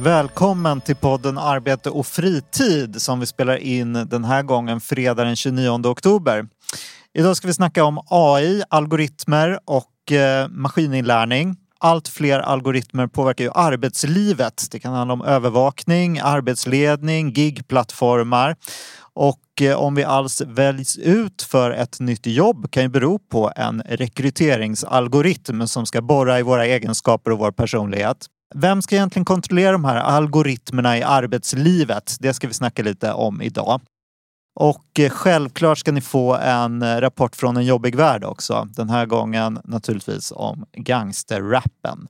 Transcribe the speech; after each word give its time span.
Välkommen 0.00 0.80
till 0.80 0.96
podden 0.96 1.38
Arbete 1.38 1.90
och 1.90 2.06
fritid 2.06 3.02
som 3.02 3.20
vi 3.20 3.26
spelar 3.26 3.56
in 3.56 3.92
den 3.92 4.24
här 4.24 4.42
gången 4.42 4.80
fredag 4.80 5.24
den 5.24 5.36
29 5.36 5.86
oktober. 5.86 6.48
Idag 7.14 7.36
ska 7.36 7.46
vi 7.46 7.54
snacka 7.54 7.84
om 7.84 8.00
AI, 8.10 8.62
algoritmer 8.68 9.58
och 9.64 10.12
eh, 10.12 10.48
maskininlärning. 10.48 11.56
Allt 11.78 12.08
fler 12.08 12.38
algoritmer 12.38 13.06
påverkar 13.06 13.44
ju 13.44 13.50
arbetslivet. 13.54 14.66
Det 14.70 14.78
kan 14.78 14.94
handla 14.94 15.14
om 15.14 15.22
övervakning, 15.22 16.20
arbetsledning, 16.22 17.30
gigplattformar. 17.30 18.56
Och 19.14 19.62
eh, 19.62 19.76
om 19.76 19.94
vi 19.94 20.04
alls 20.04 20.42
väljs 20.46 20.96
ut 20.96 21.42
för 21.42 21.70
ett 21.70 22.00
nytt 22.00 22.26
jobb 22.26 22.70
kan 22.70 22.82
ju 22.82 22.88
bero 22.88 23.18
på 23.18 23.52
en 23.56 23.82
rekryteringsalgoritm 23.86 25.66
som 25.66 25.86
ska 25.86 26.02
borra 26.02 26.38
i 26.38 26.42
våra 26.42 26.66
egenskaper 26.66 27.30
och 27.30 27.38
vår 27.38 27.52
personlighet. 27.52 28.26
Vem 28.54 28.82
ska 28.82 28.96
egentligen 28.96 29.24
kontrollera 29.24 29.72
de 29.72 29.84
här 29.84 29.96
algoritmerna 29.96 30.98
i 30.98 31.02
arbetslivet? 31.02 32.16
Det 32.20 32.34
ska 32.34 32.48
vi 32.48 32.54
snacka 32.54 32.82
lite 32.82 33.12
om 33.12 33.42
idag. 33.42 33.80
Och 34.60 34.98
eh, 34.98 35.10
självklart 35.10 35.78
ska 35.78 35.92
ni 35.92 36.00
få 36.00 36.34
en 36.34 36.82
eh, 36.82 36.96
rapport 36.96 37.36
från 37.36 37.56
en 37.56 37.66
jobbig 37.66 37.94
värld 37.94 38.24
också. 38.24 38.68
Den 38.70 38.90
här 38.90 39.06
gången 39.06 39.60
naturligtvis 39.64 40.32
om 40.36 40.64
gangsterrappen. 40.76 42.08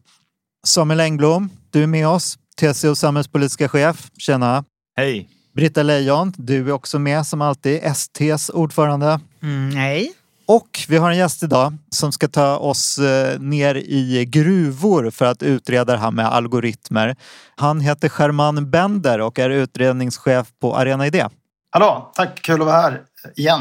Samuel 0.66 1.00
Engblom, 1.00 1.50
du 1.70 1.82
är 1.82 1.86
med 1.86 2.08
oss. 2.08 2.38
TCO 2.60 2.94
samhällspolitiska 2.94 3.68
chef. 3.68 4.10
Tjena! 4.18 4.64
Hej! 4.96 5.28
Britta 5.54 5.82
Lejon, 5.82 6.32
du 6.36 6.68
är 6.68 6.72
också 6.72 6.98
med 6.98 7.26
som 7.26 7.42
alltid. 7.42 7.96
STs 7.96 8.50
ordförande. 8.50 9.20
Mm, 9.42 9.76
hej! 9.76 10.12
Och 10.48 10.86
vi 10.88 10.96
har 10.96 11.10
en 11.10 11.16
gäst 11.16 11.42
idag 11.42 11.76
som 11.90 12.12
ska 12.12 12.28
ta 12.28 12.56
oss 12.56 12.98
eh, 12.98 13.40
ner 13.40 13.74
i 13.74 14.24
gruvor 14.24 15.10
för 15.10 15.24
att 15.24 15.42
utreda 15.42 15.92
det 15.92 15.98
här 15.98 16.10
med 16.10 16.26
algoritmer. 16.26 17.16
Han 17.56 17.80
heter 17.80 18.08
Sherman 18.08 18.70
Bender 18.70 19.20
och 19.20 19.38
är 19.38 19.50
utredningschef 19.50 20.46
på 20.60 20.76
Arena 20.76 21.06
Idé. 21.06 21.26
Hallå, 21.70 22.12
tack, 22.14 22.42
kul 22.42 22.60
att 22.60 22.66
vara 22.66 22.80
här 22.80 23.02
igen. 23.36 23.60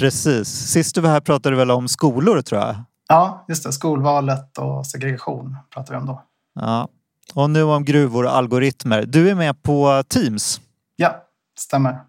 Precis. 0.00 0.48
Sist 0.48 0.94
du 0.94 1.00
var 1.00 1.10
här 1.10 1.20
pratade 1.20 1.54
du 1.54 1.58
väl 1.58 1.70
om 1.70 1.88
skolor 1.88 2.42
tror 2.42 2.60
jag? 2.60 2.76
Ja, 3.08 3.44
just 3.48 3.64
det. 3.64 3.72
Skolvalet 3.72 4.58
och 4.58 4.86
segregation 4.86 5.56
pratade 5.74 5.98
vi 5.98 6.00
om 6.00 6.06
då. 6.06 6.22
Ja, 6.60 6.88
och 7.34 7.50
nu 7.50 7.62
om 7.62 7.84
gruvor 7.84 8.24
och 8.24 8.36
algoritmer. 8.36 9.04
Du 9.06 9.30
är 9.30 9.34
med 9.34 9.62
på 9.62 10.02
Teams. 10.08 10.60
Ja, 10.96 11.24
stämmer. 11.58 12.00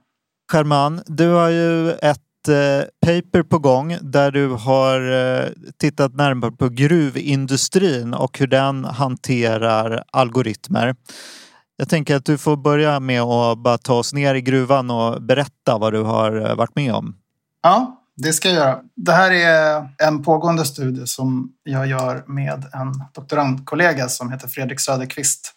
Sherman, 0.51 1.01
du 1.05 1.27
har 1.27 1.49
ju 1.49 1.91
ett 1.91 2.21
Eh, 2.47 2.83
paper 3.05 3.43
på 3.43 3.59
gång 3.59 3.97
där 4.01 4.31
du 4.31 4.47
har 4.47 5.11
eh, 5.11 5.49
tittat 5.77 6.15
närmare 6.15 6.51
på 6.51 6.69
gruvindustrin 6.69 8.13
och 8.13 8.39
hur 8.39 8.47
den 8.47 8.85
hanterar 8.85 10.03
algoritmer. 10.11 10.95
Jag 11.75 11.89
tänker 11.89 12.15
att 12.15 12.25
du 12.25 12.37
får 12.37 12.57
börja 12.57 12.99
med 12.99 13.21
att 13.21 13.57
bara 13.57 13.77
ta 13.77 13.93
oss 13.93 14.13
ner 14.13 14.35
i 14.35 14.41
gruvan 14.41 14.91
och 14.91 15.21
berätta 15.21 15.77
vad 15.77 15.93
du 15.93 16.01
har 16.01 16.49
eh, 16.49 16.55
varit 16.55 16.75
med 16.75 16.93
om. 16.93 17.15
Ja, 17.63 18.03
det 18.17 18.33
ska 18.33 18.47
jag 18.47 18.57
göra. 18.57 18.79
Det 18.95 19.11
här 19.11 19.31
är 19.31 19.89
en 19.97 20.23
pågående 20.23 20.65
studie 20.65 21.07
som 21.07 21.51
jag 21.63 21.87
gör 21.87 22.23
med 22.27 22.65
en 22.73 23.03
doktorandkollega 23.13 24.09
som 24.09 24.31
heter 24.31 24.47
Fredrik 24.47 24.79
Söderqvist 24.79 25.53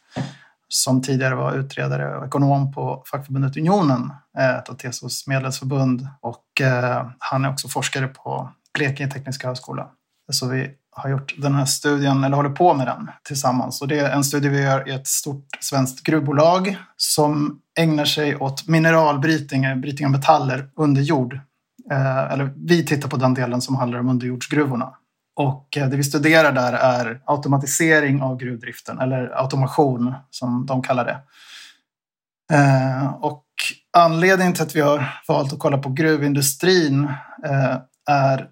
som 0.75 1.03
tidigare 1.03 1.35
var 1.35 1.53
utredare 1.53 2.17
och 2.17 2.27
ekonom 2.27 2.73
på 2.73 3.03
fackförbundet 3.11 3.57
Unionen, 3.57 4.12
eh, 4.39 4.55
ett 4.55 4.69
av 4.69 4.75
TCOs 4.75 5.27
medlemsförbund. 5.27 6.09
Och 6.21 6.61
eh, 6.61 7.07
han 7.19 7.45
är 7.45 7.51
också 7.51 7.69
forskare 7.69 8.07
på 8.07 8.51
Blekinge 8.75 9.11
Tekniska 9.11 9.47
Högskola. 9.47 9.89
Så 10.33 10.49
vi 10.49 10.71
har 10.91 11.11
gjort 11.11 11.34
den 11.39 11.55
här 11.55 11.65
studien, 11.65 12.25
eller 12.25 12.37
håller 12.37 12.51
på 12.51 12.75
med 12.75 12.87
den 12.87 13.11
tillsammans. 13.23 13.83
Och 13.83 13.89
det 13.89 13.99
är 13.99 14.11
en 14.11 14.25
studie 14.25 14.49
vi 14.49 14.63
gör 14.63 14.89
i 14.89 14.93
ett 14.93 15.07
stort 15.07 15.47
svenskt 15.61 16.03
gruvbolag 16.03 16.77
som 16.97 17.61
ägnar 17.79 18.05
sig 18.05 18.37
åt 18.37 18.69
mineralbrytning, 18.69 19.81
brytning 19.81 20.07
av 20.07 20.13
metaller 20.13 20.71
under 20.77 21.03
jord. 21.03 21.34
Eh, 21.91 22.33
eller 22.33 22.53
vi 22.57 22.87
tittar 22.87 23.09
på 23.09 23.17
den 23.17 23.34
delen 23.34 23.61
som 23.61 23.77
handlar 23.77 23.99
om 23.99 24.09
underjordsgruvorna. 24.09 24.95
Och 25.37 25.77
eh, 25.77 25.89
det 25.89 25.97
vi 25.97 26.05
studerar 26.05 26.53
där 26.53 26.72
är 26.72 27.21
automatisering 27.25 28.22
av 28.22 28.37
gruvdriften, 28.37 29.00
eller 29.00 29.41
automation 29.41 30.15
som 30.31 30.67
de 30.67 30.83
kallar 30.83 31.05
det. 31.05 31.21
Eh, 32.56 33.15
och 33.15 33.45
anledningen 33.97 34.53
till 34.53 34.62
att 34.62 34.77
vi 34.77 34.81
har 34.81 35.21
valt 35.28 35.53
att 35.53 35.59
kolla 35.59 35.78
på 35.78 35.89
gruvindustrin 35.89 37.05
eh, 37.47 37.77
är 38.11 38.49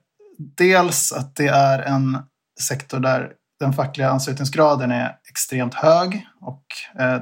dels 0.56 1.12
att 1.12 1.36
det 1.36 1.48
är 1.48 1.78
en 1.78 2.18
sektor 2.60 3.00
där 3.00 3.32
den 3.60 3.72
fackliga 3.72 4.10
anslutningsgraden 4.10 4.90
är 4.90 5.16
extremt 5.30 5.74
hög 5.74 6.26
och 6.40 6.64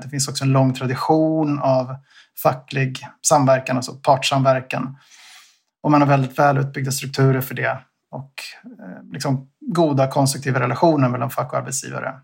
det 0.03 0.09
finns 0.11 0.29
också 0.29 0.45
en 0.45 0.53
lång 0.53 0.75
tradition 0.75 1.59
av 1.59 1.97
facklig 2.43 3.07
samverkan, 3.27 3.77
alltså 3.77 3.93
partssamverkan. 3.93 4.97
Och 5.83 5.91
man 5.91 6.01
har 6.01 6.09
väldigt 6.09 6.39
väl 6.39 6.59
utbyggda 6.59 6.93
strukturer 6.93 7.41
för 7.41 7.55
det 7.55 7.79
och 8.11 8.33
liksom 9.13 9.50
goda 9.75 10.07
konstruktiva 10.07 10.61
relationer 10.61 11.09
mellan 11.09 11.31
fack 11.31 11.53
och 11.53 11.59
arbetsgivare. 11.59 12.15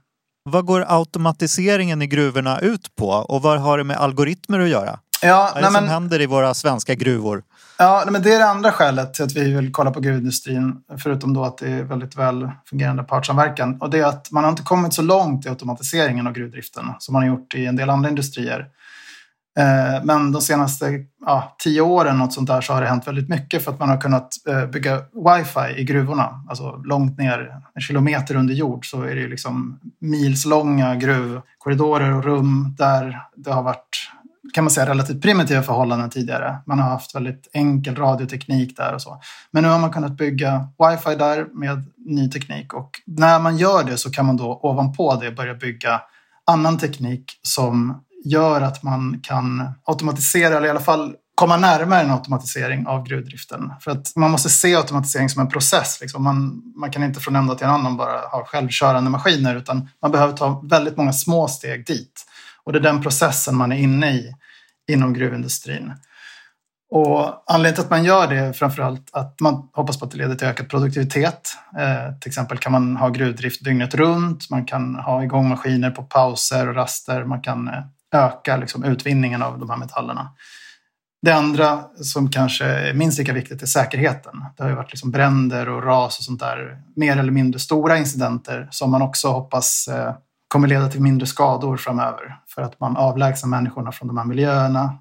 Vad 0.44 0.64
går 0.64 0.84
automatiseringen 0.88 2.02
i 2.02 2.06
gruvorna 2.06 2.58
ut 2.58 2.96
på 2.96 3.08
och 3.08 3.42
vad 3.42 3.60
har 3.60 3.78
det 3.78 3.84
med 3.84 3.96
algoritmer 3.96 4.60
att 4.60 4.68
göra? 4.68 4.98
Ja, 5.22 5.36
vad 5.36 5.50
är 5.50 5.54
det 5.54 5.60
nej, 5.60 5.72
som 5.72 5.84
men, 5.84 5.92
händer 5.92 6.20
i 6.20 6.26
våra 6.26 6.54
svenska 6.54 6.94
gruvor? 6.94 7.42
Ja, 7.78 8.04
men 8.10 8.22
det 8.22 8.34
är 8.34 8.38
det 8.38 8.48
andra 8.48 8.72
skälet 8.72 9.14
till 9.14 9.24
att 9.24 9.32
vi 9.32 9.52
vill 9.54 9.72
kolla 9.72 9.90
på 9.90 10.00
gruvindustrin. 10.00 10.76
Förutom 10.98 11.34
då 11.34 11.44
att 11.44 11.58
det 11.58 11.68
är 11.68 11.82
väldigt 11.82 12.16
väl 12.16 12.50
fungerande 12.70 13.02
partssamverkan. 13.02 13.80
Och 13.80 13.90
det 13.90 13.98
är 13.98 14.04
att 14.04 14.30
man 14.30 14.44
har 14.44 14.50
inte 14.50 14.62
kommit 14.62 14.94
så 14.94 15.02
långt 15.02 15.46
i 15.46 15.48
automatiseringen 15.48 16.26
av 16.26 16.32
gruvdriften 16.32 16.84
som 16.98 17.12
man 17.12 17.22
har 17.22 17.28
gjort 17.28 17.54
i 17.54 17.66
en 17.66 17.76
del 17.76 17.90
andra 17.90 18.08
industrier. 18.08 18.66
Eh, 19.58 20.04
men 20.04 20.32
de 20.32 20.42
senaste 20.42 21.04
ja, 21.26 21.56
tio 21.58 21.80
åren 21.80 22.18
något 22.18 22.32
sånt 22.32 22.48
där, 22.48 22.60
så 22.60 22.72
har 22.72 22.80
det 22.80 22.88
hänt 22.88 23.06
väldigt 23.06 23.28
mycket 23.28 23.64
för 23.64 23.72
att 23.72 23.78
man 23.78 23.88
har 23.88 24.00
kunnat 24.00 24.28
eh, 24.48 24.66
bygga 24.66 24.96
wifi 24.96 25.80
i 25.80 25.84
gruvorna. 25.84 26.44
Alltså 26.48 26.76
långt 26.76 27.18
ner, 27.18 27.60
en 27.74 27.80
kilometer 27.80 28.36
under 28.36 28.54
jord, 28.54 28.90
så 28.90 29.02
är 29.02 29.14
det 29.14 29.28
liksom 29.28 29.80
milslånga 30.00 30.94
gruvkorridorer 30.94 32.12
och 32.12 32.24
rum 32.24 32.74
där 32.78 33.22
det 33.36 33.52
har 33.52 33.62
varit 33.62 34.10
kan 34.52 34.64
man 34.64 34.70
säga 34.70 34.86
relativt 34.86 35.22
primitiva 35.22 35.62
förhållanden 35.62 36.10
tidigare. 36.10 36.56
Man 36.66 36.78
har 36.78 36.88
haft 36.90 37.14
väldigt 37.14 37.50
enkel 37.52 37.96
radioteknik 37.96 38.76
där 38.76 38.94
och 38.94 39.02
så. 39.02 39.20
Men 39.50 39.62
nu 39.62 39.68
har 39.68 39.78
man 39.78 39.92
kunnat 39.92 40.16
bygga 40.16 40.68
wifi 40.78 41.14
där 41.14 41.46
med 41.54 41.84
ny 41.96 42.30
teknik 42.30 42.74
och 42.74 42.90
när 43.06 43.40
man 43.40 43.56
gör 43.56 43.84
det 43.84 43.96
så 43.96 44.10
kan 44.10 44.26
man 44.26 44.36
då 44.36 44.60
ovanpå 44.62 45.14
det 45.14 45.30
börja 45.30 45.54
bygga 45.54 46.00
annan 46.46 46.78
teknik 46.78 47.40
som 47.42 48.02
gör 48.26 48.60
att 48.60 48.82
man 48.82 49.20
kan 49.22 49.68
automatisera, 49.84 50.56
eller 50.56 50.66
i 50.66 50.70
alla 50.70 50.80
fall 50.80 51.14
komma 51.34 51.56
närmare 51.56 52.00
en 52.00 52.10
automatisering 52.10 52.86
av 52.86 53.04
gruvdriften. 53.06 53.72
För 53.80 53.90
att 53.90 54.12
man 54.16 54.30
måste 54.30 54.48
se 54.48 54.76
automatisering 54.76 55.28
som 55.28 55.42
en 55.42 55.48
process. 55.48 55.98
Liksom. 56.00 56.24
Man, 56.24 56.62
man 56.76 56.90
kan 56.90 57.02
inte 57.02 57.20
från 57.20 57.36
en 57.36 57.46
dag 57.46 57.58
till 57.58 57.66
en 57.66 57.72
annan 57.72 57.96
bara 57.96 58.18
ha 58.18 58.44
självkörande 58.44 59.10
maskiner 59.10 59.56
utan 59.56 59.88
man 60.02 60.10
behöver 60.10 60.32
ta 60.32 60.60
väldigt 60.70 60.96
många 60.96 61.12
små 61.12 61.48
steg 61.48 61.86
dit. 61.86 62.26
Och 62.64 62.72
det 62.72 62.78
är 62.78 62.82
den 62.82 63.02
processen 63.02 63.56
man 63.56 63.72
är 63.72 63.76
inne 63.76 64.12
i 64.12 64.34
inom 64.88 65.14
gruvindustrin. 65.14 65.92
Och 66.90 67.42
anledningen 67.46 67.74
till 67.74 67.84
att 67.84 67.90
man 67.90 68.04
gör 68.04 68.28
det 68.28 68.36
är 68.36 68.52
framförallt 68.52 69.10
att 69.12 69.40
man 69.40 69.68
hoppas 69.72 69.98
på 69.98 70.04
att 70.04 70.10
det 70.10 70.16
leder 70.16 70.34
till 70.34 70.46
ökad 70.46 70.68
produktivitet. 70.68 71.56
Eh, 71.78 72.18
till 72.20 72.28
exempel 72.28 72.58
kan 72.58 72.72
man 72.72 72.96
ha 72.96 73.08
gruvdrift 73.08 73.64
dygnet 73.64 73.94
runt, 73.94 74.50
man 74.50 74.64
kan 74.64 74.94
ha 74.94 75.24
igång 75.24 75.48
maskiner 75.48 75.90
på 75.90 76.02
pauser 76.02 76.68
och 76.68 76.74
raster, 76.74 77.24
man 77.24 77.40
kan 77.40 77.68
eh, 77.68 77.82
öka 78.16 78.56
liksom, 78.56 78.84
utvinningen 78.84 79.42
av 79.42 79.58
de 79.58 79.70
här 79.70 79.76
metallerna. 79.76 80.30
Det 81.22 81.32
andra 81.32 81.84
som 82.02 82.30
kanske 82.30 82.64
är 82.64 82.94
minst 82.94 83.18
lika 83.18 83.32
viktigt 83.32 83.62
är 83.62 83.66
säkerheten. 83.66 84.44
Det 84.56 84.62
har 84.62 84.70
ju 84.70 84.76
varit 84.76 84.92
liksom 84.92 85.10
bränder 85.10 85.68
och 85.68 85.82
ras 85.82 86.18
och 86.18 86.24
sånt 86.24 86.40
där. 86.40 86.82
Mer 86.96 87.16
eller 87.16 87.32
mindre 87.32 87.60
stora 87.60 87.98
incidenter 87.98 88.68
som 88.70 88.90
man 88.90 89.02
också 89.02 89.28
hoppas 89.28 89.88
eh, 89.88 90.14
kommer 90.48 90.68
leda 90.68 90.88
till 90.88 91.00
mindre 91.00 91.26
skador 91.26 91.76
framöver. 91.76 92.38
För 92.48 92.62
att 92.62 92.80
man 92.80 92.96
avlägsnar 92.96 93.48
människorna 93.48 93.92
från 93.92 94.08
de 94.08 94.18
här 94.18 94.24
miljöerna. 94.24 94.98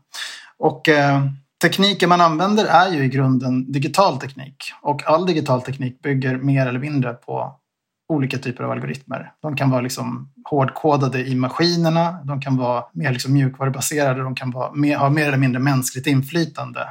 Och 0.57 0.89
eh, 0.89 1.25
tekniken 1.61 2.09
man 2.09 2.21
använder 2.21 2.65
är 2.65 2.91
ju 2.91 3.03
i 3.03 3.07
grunden 3.09 3.71
digital 3.71 4.17
teknik. 4.17 4.55
Och 4.81 5.07
all 5.07 5.25
digital 5.25 5.61
teknik 5.61 6.01
bygger 6.01 6.37
mer 6.37 6.67
eller 6.67 6.79
mindre 6.79 7.13
på 7.13 7.59
olika 8.07 8.37
typer 8.37 8.63
av 8.63 8.71
algoritmer. 8.71 9.31
De 9.41 9.55
kan 9.55 9.69
vara 9.69 9.81
liksom 9.81 10.31
hårdkodade 10.49 11.27
i 11.27 11.35
maskinerna, 11.35 12.19
de 12.23 12.41
kan 12.41 12.57
vara 12.57 12.85
mer 12.91 13.11
liksom 13.11 13.33
mjukvarubaserade, 13.33 14.23
de 14.23 14.35
kan 14.35 14.51
vara 14.51 14.71
mer, 14.73 14.97
ha 14.97 15.09
mer 15.09 15.27
eller 15.27 15.37
mindre 15.37 15.61
mänskligt 15.61 16.07
inflytande. 16.07 16.89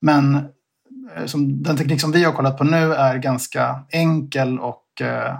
Men 0.00 0.34
eh, 1.16 1.26
som, 1.26 1.62
den 1.62 1.76
teknik 1.76 2.00
som 2.00 2.12
vi 2.12 2.24
har 2.24 2.32
kollat 2.32 2.58
på 2.58 2.64
nu 2.64 2.94
är 2.94 3.16
ganska 3.18 3.84
enkel 3.90 4.58
och 4.58 5.00
eh, 5.00 5.34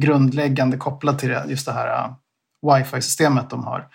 grundläggande 0.00 0.76
kopplad 0.76 1.18
till 1.18 1.36
just 1.48 1.66
det 1.66 1.72
här 1.72 2.08
uh, 2.08 2.14
wifi-systemet 2.62 3.50
de 3.50 3.64
har. 3.64 3.86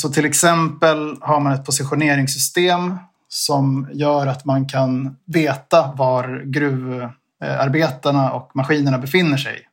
Så 0.00 0.08
till 0.08 0.24
exempel 0.24 1.16
har 1.20 1.40
man 1.40 1.52
ett 1.52 1.64
positioneringssystem 1.64 2.98
som 3.28 3.88
gör 3.92 4.26
att 4.26 4.44
man 4.44 4.68
kan 4.68 5.16
veta 5.24 5.92
var 5.92 6.42
gruv 6.44 7.08
Eh, 7.44 7.60
arbetarna 7.60 8.32
och 8.32 8.50
maskinerna 8.54 8.98
befinner 8.98 9.36
sig 9.36 9.68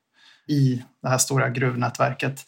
i 0.48 0.84
det 1.02 1.10
här 1.10 1.18
stora 1.18 1.50
gruvnätverket. 1.50 2.46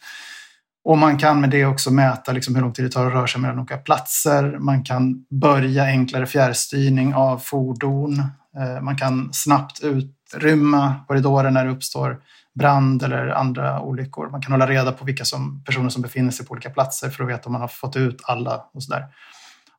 Och 0.84 0.98
man 0.98 1.18
kan 1.18 1.42
med 1.42 1.50
det 1.50 1.66
också 1.66 1.92
mäta 1.92 2.32
liksom 2.32 2.56
hur 2.56 2.62
lång 2.62 2.74
tid 2.74 2.86
det 2.86 2.90
tar 2.90 3.08
att 3.08 3.14
röra 3.14 3.28
sig 3.28 3.42
mellan 3.42 3.60
olika 3.60 3.78
platser. 3.78 4.58
Man 4.60 4.84
kan 4.84 5.26
börja 5.30 5.84
enklare 5.84 6.26
fjärrstyrning 6.26 7.16
av 7.16 7.38
fordon. 7.38 8.20
Eh, 8.58 8.82
man 8.82 8.98
kan 8.98 9.34
snabbt 9.34 9.80
utrymma 9.84 10.96
korridorer 11.08 11.52
när 11.52 11.66
det 11.66 11.72
uppstår 11.72 12.22
brand 12.56 13.04
eller 13.04 13.28
andra 13.28 13.82
olyckor. 13.82 14.30
Man 14.30 14.42
kan 14.42 14.52
hålla 14.52 14.68
reda 14.68 14.92
på 14.92 15.06
vilka 15.06 15.26
som, 15.26 15.64
personer 15.64 15.90
som 15.90 16.02
befinner 16.02 16.32
sig 16.32 16.46
på 16.46 16.52
olika 16.52 16.70
platser 16.70 17.10
för 17.10 17.24
att 17.24 17.30
veta 17.30 17.46
om 17.46 17.52
man 17.52 17.62
har 17.62 17.68
fått 17.68 17.96
ut 17.96 18.22
alla 18.24 18.66
och 18.74 18.84
sådär. 18.84 19.06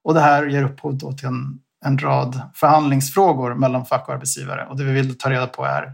Och 0.03 0.15
det 0.15 0.21
här 0.21 0.47
ger 0.47 0.63
upphov 0.63 1.17
till 1.17 1.27
en, 1.27 1.59
en 1.87 1.99
rad 1.99 2.41
förhandlingsfrågor 2.55 3.55
mellan 3.55 3.85
fack 3.85 4.09
och 4.09 4.15
arbetsgivare. 4.15 4.67
Och 4.67 4.77
det 4.77 4.85
vi 4.85 4.93
vill 4.93 5.19
ta 5.19 5.31
reda 5.31 5.47
på 5.47 5.65
är 5.65 5.93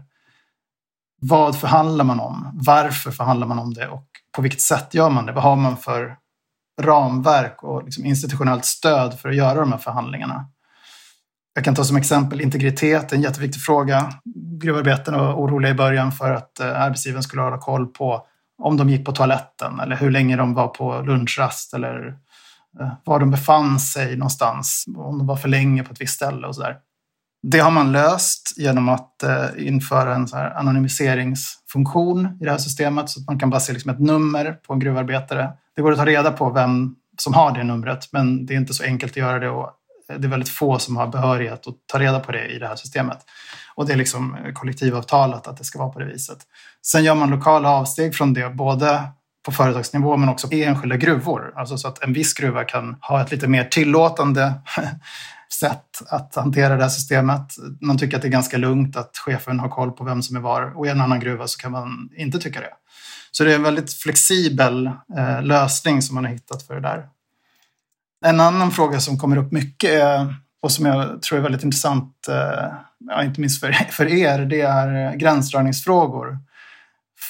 vad 1.21 1.59
förhandlar 1.59 2.05
man 2.05 2.19
om? 2.19 2.51
Varför 2.53 3.11
förhandlar 3.11 3.47
man 3.47 3.59
om 3.59 3.73
det? 3.73 3.87
Och 3.87 4.07
på 4.35 4.41
vilket 4.41 4.61
sätt 4.61 4.93
gör 4.93 5.09
man 5.09 5.25
det? 5.25 5.31
Vad 5.31 5.43
har 5.43 5.55
man 5.55 5.77
för 5.77 6.15
ramverk 6.81 7.63
och 7.63 7.83
liksom 7.83 8.05
institutionellt 8.05 8.65
stöd 8.65 9.19
för 9.19 9.29
att 9.29 9.35
göra 9.35 9.59
de 9.59 9.71
här 9.71 9.79
förhandlingarna? 9.79 10.45
Jag 11.55 11.65
kan 11.65 11.75
ta 11.75 11.83
som 11.83 11.97
exempel 11.97 12.41
integritet, 12.41 13.13
en 13.13 13.21
jätteviktig 13.21 13.61
fråga. 13.61 14.13
Gruvarbetarna 14.61 15.17
var 15.17 15.33
oroliga 15.33 15.71
i 15.71 15.75
början 15.75 16.11
för 16.11 16.31
att 16.31 16.59
eh, 16.59 16.81
arbetsgivaren 16.81 17.23
skulle 17.23 17.41
hålla 17.41 17.57
koll 17.57 17.87
på 17.87 18.27
om 18.63 18.77
de 18.77 18.89
gick 18.89 19.05
på 19.05 19.11
toaletten 19.11 19.79
eller 19.79 19.95
hur 19.95 20.11
länge 20.11 20.35
de 20.35 20.53
var 20.53 20.67
på 20.67 21.01
lunchrast 21.01 21.73
eller 21.73 22.17
Eh, 22.79 22.93
var 23.03 23.19
de 23.19 23.31
befann 23.31 23.79
sig 23.79 24.15
någonstans, 24.15 24.85
om 24.97 25.17
de 25.17 25.27
var 25.27 25.35
för 25.35 25.49
länge 25.49 25.83
på 25.83 25.93
ett 25.93 26.01
visst 26.01 26.15
ställe 26.15 26.47
och 26.47 26.55
sådär. 26.55 26.77
Det 27.47 27.59
har 27.59 27.71
man 27.71 27.91
löst 27.91 28.53
genom 28.57 28.89
att 28.89 29.23
eh, 29.23 29.45
införa 29.57 30.15
en 30.15 30.27
så 30.27 30.37
här 30.37 30.49
anonymiseringsfunktion 30.49 32.37
i 32.41 32.45
det 32.45 32.51
här 32.51 32.57
systemet 32.57 33.09
så 33.09 33.19
att 33.19 33.27
man 33.27 33.39
kan 33.39 33.49
bara 33.49 33.59
se 33.59 33.73
liksom 33.73 33.91
ett 33.91 33.99
nummer 33.99 34.51
på 34.51 34.73
en 34.73 34.79
gruvarbetare. 34.79 35.51
Det 35.75 35.81
går 35.81 35.91
att 35.91 35.97
ta 35.97 36.05
reda 36.05 36.31
på 36.31 36.49
vem 36.49 36.95
som 37.17 37.33
har 37.33 37.51
det 37.51 37.63
numret 37.63 38.09
men 38.11 38.45
det 38.45 38.53
är 38.53 38.57
inte 38.57 38.73
så 38.73 38.83
enkelt 38.83 39.11
att 39.11 39.17
göra 39.17 39.39
det 39.39 39.49
och 39.49 39.71
det 40.07 40.27
är 40.27 40.29
väldigt 40.29 40.49
få 40.49 40.79
som 40.79 40.97
har 40.97 41.07
behörighet 41.07 41.67
att 41.67 41.75
ta 41.85 41.99
reda 41.99 42.19
på 42.19 42.31
det 42.31 42.47
i 42.47 42.59
det 42.59 42.67
här 42.67 42.75
systemet. 42.75 43.17
Och 43.75 43.85
det 43.85 43.93
är 43.93 43.97
liksom 43.97 44.37
kollektivavtalat 44.53 45.47
att 45.47 45.57
det 45.57 45.63
ska 45.63 45.79
vara 45.79 45.89
på 45.89 45.99
det 45.99 46.05
viset. 46.05 46.37
Sen 46.81 47.03
gör 47.03 47.15
man 47.15 47.29
lokala 47.29 47.69
avsteg 47.69 48.15
från 48.15 48.33
det, 48.33 48.49
både 48.49 49.03
på 49.43 49.51
företagsnivå 49.51 50.17
men 50.17 50.29
också 50.29 50.47
i 50.51 50.63
enskilda 50.63 50.97
gruvor. 50.97 51.53
Alltså 51.55 51.77
så 51.77 51.87
att 51.87 52.03
en 52.03 52.13
viss 52.13 52.33
gruva 52.33 52.63
kan 52.63 52.95
ha 53.01 53.21
ett 53.21 53.31
lite 53.31 53.47
mer 53.47 53.63
tillåtande 53.63 54.53
sätt 55.59 56.01
att 56.09 56.35
hantera 56.35 56.75
det 56.75 56.83
här 56.83 56.89
systemet. 56.89 57.55
Man 57.81 57.97
tycker 57.97 58.15
att 58.15 58.21
det 58.21 58.27
är 58.27 58.31
ganska 58.31 58.57
lugnt 58.57 58.97
att 58.97 59.17
chefen 59.17 59.59
har 59.59 59.69
koll 59.69 59.91
på 59.91 60.03
vem 60.03 60.21
som 60.21 60.35
är 60.35 60.39
var 60.39 60.77
och 60.77 60.87
i 60.87 60.89
en 60.89 61.01
annan 61.01 61.19
gruva 61.19 61.47
så 61.47 61.59
kan 61.59 61.71
man 61.71 62.09
inte 62.17 62.39
tycka 62.39 62.59
det. 62.59 62.73
Så 63.31 63.43
det 63.43 63.51
är 63.51 63.55
en 63.55 63.63
väldigt 63.63 63.93
flexibel 63.93 64.85
eh, 65.17 65.43
lösning 65.43 66.01
som 66.01 66.15
man 66.15 66.25
har 66.25 66.31
hittat 66.31 66.63
för 66.63 66.75
det 66.75 66.81
där. 66.81 67.07
En 68.25 68.39
annan 68.39 68.71
fråga 68.71 68.99
som 68.99 69.17
kommer 69.17 69.37
upp 69.37 69.51
mycket 69.51 69.89
är, 69.89 70.35
och 70.61 70.71
som 70.71 70.85
jag 70.85 71.21
tror 71.21 71.39
är 71.39 71.43
väldigt 71.43 71.63
intressant, 71.63 72.27
eh, 72.29 72.73
ja, 72.99 73.23
inte 73.23 73.41
minst 73.41 73.59
för, 73.59 73.71
för 73.91 74.13
er, 74.13 74.39
det 74.39 74.61
är 74.61 75.15
gränsdragningsfrågor. 75.15 76.39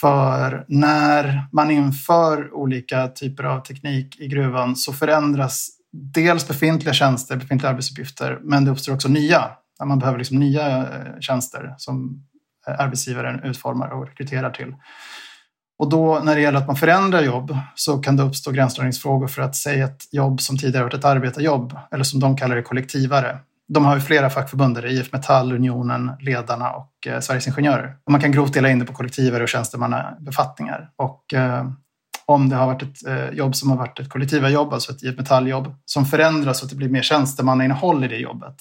För 0.01 0.66
när 0.68 1.48
man 1.51 1.72
inför 1.72 2.54
olika 2.54 3.07
typer 3.07 3.44
av 3.44 3.60
teknik 3.60 4.19
i 4.19 4.28
gruvan 4.28 4.75
så 4.75 4.94
förändras 4.94 5.69
dels 5.92 6.48
befintliga 6.48 6.94
tjänster, 6.94 7.36
befintliga 7.36 7.69
arbetsuppgifter, 7.69 8.40
men 8.42 8.66
det 8.66 8.72
uppstår 8.72 8.94
också 8.94 9.07
nya. 9.07 9.50
Man 9.86 10.00
behöver 10.00 10.18
liksom 10.18 10.40
nya 10.40 10.78
eh, 10.78 11.19
tjänster 11.19 11.75
som 11.78 12.24
eh, 12.68 12.80
arbetsgivaren 12.80 13.44
utformar 13.44 13.90
och 13.90 14.07
rekryterar 14.07 14.50
till. 14.50 14.75
Och 15.78 15.90
då 15.90 16.19
när 16.24 16.36
det 16.36 16.42
gäller 16.42 16.57
att 16.57 16.68
man 16.68 16.75
förändrar 16.75 17.22
jobb 17.22 17.57
så 17.75 17.98
kan 17.98 18.16
det 18.16 18.24
uppstå 18.24 18.51
gränsdragningsfrågor 18.51 19.28
för 19.28 19.42
att 19.42 19.56
säga 19.56 19.86
ett 19.86 20.13
jobb 20.13 20.42
som 20.42 20.57
tidigare 20.57 20.84
varit 20.84 20.94
ett 20.94 21.06
arbetarjobb, 21.06 21.78
eller 21.92 22.04
som 22.04 22.19
de 22.19 22.38
kallar 22.38 22.56
det 22.56 22.62
kollektivare. 22.62 23.40
De 23.73 23.85
har 23.85 23.95
ju 23.95 24.01
flera 24.01 24.29
fackförbund, 24.29 24.77
IF 24.77 25.13
Metall, 25.13 25.53
Unionen, 25.53 26.11
Ledarna 26.19 26.71
och 26.71 27.07
eh, 27.07 27.19
Sveriges 27.19 27.47
Ingenjörer. 27.47 27.95
Och 28.05 28.11
man 28.11 28.21
kan 28.21 28.31
grovt 28.31 28.53
dela 28.53 28.69
in 28.69 28.79
det 28.79 28.85
på 28.85 28.93
kollektivare 28.93 29.43
och 29.43 29.49
tjänstemannabefattningar. 29.49 30.89
Och 30.95 31.33
eh, 31.33 31.65
om 32.25 32.49
det 32.49 32.55
har 32.55 32.67
varit 32.67 32.81
ett 32.81 33.07
eh, 33.07 33.29
jobb 33.29 33.55
som 33.55 33.69
har 33.69 33.77
varit 33.77 33.99
ett 33.99 34.09
kollektivarjobb, 34.09 34.73
alltså 34.73 34.91
ett 34.91 35.03
IF 35.03 35.17
Metall-jobb, 35.17 35.75
som 35.85 36.05
förändras 36.05 36.59
så 36.59 36.65
att 36.65 36.69
det 36.69 36.75
blir 36.75 36.89
mer 36.89 37.01
tjänstemannainnehåll 37.01 38.03
i 38.03 38.07
det 38.07 38.17
jobbet. 38.17 38.55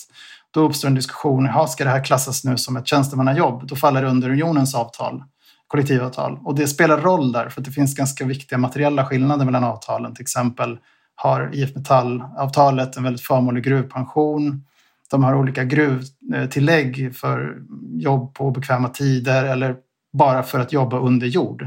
Då 0.51 0.61
uppstår 0.61 0.89
en 0.89 0.95
diskussion, 0.95 1.69
ska 1.69 1.85
det 1.85 1.91
här 1.91 2.05
klassas 2.05 2.45
nu 2.45 2.57
som 2.57 2.77
ett 2.77 2.87
tjänstemannajobb? 2.87 3.67
Då 3.67 3.77
faller 3.77 4.03
det 4.03 4.09
under 4.09 4.31
unionens 4.31 4.75
avtal 4.75 5.23
kollektivavtal. 5.67 6.39
Och 6.45 6.55
det 6.55 6.67
spelar 6.67 6.99
roll 6.99 7.33
där, 7.33 7.49
för 7.49 7.61
att 7.61 7.65
det 7.65 7.71
finns 7.71 7.95
ganska 7.95 8.25
viktiga 8.25 8.59
materiella 8.59 9.07
skillnader 9.07 9.45
mellan 9.45 9.65
avtalen. 9.65 10.15
Till 10.15 10.23
exempel 10.23 10.79
har 11.15 11.51
IF 11.53 11.75
Metall-avtalet 11.75 12.97
en 12.97 13.03
väldigt 13.03 13.27
förmånlig 13.27 13.65
gruvpension. 13.65 14.65
De 15.13 15.25
har 15.25 15.35
olika 15.35 15.65
gruvtillägg 15.65 17.17
för 17.17 17.57
jobb 17.93 18.35
på 18.35 18.51
bekväma 18.51 18.89
tider 18.89 19.45
eller 19.45 19.77
bara 20.13 20.43
för 20.43 20.61
att 20.61 20.73
jobba 20.73 20.99
under 20.99 21.27
jord 21.27 21.67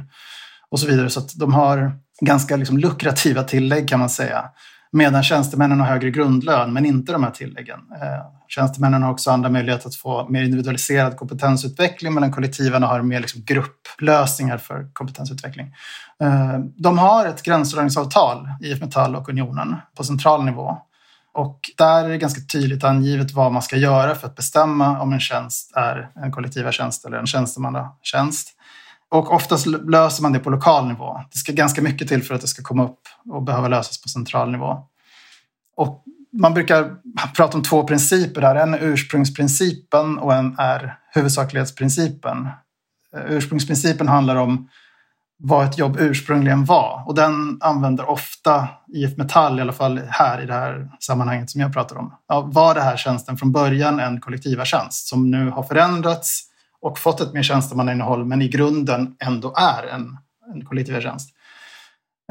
och 0.70 0.80
så 0.80 0.88
vidare. 0.88 1.10
Så 1.10 1.20
att 1.20 1.36
de 1.36 1.54
har 1.54 1.92
ganska 2.22 2.56
liksom 2.56 2.78
lukrativa 2.78 3.44
tillägg 3.44 3.90
kan 3.90 4.00
man 4.00 4.10
säga. 4.10 4.46
Medan 4.92 5.24
tjänstemännen 5.24 5.80
har 5.80 5.88
högre 5.88 6.12
grundlön, 6.12 6.74
men 6.74 6.86
inte 6.86 7.12
de 7.12 7.24
här 7.24 7.32
tilläggen. 7.32 7.80
Eh, 8.02 8.26
tjänstemännen 8.48 9.04
har 9.04 9.12
också 9.12 9.32
andra 9.32 9.50
möjligheter 9.50 9.88
att 9.88 9.96
få 9.96 10.30
mer 10.30 10.44
individualiserad 10.44 11.18
kompetensutveckling, 11.18 12.14
medan 12.14 12.32
kollektiven 12.32 12.84
har 12.84 13.02
mer 13.02 13.20
liksom 13.20 13.42
grupplösningar 13.46 14.58
för 14.58 14.90
kompetensutveckling. 14.94 15.74
Eh, 16.22 16.60
de 16.78 16.98
har 16.98 17.26
ett 17.26 17.44
gränsdragningsavtal, 17.44 18.48
IF 18.62 18.82
Metall 18.82 19.16
och 19.16 19.30
Unionen, 19.30 19.76
på 19.98 20.04
central 20.04 20.46
nivå. 20.46 20.78
Och 21.36 21.60
där 21.78 22.06
är 22.06 22.10
det 22.10 22.18
ganska 22.18 22.42
tydligt 22.42 22.84
angivet 22.84 23.32
vad 23.32 23.52
man 23.52 23.62
ska 23.62 23.78
göra 23.78 24.16
för 24.16 24.28
att 24.28 24.36
bestämma 24.36 25.02
om 25.02 25.14
en 25.14 25.20
tjänst 25.20 25.72
är 25.76 26.12
en 26.16 26.32
kollektiva 26.32 26.72
tjänst 26.72 27.06
eller 27.06 27.18
en 27.18 27.28
tjänstemannatjänst. 27.28 28.50
Och 29.10 29.34
oftast 29.34 29.66
löser 29.66 30.22
man 30.22 30.34
det 30.34 30.40
på 30.40 30.50
lokal 30.50 30.88
nivå. 30.88 31.22
Det 31.32 31.38
ska 31.38 31.52
ganska 31.52 31.82
mycket 31.82 32.08
till 32.08 32.24
för 32.24 32.36
att 32.36 32.42
det 32.42 32.48
ska 32.48 32.64
komma 32.64 32.86
upp 32.86 33.00
och 33.30 33.44
behöva 33.44 33.68
lösas 33.68 34.02
på 34.02 34.10
central 34.10 34.52
nivå. 34.52 34.78
Och 35.76 36.04
man 36.34 36.54
brukar 36.54 36.96
prata 37.36 37.58
om 37.58 37.64
två 37.64 37.84
principer 37.84 38.42
där. 38.42 38.56
En 38.56 38.74
är 38.74 38.84
ursprungsprincipen 38.84 40.18
och 40.18 40.34
en 40.34 40.56
är 40.58 40.98
huvudsaklighetsprincipen. 41.14 42.48
Eh, 43.16 43.24
ursprungsprincipen 43.30 44.08
handlar 44.08 44.36
om 44.36 44.70
vad 45.38 45.66
ett 45.66 45.78
jobb 45.78 45.98
ursprungligen 46.00 46.66
var 46.66 47.04
och 47.06 47.16
den 47.16 47.58
använder 47.62 48.10
ofta 48.10 48.68
IF 48.94 49.18
Metall, 49.18 49.60
i 49.60 49.62
alla 49.62 49.74
fall 49.74 50.02
här 50.10 50.42
i 50.42 50.46
det 50.46 50.54
här 50.54 50.90
sammanhanget 51.00 51.50
som 51.50 51.62
jag 51.62 51.74
pratar 51.74 51.96
om. 51.96 52.14
Ja, 52.28 52.42
var 52.42 52.76
det 52.76 52.82
här 52.82 52.98
tjänsten 52.98 53.38
från 53.38 53.52
början 53.52 54.00
en 54.00 54.22
kollektiva 54.22 54.66
tjänst 54.66 55.08
som 55.08 55.32
nu 55.32 55.50
har 55.50 55.64
förändrats 55.64 56.42
och 56.82 57.00
fått 57.00 57.22
ett 57.22 57.34
mer 57.34 57.44
tjänstemannainnehåll 57.44 58.26
men 58.26 58.42
i 58.42 58.48
grunden 58.48 59.16
ändå 59.20 59.54
är 59.58 59.88
en, 59.88 60.18
en 60.54 60.66
kollektiv 60.66 61.02
tjänst. 61.02 61.30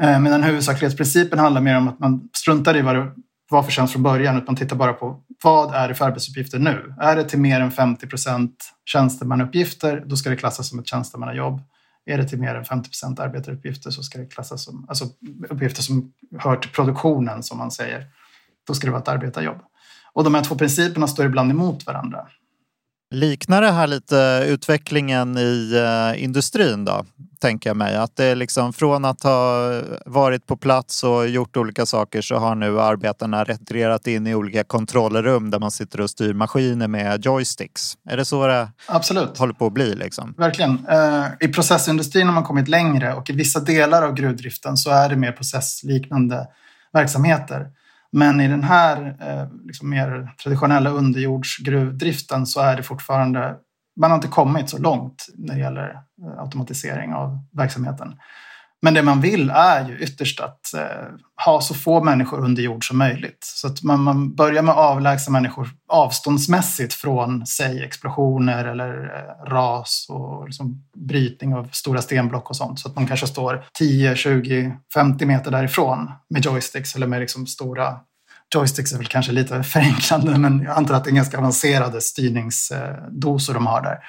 Eh, 0.01 0.19
medan 0.19 0.43
huvudsaklighetsprincipen 0.43 1.39
handlar 1.39 1.61
mer 1.61 1.77
om 1.77 1.87
att 1.87 1.99
man 1.99 2.29
struntar 2.33 2.77
i 2.77 2.81
vad 2.81 2.95
det 2.95 3.11
var 3.49 3.63
för 3.63 3.71
tjänst 3.71 3.93
från 3.93 4.03
början 4.03 4.37
utan 4.37 4.55
tittar 4.55 4.75
bara 4.75 4.93
på 4.93 5.19
vad 5.43 5.75
är 5.75 5.87
det 5.87 5.95
för 5.95 6.05
arbetsuppgifter 6.05 6.59
nu? 6.59 6.93
Är 7.01 7.15
det 7.15 7.23
till 7.23 7.39
mer 7.39 7.61
än 7.61 7.71
50 7.71 8.07
procent 8.07 8.55
tjänstemannauppgifter, 8.85 10.03
då 10.05 10.15
ska 10.15 10.29
det 10.29 10.35
klassas 10.35 10.69
som 10.69 10.79
ett 10.79 10.87
tjänstemannajobb. 10.87 11.61
Är 12.05 12.17
det 12.17 12.27
till 12.27 12.39
mer 12.39 12.55
än 12.55 12.65
50 12.65 12.89
procent 12.89 13.19
arbetaruppgifter 13.19 13.91
så 13.91 14.03
ska 14.03 14.19
det 14.19 14.25
klassas 14.25 14.63
som 14.63 14.85
alltså 14.89 15.05
uppgifter 15.49 15.81
som 15.81 16.13
hör 16.39 16.55
till 16.55 16.71
produktionen 16.71 17.43
som 17.43 17.57
man 17.57 17.71
säger. 17.71 18.07
Då 18.67 18.73
ska 18.73 18.87
det 18.87 18.91
vara 18.91 19.01
ett 19.01 19.07
arbetarjobb. 19.07 19.57
Och 20.13 20.23
de 20.23 20.35
här 20.35 20.43
två 20.43 20.55
principerna 20.55 21.07
står 21.07 21.25
ibland 21.25 21.51
emot 21.51 21.85
varandra. 21.85 22.27
Liknar 23.11 23.61
det 23.61 23.71
här 23.71 23.87
lite 23.87 24.43
utvecklingen 24.47 25.37
i 25.37 25.71
eh, 25.75 26.23
industrin 26.23 26.85
då? 26.85 27.05
Tänker 27.39 27.69
jag 27.69 27.77
mig. 27.77 27.95
Att 27.95 28.15
det 28.15 28.25
är 28.25 28.35
liksom 28.35 28.73
från 28.73 29.05
att 29.05 29.23
ha 29.23 29.69
varit 30.05 30.45
på 30.45 30.57
plats 30.57 31.03
och 31.03 31.27
gjort 31.27 31.57
olika 31.57 31.85
saker 31.85 32.21
så 32.21 32.35
har 32.35 32.55
nu 32.55 32.81
arbetarna 32.81 33.43
retirerat 33.43 34.07
in 34.07 34.27
i 34.27 34.35
olika 34.35 34.63
kontrollrum 34.63 35.49
där 35.49 35.59
man 35.59 35.71
sitter 35.71 36.01
och 36.01 36.09
styr 36.09 36.33
maskiner 36.33 36.87
med 36.87 37.25
joysticks. 37.25 37.97
Är 38.09 38.17
det 38.17 38.25
så 38.25 38.47
det 38.47 38.69
Absolut. 38.87 39.37
håller 39.37 39.53
på 39.53 39.65
att 39.65 39.73
bli? 39.73 39.95
Liksom? 39.95 40.33
Verkligen. 40.37 40.87
Eh, 40.89 41.25
I 41.39 41.47
processindustrin 41.47 42.27
har 42.27 42.33
man 42.33 42.43
kommit 42.43 42.67
längre 42.67 43.13
och 43.13 43.29
i 43.29 43.33
vissa 43.33 43.59
delar 43.59 44.01
av 44.01 44.13
gruvdriften 44.13 44.77
så 44.77 44.89
är 44.89 45.09
det 45.09 45.15
mer 45.15 45.31
processliknande 45.31 46.47
verksamheter. 46.93 47.67
Men 48.15 48.41
i 48.41 48.47
den 48.47 48.63
här 48.63 49.15
eh, 49.19 49.47
liksom 49.65 49.89
mer 49.89 50.29
traditionella 50.43 50.89
underjordsgruvdriften 50.89 52.45
så 52.45 52.61
är 52.61 52.75
det 52.75 52.83
fortfarande, 52.83 53.55
man 53.99 54.11
har 54.11 54.15
inte 54.15 54.27
kommit 54.27 54.69
så 54.69 54.77
långt 54.77 55.25
när 55.37 55.53
det 55.53 55.59
gäller 55.59 55.89
eh, 55.91 56.39
automatisering 56.39 57.13
av 57.13 57.39
verksamheten. 57.51 58.15
Men 58.81 58.93
det 58.93 59.03
man 59.03 59.21
vill 59.21 59.49
är 59.49 59.89
ju 59.89 59.97
ytterst 59.97 60.39
att 60.39 60.73
eh, 60.73 61.07
ha 61.45 61.61
så 61.61 61.73
få 61.73 62.03
människor 62.03 62.39
under 62.39 62.63
jord 62.63 62.87
som 62.87 62.97
möjligt. 62.97 63.37
Så 63.41 63.67
att 63.67 63.83
man, 63.83 63.99
man 63.99 64.35
börjar 64.35 64.61
med 64.61 64.71
att 64.71 64.77
avlägsna 64.77 65.31
människor 65.31 65.69
avståndsmässigt 65.87 66.93
från, 66.93 67.45
säg, 67.45 67.83
explosioner 67.83 68.65
eller 68.65 69.03
eh, 69.03 69.51
ras 69.51 70.05
och 70.09 70.45
liksom 70.45 70.83
brytning 71.07 71.55
av 71.55 71.69
stora 71.71 72.01
stenblock 72.01 72.49
och 72.49 72.55
sånt. 72.55 72.79
Så 72.79 72.87
att 72.87 72.95
man 72.95 73.07
kanske 73.07 73.27
står 73.27 73.65
10, 73.73 74.15
20, 74.15 74.77
50 74.93 75.25
meter 75.25 75.51
därifrån 75.51 76.11
med 76.29 76.45
joysticks 76.45 76.95
eller 76.95 77.07
med 77.07 77.19
liksom 77.19 77.47
stora 77.47 77.99
Joysticks 78.55 78.93
är 78.93 78.97
väl 78.97 79.07
kanske 79.07 79.31
lite 79.31 79.63
förenklande, 79.63 80.37
men 80.37 80.61
jag 80.61 80.77
antar 80.77 80.95
att 80.95 81.03
det 81.03 81.09
är 81.09 81.15
ganska 81.15 81.37
avancerade 81.37 82.01
styrningsdosor 82.01 83.53
de 83.53 83.67
har 83.67 83.81
där. 83.81 83.99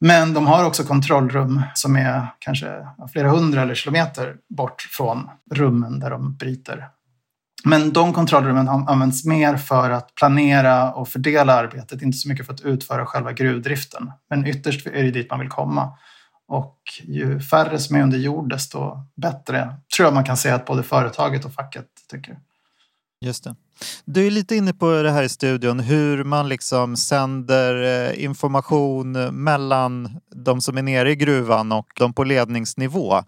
Men 0.00 0.34
de 0.34 0.46
har 0.46 0.64
också 0.64 0.84
kontrollrum 0.84 1.62
som 1.74 1.96
är 1.96 2.26
kanske 2.38 2.86
flera 3.12 3.30
hundra 3.30 3.62
eller 3.62 3.74
kilometer 3.74 4.36
bort 4.48 4.82
från 4.82 5.28
rummen 5.54 6.00
där 6.00 6.10
de 6.10 6.36
bryter. 6.36 6.88
Men 7.64 7.92
de 7.92 8.12
kontrollrummen 8.12 8.68
används 8.68 9.24
mer 9.24 9.56
för 9.56 9.90
att 9.90 10.14
planera 10.14 10.92
och 10.92 11.08
fördela 11.08 11.54
arbetet, 11.54 12.02
inte 12.02 12.18
så 12.18 12.28
mycket 12.28 12.46
för 12.46 12.54
att 12.54 12.60
utföra 12.60 13.06
själva 13.06 13.32
gruvdriften. 13.32 14.12
Men 14.30 14.46
ytterst 14.46 14.86
är 14.86 15.02
det 15.02 15.10
dit 15.10 15.30
man 15.30 15.40
vill 15.40 15.48
komma. 15.48 15.92
Och 16.48 16.78
ju 17.02 17.40
färre 17.40 17.78
som 17.78 17.96
är 17.96 18.02
under 18.02 18.18
jord, 18.18 18.50
desto 18.50 19.06
bättre 19.16 19.74
tror 19.96 20.06
jag 20.06 20.14
man 20.14 20.24
kan 20.24 20.36
säga 20.36 20.54
att 20.54 20.66
både 20.66 20.82
företaget 20.82 21.44
och 21.44 21.54
facket 21.54 21.86
tycker. 22.10 22.36
Just 23.24 23.44
det. 23.44 23.54
Du 24.04 24.26
är 24.26 24.30
lite 24.30 24.56
inne 24.56 24.72
på 24.72 25.02
det 25.02 25.10
här 25.10 25.22
i 25.22 25.28
studion, 25.28 25.80
hur 25.80 26.24
man 26.24 26.48
liksom 26.48 26.96
sänder 26.96 27.82
eh, 27.82 28.24
information 28.24 29.12
mellan 29.42 30.20
de 30.34 30.60
som 30.60 30.78
är 30.78 30.82
nere 30.82 31.10
i 31.10 31.16
gruvan 31.16 31.72
och 31.72 31.86
de 31.98 32.12
på 32.12 32.24
ledningsnivå. 32.24 33.22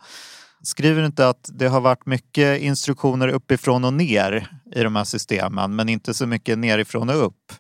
Skriver 0.63 1.01
du 1.01 1.07
inte 1.07 1.29
att 1.29 1.51
det 1.53 1.67
har 1.67 1.81
varit 1.81 2.07
mycket 2.07 2.61
instruktioner 2.61 3.29
uppifrån 3.29 3.85
och 3.85 3.93
ner 3.93 4.49
i 4.75 4.83
de 4.83 4.97
här 4.97 5.05
systemen, 5.05 5.77
men 5.77 5.89
inte 5.89 6.15
så 6.15 6.27
mycket 6.27 6.59
nerifrån 6.59 7.11
och 7.11 7.27
upp? 7.27 7.53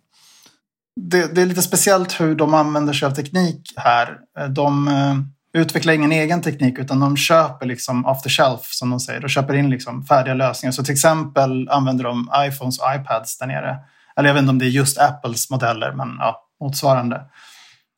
Det, 1.00 1.34
det 1.34 1.42
är 1.42 1.46
lite 1.46 1.62
speciellt 1.62 2.20
hur 2.20 2.34
de 2.34 2.54
använder 2.54 2.92
sig 2.92 3.06
av 3.06 3.14
teknik 3.14 3.72
här. 3.76 4.18
De 4.50 4.88
eh, 4.88 5.16
utvecklar 5.52 5.92
ingen 5.92 6.12
egen 6.12 6.42
teknik 6.42 6.78
utan 6.78 7.00
de 7.00 7.16
köper 7.16 7.66
liksom 7.66 8.06
off 8.06 8.23
the 8.23 8.28
shelf 8.28 8.61
som 8.62 8.90
de 8.90 9.00
säger. 9.00 9.21
De 9.21 9.28
köper 9.28 9.54
in 9.54 9.71
liksom 9.71 10.04
färdiga 10.04 10.35
lösningar. 10.35 10.73
Så 10.73 10.85
till 10.85 10.92
exempel 10.92 11.68
använder 11.68 12.04
de 12.04 12.30
iPhones 12.37 12.78
och 12.78 12.94
iPads 12.94 13.38
där 13.38 13.47
nere. 13.47 13.76
Eller 14.16 14.28
jag 14.28 14.35
vet 14.35 14.40
inte 14.40 14.50
om 14.50 14.59
det 14.59 14.64
är 14.64 14.68
just 14.68 14.99
Apples 14.99 15.50
modeller 15.50 15.92
men 15.92 16.16
ja, 16.18 16.42
motsvarande. 16.61 17.23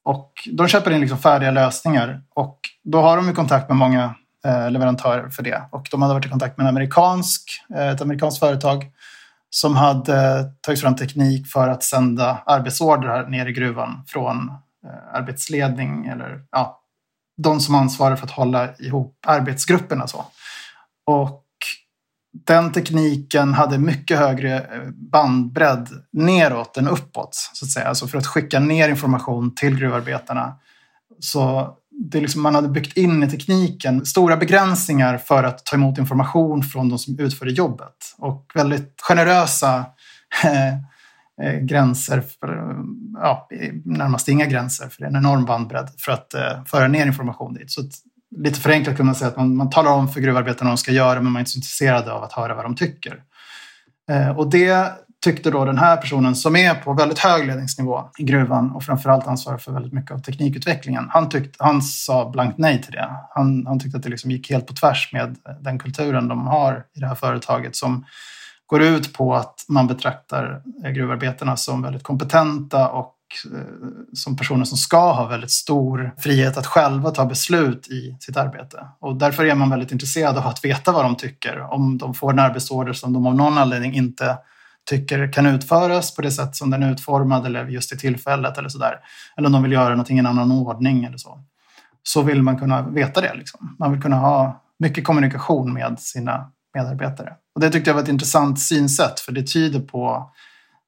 Och 0.05 0.33
de 0.53 0.69
köper 0.69 0.91
in 0.91 1.01
liksom 1.01 1.19
färdiga 1.19 1.51
lösningar 1.51 2.23
och 2.35 2.59
då 2.85 3.01
har 3.01 3.17
de 3.17 3.27
ju 3.27 3.33
kontakt 3.33 3.69
med 3.69 3.77
många 3.77 4.15
eh, 4.45 4.71
leverantörer 4.71 5.29
för 5.31 5.43
det. 5.43 5.63
Och 5.71 5.89
de 5.91 6.03
hade 6.03 6.15
varit 6.15 6.27
i 6.27 6.29
kontakt 6.29 6.57
med 6.57 6.65
en 6.65 6.69
amerikansk, 6.69 7.65
eh, 7.75 7.89
ett 7.89 8.01
amerikanskt 8.01 8.41
företag 8.41 8.87
som 9.51 9.77
hade 9.77 10.39
eh, 10.39 10.45
tagit 10.61 10.81
fram 10.81 10.97
teknik 10.97 11.47
för 11.47 11.69
att 11.69 11.83
sända 11.83 12.43
arbetsorder 12.47 13.27
ner 13.27 13.47
i 13.47 13.53
gruvan 13.53 14.05
från 14.07 14.49
eh, 14.87 15.15
arbetsledning 15.19 16.07
eller 16.07 16.41
ja, 16.51 16.81
de 17.37 17.61
som 17.61 17.75
ansvarar 17.75 18.17
för 18.17 18.27
att 18.27 18.33
hålla 18.33 18.77
ihop 18.77 19.17
arbetsgrupperna. 19.27 20.07
Så. 20.07 20.25
Och 21.07 21.45
den 22.47 22.73
tekniken 22.73 23.55
hade 23.55 23.79
mycket 23.79 24.19
högre 24.19 24.59
eh, 24.59 24.89
bandbredd 25.13 25.89
neråt 26.13 26.77
än 26.77 26.89
uppåt. 26.89 27.35
Så 27.53 27.65
att 27.65 27.71
säga. 27.71 27.89
Alltså 27.89 28.07
för 28.07 28.19
att 28.19 28.27
skicka 28.27 28.61
ner 28.61 28.89
information 28.89 29.55
till 29.55 29.77
gruvarbetarna. 29.79 30.53
Så 31.19 31.75
det 31.91 32.21
liksom, 32.21 32.43
man 32.43 32.55
hade 32.55 32.69
byggt 32.69 32.97
in 32.97 33.23
i 33.23 33.31
tekniken 33.31 34.07
stora 34.07 34.37
begränsningar 34.37 35.19
för 35.19 35.45
att 35.45 35.65
ta 35.65 35.77
emot 35.77 35.99
information 35.99 36.63
från 36.63 36.89
de 36.89 36.99
som 36.99 37.19
utförde 37.19 37.53
jobbet. 37.53 38.15
Och 38.19 38.51
väldigt 38.55 39.01
generösa 39.03 39.79
eh, 40.45 40.75
eh, 41.43 41.55
gränser, 41.55 42.23
för, 42.41 42.77
ja, 43.15 43.49
närmast 43.85 44.29
inga 44.29 44.47
gränser, 44.47 44.89
för 44.89 45.01
det 45.01 45.07
är 45.07 45.11
en 45.11 45.17
enorm 45.17 45.45
bandbredd 45.45 45.89
för 45.99 46.13
att 46.13 46.35
eh, 46.35 46.65
föra 46.67 46.89
ner 46.89 47.07
information 47.07 47.55
dit. 47.55 47.71
Så 47.71 47.81
att, 47.81 47.91
lite 48.37 48.61
förenklat 48.61 48.97
kan 48.97 49.07
man 49.07 49.15
säga 49.15 49.29
att 49.29 49.37
man, 49.37 49.57
man 49.57 49.71
talar 49.71 49.93
om 49.93 50.09
för 50.09 50.21
gruvarbetarna 50.21 50.71
vad 50.71 50.79
de 50.79 50.81
ska 50.81 50.93
göra 50.93 51.15
men 51.15 51.33
man 51.33 51.37
är 51.37 51.41
inte 51.41 51.51
så 51.51 51.59
intresserad 51.59 52.09
av 52.09 52.23
att 52.23 52.33
höra 52.33 52.55
vad 52.55 52.65
de 52.65 52.77
tycker. 52.77 53.23
Eh, 54.11 54.39
och 54.39 54.51
det 54.51 54.93
tyckte 55.25 55.51
då 55.51 55.65
den 55.65 55.79
här 55.79 55.97
personen 55.97 56.37
som 56.37 56.57
är 56.57 56.75
på 56.75 56.93
väldigt 56.93 57.19
hög 57.19 57.47
ledningsnivå 57.47 58.11
i 58.19 58.25
gruvan 58.25 58.71
och 58.71 58.85
framförallt 58.85 59.27
ansvarar 59.27 59.59
för 59.59 59.73
väldigt 59.73 59.93
mycket 59.93 60.11
av 60.11 60.19
teknikutvecklingen. 60.19 61.07
Han, 61.11 61.29
tyckte, 61.29 61.65
han 61.65 61.83
sa 61.83 62.31
blankt 62.31 62.59
nej 62.59 62.83
till 62.83 62.93
det. 62.93 63.11
Han, 63.31 63.67
han 63.67 63.81
tyckte 63.81 63.97
att 63.97 64.03
det 64.03 64.09
liksom 64.09 64.31
gick 64.31 64.51
helt 64.51 64.67
på 64.67 64.73
tvärs 64.73 65.11
med 65.13 65.37
den 65.61 65.79
kulturen 65.79 66.29
de 66.29 66.47
har 66.47 66.85
i 66.97 67.01
det 67.01 67.07
här 67.07 67.15
företaget 67.15 67.77
som 67.77 68.05
går 68.67 68.83
ut 68.83 69.13
på 69.13 69.35
att 69.35 69.65
man 69.69 69.87
betraktar 69.87 70.63
eh, 70.85 70.91
gruvarbetarna 70.91 71.57
som 71.57 71.83
väldigt 71.83 72.03
kompetenta 72.03 72.89
och 72.89 73.15
eh, 73.53 73.61
som 74.13 74.37
personer 74.37 74.65
som 74.65 74.79
ska 74.79 75.13
ha 75.13 75.29
väldigt 75.29 75.51
stor 75.51 76.15
frihet 76.19 76.59
att 76.59 76.67
själva 76.67 77.11
ta 77.11 77.27
beslut 77.27 77.89
i 77.89 78.17
sitt 78.21 78.37
arbete. 78.37 78.89
Och 79.01 79.17
därför 79.17 79.45
är 79.45 79.55
man 79.55 79.71
väldigt 79.71 79.93
intresserad 79.93 80.39
av 80.39 80.47
att 80.47 80.65
veta 80.65 80.93
vad 80.93 81.05
de 81.05 81.17
tycker. 81.17 81.61
Om 81.61 81.99
de 81.99 82.15
får 82.15 82.33
en 82.33 82.39
arbetsorder 82.39 82.93
som 82.93 83.13
de 83.13 83.27
av 83.27 83.35
någon 83.35 83.59
anledning 83.59 83.95
inte 83.95 84.39
tycker 84.91 85.33
kan 85.33 85.47
utföras 85.47 86.15
på 86.15 86.23
det 86.23 86.31
sätt 86.31 86.57
som 86.57 86.71
den 86.71 86.83
är 86.83 86.93
utformad 86.93 87.47
eller 87.47 87.67
just 87.67 87.93
i 87.93 87.99
tillfället 87.99 88.59
eller 88.59 88.69
sådär. 88.69 88.99
Eller 89.37 89.47
om 89.47 89.53
de 89.53 89.63
vill 89.63 89.73
göra 89.73 89.89
någonting 89.89 90.17
i 90.17 90.21
en 90.21 90.27
annan 90.27 90.53
ordning 90.53 91.05
eller 91.05 91.19
så. 91.19 91.41
Så 92.03 92.23
vill 92.23 92.43
man 92.43 92.59
kunna 92.59 92.83
veta 92.83 93.21
det. 93.21 93.35
Liksom. 93.35 93.77
Man 93.79 93.93
vill 93.93 94.03
kunna 94.03 94.17
ha 94.17 94.63
mycket 94.79 95.05
kommunikation 95.05 95.73
med 95.73 96.01
sina 96.01 96.51
medarbetare. 96.75 97.33
Och 97.55 97.61
det 97.61 97.71
tyckte 97.71 97.91
jag 97.91 97.95
var 97.95 98.03
ett 98.03 98.09
intressant 98.09 98.61
synsätt 98.61 99.21
för 99.21 99.33
det 99.33 99.43
tyder 99.43 99.81
på 99.81 100.31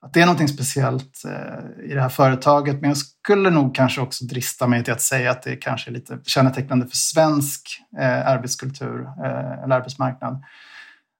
att 0.06 0.12
det 0.12 0.20
är 0.20 0.26
någonting 0.26 0.48
speciellt 0.48 1.22
eh, 1.24 1.90
i 1.90 1.94
det 1.94 2.00
här 2.00 2.08
företaget. 2.08 2.80
Men 2.80 2.90
jag 2.90 2.96
skulle 2.96 3.50
nog 3.50 3.74
kanske 3.74 4.00
också 4.00 4.24
drista 4.24 4.66
mig 4.66 4.84
till 4.84 4.92
att 4.92 5.00
säga 5.00 5.30
att 5.30 5.42
det 5.42 5.56
kanske 5.56 5.90
är 5.90 5.92
lite 5.92 6.18
kännetecknande 6.24 6.86
för 6.86 6.96
svensk 6.96 7.82
eh, 7.98 8.28
arbetskultur 8.28 9.02
eh, 9.24 9.62
eller 9.62 9.76
arbetsmarknad. 9.76 10.42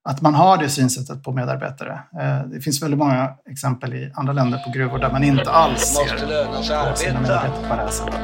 Att 0.09 0.23
man 0.23 0.35
har 0.35 0.57
det 0.57 0.69
synsättet 0.69 1.23
på 1.23 1.33
medarbetare. 1.33 1.99
Det 2.47 2.61
finns 2.61 2.83
väldigt 2.83 2.99
många 2.99 3.31
exempel 3.51 3.95
i 3.95 4.13
andra 4.15 4.33
länder 4.33 4.59
på 4.59 4.71
gruvor 4.71 4.99
där 4.99 5.11
man 5.13 5.25
inte 5.25 5.51
alls 5.51 5.81
ser 5.81 6.91
på 6.91 6.97
sina 6.97 7.21
medarbetare 7.21 7.69
på 7.69 7.75
det 7.75 7.83
här 7.83 7.89
sättet. 7.89 8.15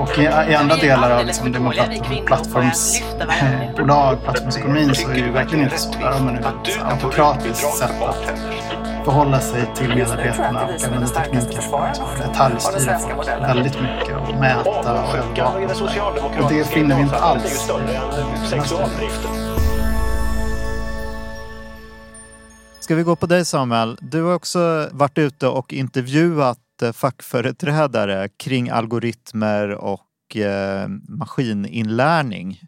Och 0.00 0.18
i, 0.18 0.22
i 0.22 0.54
andra 0.54 0.76
delar 0.76 1.10
av 1.10 1.26
liksom 1.26 1.72
plattformsbolag, 2.26 4.22
plattformsekonomin 4.24 4.94
så 4.94 5.10
är 5.10 5.14
det 5.14 5.30
verkligen 5.30 5.64
inte 5.64 5.78
så. 5.78 5.90
Där 5.90 6.12
har 6.12 6.20
man 6.20 6.36
ett 6.36 6.46
autokratiskt 6.82 7.76
sätt 7.78 8.02
att 8.02 8.32
förhålla 9.04 9.40
sig 9.40 9.66
till 9.74 9.88
medarbetarna 9.88 10.64
och 10.64 10.84
använda 10.84 11.06
tekniken 11.06 11.62
för 11.62 11.86
att 11.86 12.18
detaljstyra 12.18 12.98
folk 12.98 13.28
väldigt 13.28 13.80
mycket 13.80 14.16
och 14.28 14.34
mäta 14.40 14.70
och 14.70 14.86
övervaka. 14.86 15.48
Och 16.42 16.52
det 16.52 16.64
finner 16.68 16.96
vi 16.96 17.02
inte 17.02 17.16
alls 17.16 17.70
Ska 22.88 22.94
vi 22.94 23.02
gå 23.02 23.16
på 23.16 23.26
dig 23.26 23.44
Samuel? 23.44 23.98
Du 24.00 24.22
har 24.22 24.34
också 24.34 24.88
varit 24.92 25.18
ute 25.18 25.48
och 25.48 25.72
intervjuat 25.72 26.82
eh, 26.82 26.92
fackföreträdare 26.92 28.28
kring 28.28 28.68
algoritmer 28.70 29.68
och 29.68 30.36
eh, 30.36 30.88
maskininlärning. 31.08 32.60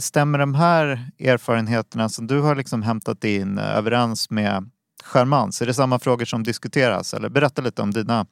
Stämmer 0.00 0.38
de 0.38 0.54
här 0.54 1.10
erfarenheterna 1.18 2.08
som 2.08 2.26
du 2.26 2.40
har 2.40 2.56
liksom 2.56 2.82
hämtat 2.82 3.24
in 3.24 3.58
överens 3.58 4.30
med 4.30 4.70
Charmans? 5.04 5.62
Är 5.62 5.66
det 5.66 5.74
samma 5.74 5.98
frågor 5.98 6.24
som 6.24 6.42
diskuteras? 6.42 7.14
Eller 7.14 7.28
berätta 7.28 7.62
lite 7.62 7.82
om 7.82 7.90
dina. 7.90 8.26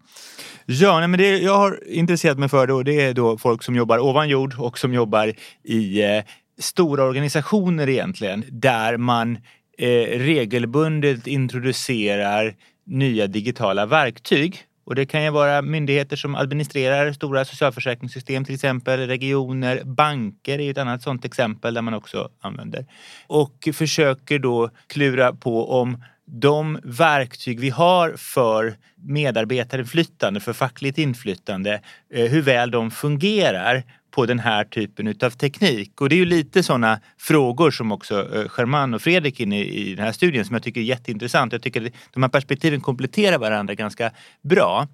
Ja, 0.67 0.99
nej, 0.99 1.09
men 1.09 1.19
det 1.19 1.39
jag 1.39 1.59
har 1.59 1.89
intresserat 1.89 2.39
mig 2.39 2.49
för 2.49 2.67
då, 2.67 2.83
det 2.83 3.01
är 3.01 3.15
då 3.15 3.39
folk 3.39 3.63
som 3.63 3.75
jobbar 3.75 3.99
ovan 3.99 4.29
jord 4.29 4.55
och 4.59 4.79
som 4.79 4.95
jobbar 4.95 5.33
i 5.65 6.03
eh, 6.03 6.25
stora 6.59 7.05
organisationer 7.05 7.89
egentligen. 7.89 8.45
Där 8.49 8.97
man 8.97 9.39
eh, 9.79 10.19
regelbundet 10.19 11.27
introducerar 11.27 12.55
nya 12.87 13.27
digitala 13.27 13.87
verktyg. 13.87 14.65
Och 14.85 14.95
det 14.95 15.07
kan 15.07 15.25
ju 15.25 15.31
vara 15.31 15.63
myndigheter 15.63 16.17
som 16.17 16.35
administrerar 16.35 17.13
stora 17.13 17.45
socialförsäkringssystem 17.45 18.45
till 18.45 18.55
exempel, 18.55 19.07
regioner, 19.07 19.85
banker 19.85 20.59
är 20.59 20.71
ett 20.71 20.79
annat 20.79 21.03
sådant 21.03 21.25
exempel 21.25 21.75
där 21.75 21.83
man 21.83 21.95
också 21.95 22.29
använder. 22.41 22.87
Och 23.27 23.69
försöker 23.73 24.39
då 24.39 24.71
klura 24.87 25.33
på 25.33 25.81
om 25.81 26.03
de 26.31 26.81
verktyg 26.85 27.61
vi 27.61 27.71
har 27.71 28.15
för 28.17 28.77
medarbetarinflytande, 28.95 30.41
för 30.41 30.53
fackligt 30.53 30.99
inflytande, 30.99 31.81
eh, 32.15 32.31
hur 32.31 32.43
väl 32.43 32.71
de 32.71 32.91
fungerar 32.91 33.85
på 34.11 34.27
den 34.27 34.39
här 34.39 34.65
typen 34.65 35.15
av 35.23 35.31
teknik. 35.31 36.01
Och 36.01 36.09
det 36.09 36.15
är 36.15 36.19
ju 36.19 36.25
lite 36.25 36.63
sådana 36.63 37.01
frågor 37.19 37.71
som 37.71 37.93
också 37.93 38.37
eh, 38.37 38.47
German 38.59 38.95
och 38.95 39.03
Fredrik 39.03 39.41
inne 39.41 39.65
i 39.65 39.95
den 39.95 40.05
här 40.05 40.13
studien 40.13 40.45
som 40.45 40.55
jag 40.55 40.63
tycker 40.63 40.81
är 40.81 40.85
jätteintressant. 40.85 41.53
Jag 41.53 41.63
tycker 41.63 41.87
att 41.87 41.93
de 42.13 42.23
här 42.23 42.31
perspektiven 42.31 42.81
kompletterar 42.81 43.39
varandra 43.39 43.75
ganska 43.75 44.11
bra. 44.43 44.89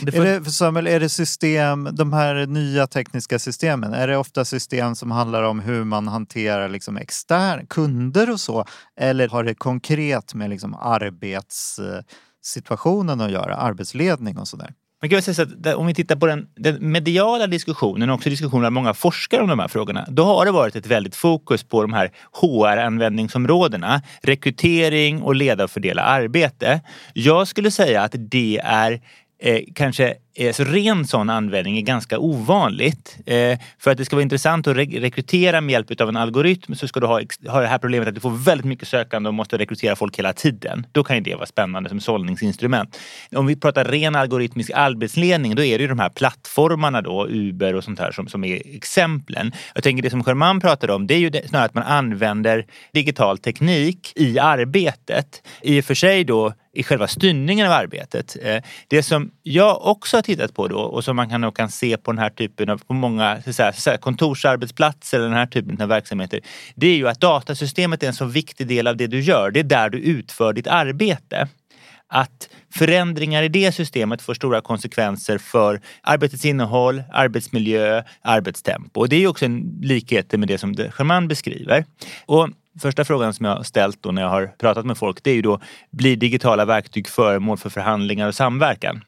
Det 0.00 0.12
får... 0.12 0.26
är, 0.26 0.40
det, 0.40 0.50
Samuel, 0.50 0.86
är 0.86 1.00
det 1.00 1.08
system, 1.08 1.88
de 1.92 2.12
här 2.12 2.46
nya 2.46 2.86
tekniska 2.86 3.38
systemen, 3.38 3.94
är 3.94 4.08
det 4.08 4.16
ofta 4.16 4.44
system 4.44 4.94
som 4.94 5.10
handlar 5.10 5.42
om 5.42 5.60
hur 5.60 5.84
man 5.84 6.08
hanterar 6.08 6.68
liksom 6.68 6.96
extern, 6.96 7.66
kunder 7.66 8.30
och 8.30 8.40
så? 8.40 8.64
Eller 9.00 9.28
har 9.28 9.44
det 9.44 9.54
konkret 9.54 10.34
med 10.34 10.50
liksom 10.50 10.74
arbetssituationen 10.74 13.20
eh, 13.20 13.26
att 13.26 13.32
göra, 13.32 13.56
arbetsledning 13.56 14.38
och 14.38 14.48
sådär? 14.48 14.74
Man 15.02 15.10
kan 15.10 15.22
säga 15.22 15.48
att 15.64 15.74
om 15.74 15.86
vi 15.86 15.94
tittar 15.94 16.16
på 16.16 16.26
den, 16.26 16.46
den, 16.56 16.92
mediala 16.92 17.46
diskussionen 17.46 18.10
och 18.10 18.16
också 18.16 18.30
diskussionen 18.30 18.64
av 18.64 18.72
många 18.72 18.94
forskare 18.94 19.42
om 19.42 19.48
de 19.48 19.58
här 19.58 19.68
frågorna. 19.68 20.06
Då 20.08 20.24
har 20.24 20.44
det 20.44 20.50
varit 20.50 20.76
ett 20.76 20.86
väldigt 20.86 21.16
fokus 21.16 21.64
på 21.64 21.82
de 21.82 21.92
här 21.92 22.12
HR-användningsområdena. 22.32 24.02
Rekrytering 24.22 25.22
och 25.22 25.34
leda 25.34 25.64
och 25.64 25.70
fördela 25.70 26.02
arbete. 26.02 26.80
Jag 27.12 27.48
skulle 27.48 27.70
säga 27.70 28.02
att 28.02 28.14
det 28.18 28.60
är 28.64 29.00
eh, 29.42 29.60
kanske 29.74 30.14
Eh, 30.38 30.52
så 30.52 30.64
ren 30.64 31.06
sån 31.06 31.30
användning 31.30 31.78
är 31.78 31.82
ganska 31.82 32.18
ovanligt. 32.18 33.18
Eh, 33.26 33.58
för 33.78 33.90
att 33.90 33.98
det 33.98 34.04
ska 34.04 34.16
vara 34.16 34.22
intressant 34.22 34.66
att 34.66 34.76
rekrytera 34.76 35.60
med 35.60 35.72
hjälp 35.72 36.00
av 36.00 36.08
en 36.08 36.16
algoritm 36.16 36.74
så 36.74 36.88
ska 36.88 37.00
du 37.00 37.06
ha, 37.06 37.20
ha 37.48 37.60
det 37.60 37.66
här 37.66 37.78
problemet 37.78 38.08
att 38.08 38.14
du 38.14 38.20
får 38.20 38.30
väldigt 38.30 38.66
mycket 38.66 38.88
sökande 38.88 39.28
och 39.28 39.34
måste 39.34 39.58
rekrytera 39.58 39.96
folk 39.96 40.18
hela 40.18 40.32
tiden. 40.32 40.86
Då 40.92 41.04
kan 41.04 41.16
ju 41.16 41.22
det 41.22 41.34
vara 41.34 41.46
spännande 41.46 41.88
som 41.88 42.00
sållningsinstrument. 42.00 42.98
Om 43.34 43.46
vi 43.46 43.56
pratar 43.56 43.84
ren 43.84 44.16
algoritmisk 44.16 44.70
arbetsledning 44.74 45.54
då 45.54 45.62
är 45.62 45.78
det 45.78 45.82
ju 45.82 45.88
de 45.88 45.98
här 45.98 46.08
plattformarna 46.08 47.02
då, 47.02 47.26
Uber 47.28 47.74
och 47.74 47.84
sånt 47.84 47.98
här 47.98 48.12
som, 48.12 48.28
som 48.28 48.44
är 48.44 48.62
exemplen. 48.76 49.52
Jag 49.74 49.84
tänker 49.84 50.02
det 50.02 50.10
som 50.10 50.22
German 50.26 50.60
pratade 50.60 50.92
om 50.92 51.06
det 51.06 51.14
är 51.14 51.18
ju 51.18 51.30
det, 51.30 51.48
snarare 51.48 51.66
att 51.66 51.74
man 51.74 51.84
använder 51.84 52.66
digital 52.92 53.38
teknik 53.38 54.12
i 54.16 54.38
arbetet. 54.38 55.42
I 55.62 55.80
och 55.80 55.84
för 55.84 55.94
sig 55.94 56.24
då 56.24 56.52
i 56.76 56.82
själva 56.82 57.08
styrningen 57.08 57.66
av 57.66 57.72
arbetet. 57.72 58.36
Eh, 58.42 58.62
det 58.88 59.02
som 59.02 59.30
jag 59.42 59.86
också 59.86 60.16
har 60.16 60.22
tittat 60.26 60.54
på 60.54 60.68
då 60.68 60.78
och 60.78 61.04
som 61.04 61.16
man 61.16 61.28
kan, 61.28 61.52
kan 61.52 61.68
se 61.68 61.96
på 61.96 62.12
den 62.12 62.18
här 62.18 62.30
typen 62.30 62.70
av 62.70 62.78
på 62.78 62.94
många 62.94 63.42
så 63.42 63.52
säga, 63.52 63.98
kontorsarbetsplatser 63.98 65.18
eller 65.18 65.28
den 65.28 65.38
här 65.38 65.46
typen 65.46 65.82
av 65.82 65.88
verksamheter. 65.88 66.40
Det 66.74 66.86
är 66.86 66.96
ju 66.96 67.08
att 67.08 67.20
datasystemet 67.20 68.02
är 68.02 68.06
en 68.06 68.14
så 68.14 68.24
viktig 68.24 68.66
del 68.66 68.86
av 68.86 68.96
det 68.96 69.06
du 69.06 69.20
gör. 69.20 69.50
Det 69.50 69.60
är 69.60 69.64
där 69.64 69.90
du 69.90 69.98
utför 69.98 70.52
ditt 70.52 70.66
arbete 70.66 71.48
att 72.08 72.48
förändringar 72.74 73.42
i 73.42 73.48
det 73.48 73.72
systemet 73.72 74.22
får 74.22 74.34
stora 74.34 74.60
konsekvenser 74.60 75.38
för 75.38 75.80
arbetets 76.02 76.44
innehåll, 76.44 77.02
arbetsmiljö, 77.12 78.02
arbetstempo. 78.22 79.00
Och 79.00 79.08
det 79.08 79.16
är 79.16 79.26
också 79.26 79.44
en 79.44 79.78
likhet 79.82 80.32
med 80.32 80.48
det 80.48 80.58
som 80.58 80.72
Germain 80.72 81.28
beskriver. 81.28 81.84
Och 82.26 82.48
första 82.80 83.04
frågan 83.04 83.34
som 83.34 83.46
jag 83.46 83.56
har 83.56 83.62
ställt 83.62 84.02
då 84.02 84.12
när 84.12 84.22
jag 84.22 84.28
har 84.28 84.46
pratat 84.58 84.86
med 84.86 84.98
folk 84.98 85.22
det 85.22 85.30
är 85.30 85.34
ju 85.34 85.42
då, 85.42 85.60
blir 85.90 86.16
digitala 86.16 86.64
verktyg 86.64 87.08
föremål 87.08 87.58
för 87.58 87.70
förhandlingar 87.70 88.28
och 88.28 88.34
samverkan? 88.34 89.00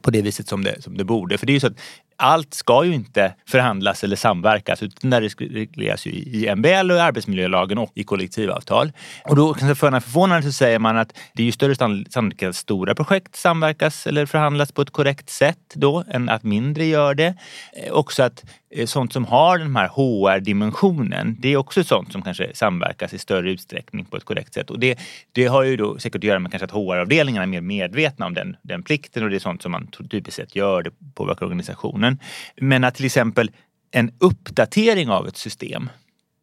På 0.00 0.10
det 0.10 0.22
viset 0.22 0.48
som 0.48 0.64
det, 0.64 0.82
som 0.82 0.96
det 0.96 1.04
borde. 1.04 1.38
För 1.38 1.46
det 1.46 1.52
är 1.52 1.54
ju 1.54 1.60
så 1.60 1.66
att 1.66 1.80
allt 2.16 2.54
ska 2.54 2.84
ju 2.84 2.94
inte 2.94 3.34
förhandlas 3.48 4.04
eller 4.04 4.16
samverkas 4.16 4.82
utan 4.82 5.10
det 5.10 5.20
regleras 5.20 6.06
ju 6.06 6.10
i 6.10 6.54
MBL 6.56 6.90
och 6.90 6.96
i 6.96 7.00
arbetsmiljölagen 7.00 7.78
och 7.78 7.92
i 7.94 8.04
kollektivavtal. 8.04 8.92
Och 9.24 9.36
då 9.36 9.54
kanske 9.54 9.74
för 9.74 10.00
förvånande 10.00 10.46
så 10.46 10.52
säger 10.52 10.78
man 10.78 10.96
att 10.96 11.12
det 11.32 11.42
är 11.42 11.46
ju 11.46 11.52
större 11.52 11.74
sannolikhet 11.74 12.48
att 12.48 12.56
stora 12.56 12.94
projekt 12.94 13.36
samverkas 13.36 14.06
eller 14.06 14.26
förhandlas 14.26 14.72
på 14.72 14.82
ett 14.82 14.90
korrekt 14.90 15.30
sätt 15.30 15.58
då 15.74 16.04
än 16.08 16.28
att 16.28 16.42
mindre 16.42 16.84
gör 16.84 17.14
det. 17.14 17.34
Eh, 17.72 17.92
också 17.92 18.22
att 18.22 18.44
eh, 18.70 18.86
sånt 18.86 19.12
som 19.12 19.24
har 19.24 19.58
den 19.58 19.76
här 19.76 19.88
HR-dimensionen, 19.88 21.36
det 21.40 21.52
är 21.52 21.56
också 21.56 21.84
sånt 21.84 22.12
som 22.12 22.22
kanske 22.22 22.50
samverkas 22.54 23.14
i 23.14 23.18
större 23.18 23.50
utsträckning 23.50 24.04
på 24.04 24.16
ett 24.16 24.24
korrekt 24.24 24.54
sätt. 24.54 24.70
Och 24.70 24.78
det, 24.78 24.98
det 25.32 25.46
har 25.46 25.62
ju 25.62 25.76
då 25.76 25.98
säkert 25.98 26.18
att 26.18 26.24
göra 26.24 26.38
med 26.38 26.50
kanske 26.52 26.64
att 26.64 26.70
HR-avdelningarna 26.70 27.56
är 27.56 27.60
mer 27.60 27.60
medvetna 27.60 28.26
om 28.26 28.34
den, 28.34 28.56
den 28.62 28.82
plikten 28.82 29.24
och 29.24 29.30
det 29.30 29.36
är 29.36 29.40
sånt 29.40 29.62
som 29.62 29.72
man 29.72 29.86
typiskt 30.10 30.36
sett 30.36 30.56
gör, 30.56 30.82
det 30.82 30.90
påverkar 31.14 31.46
organisationen 31.46 32.03
organisationen. 32.04 32.18
Men 32.56 32.84
att 32.84 32.94
till 32.94 33.06
exempel 33.06 33.50
en 33.90 34.12
uppdatering 34.18 35.10
av 35.10 35.28
ett 35.28 35.36
system. 35.36 35.90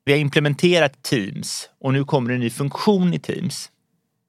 Vi 0.06 0.12
har 0.12 0.20
implementerat 0.20 1.04
Teams 1.04 1.70
och 1.80 1.94
nu 1.94 2.06
kommer 2.06 2.34
en 2.34 2.40
ny 2.40 2.50
funktion 2.50 3.14
i 3.14 3.20
Teams. 3.20 3.70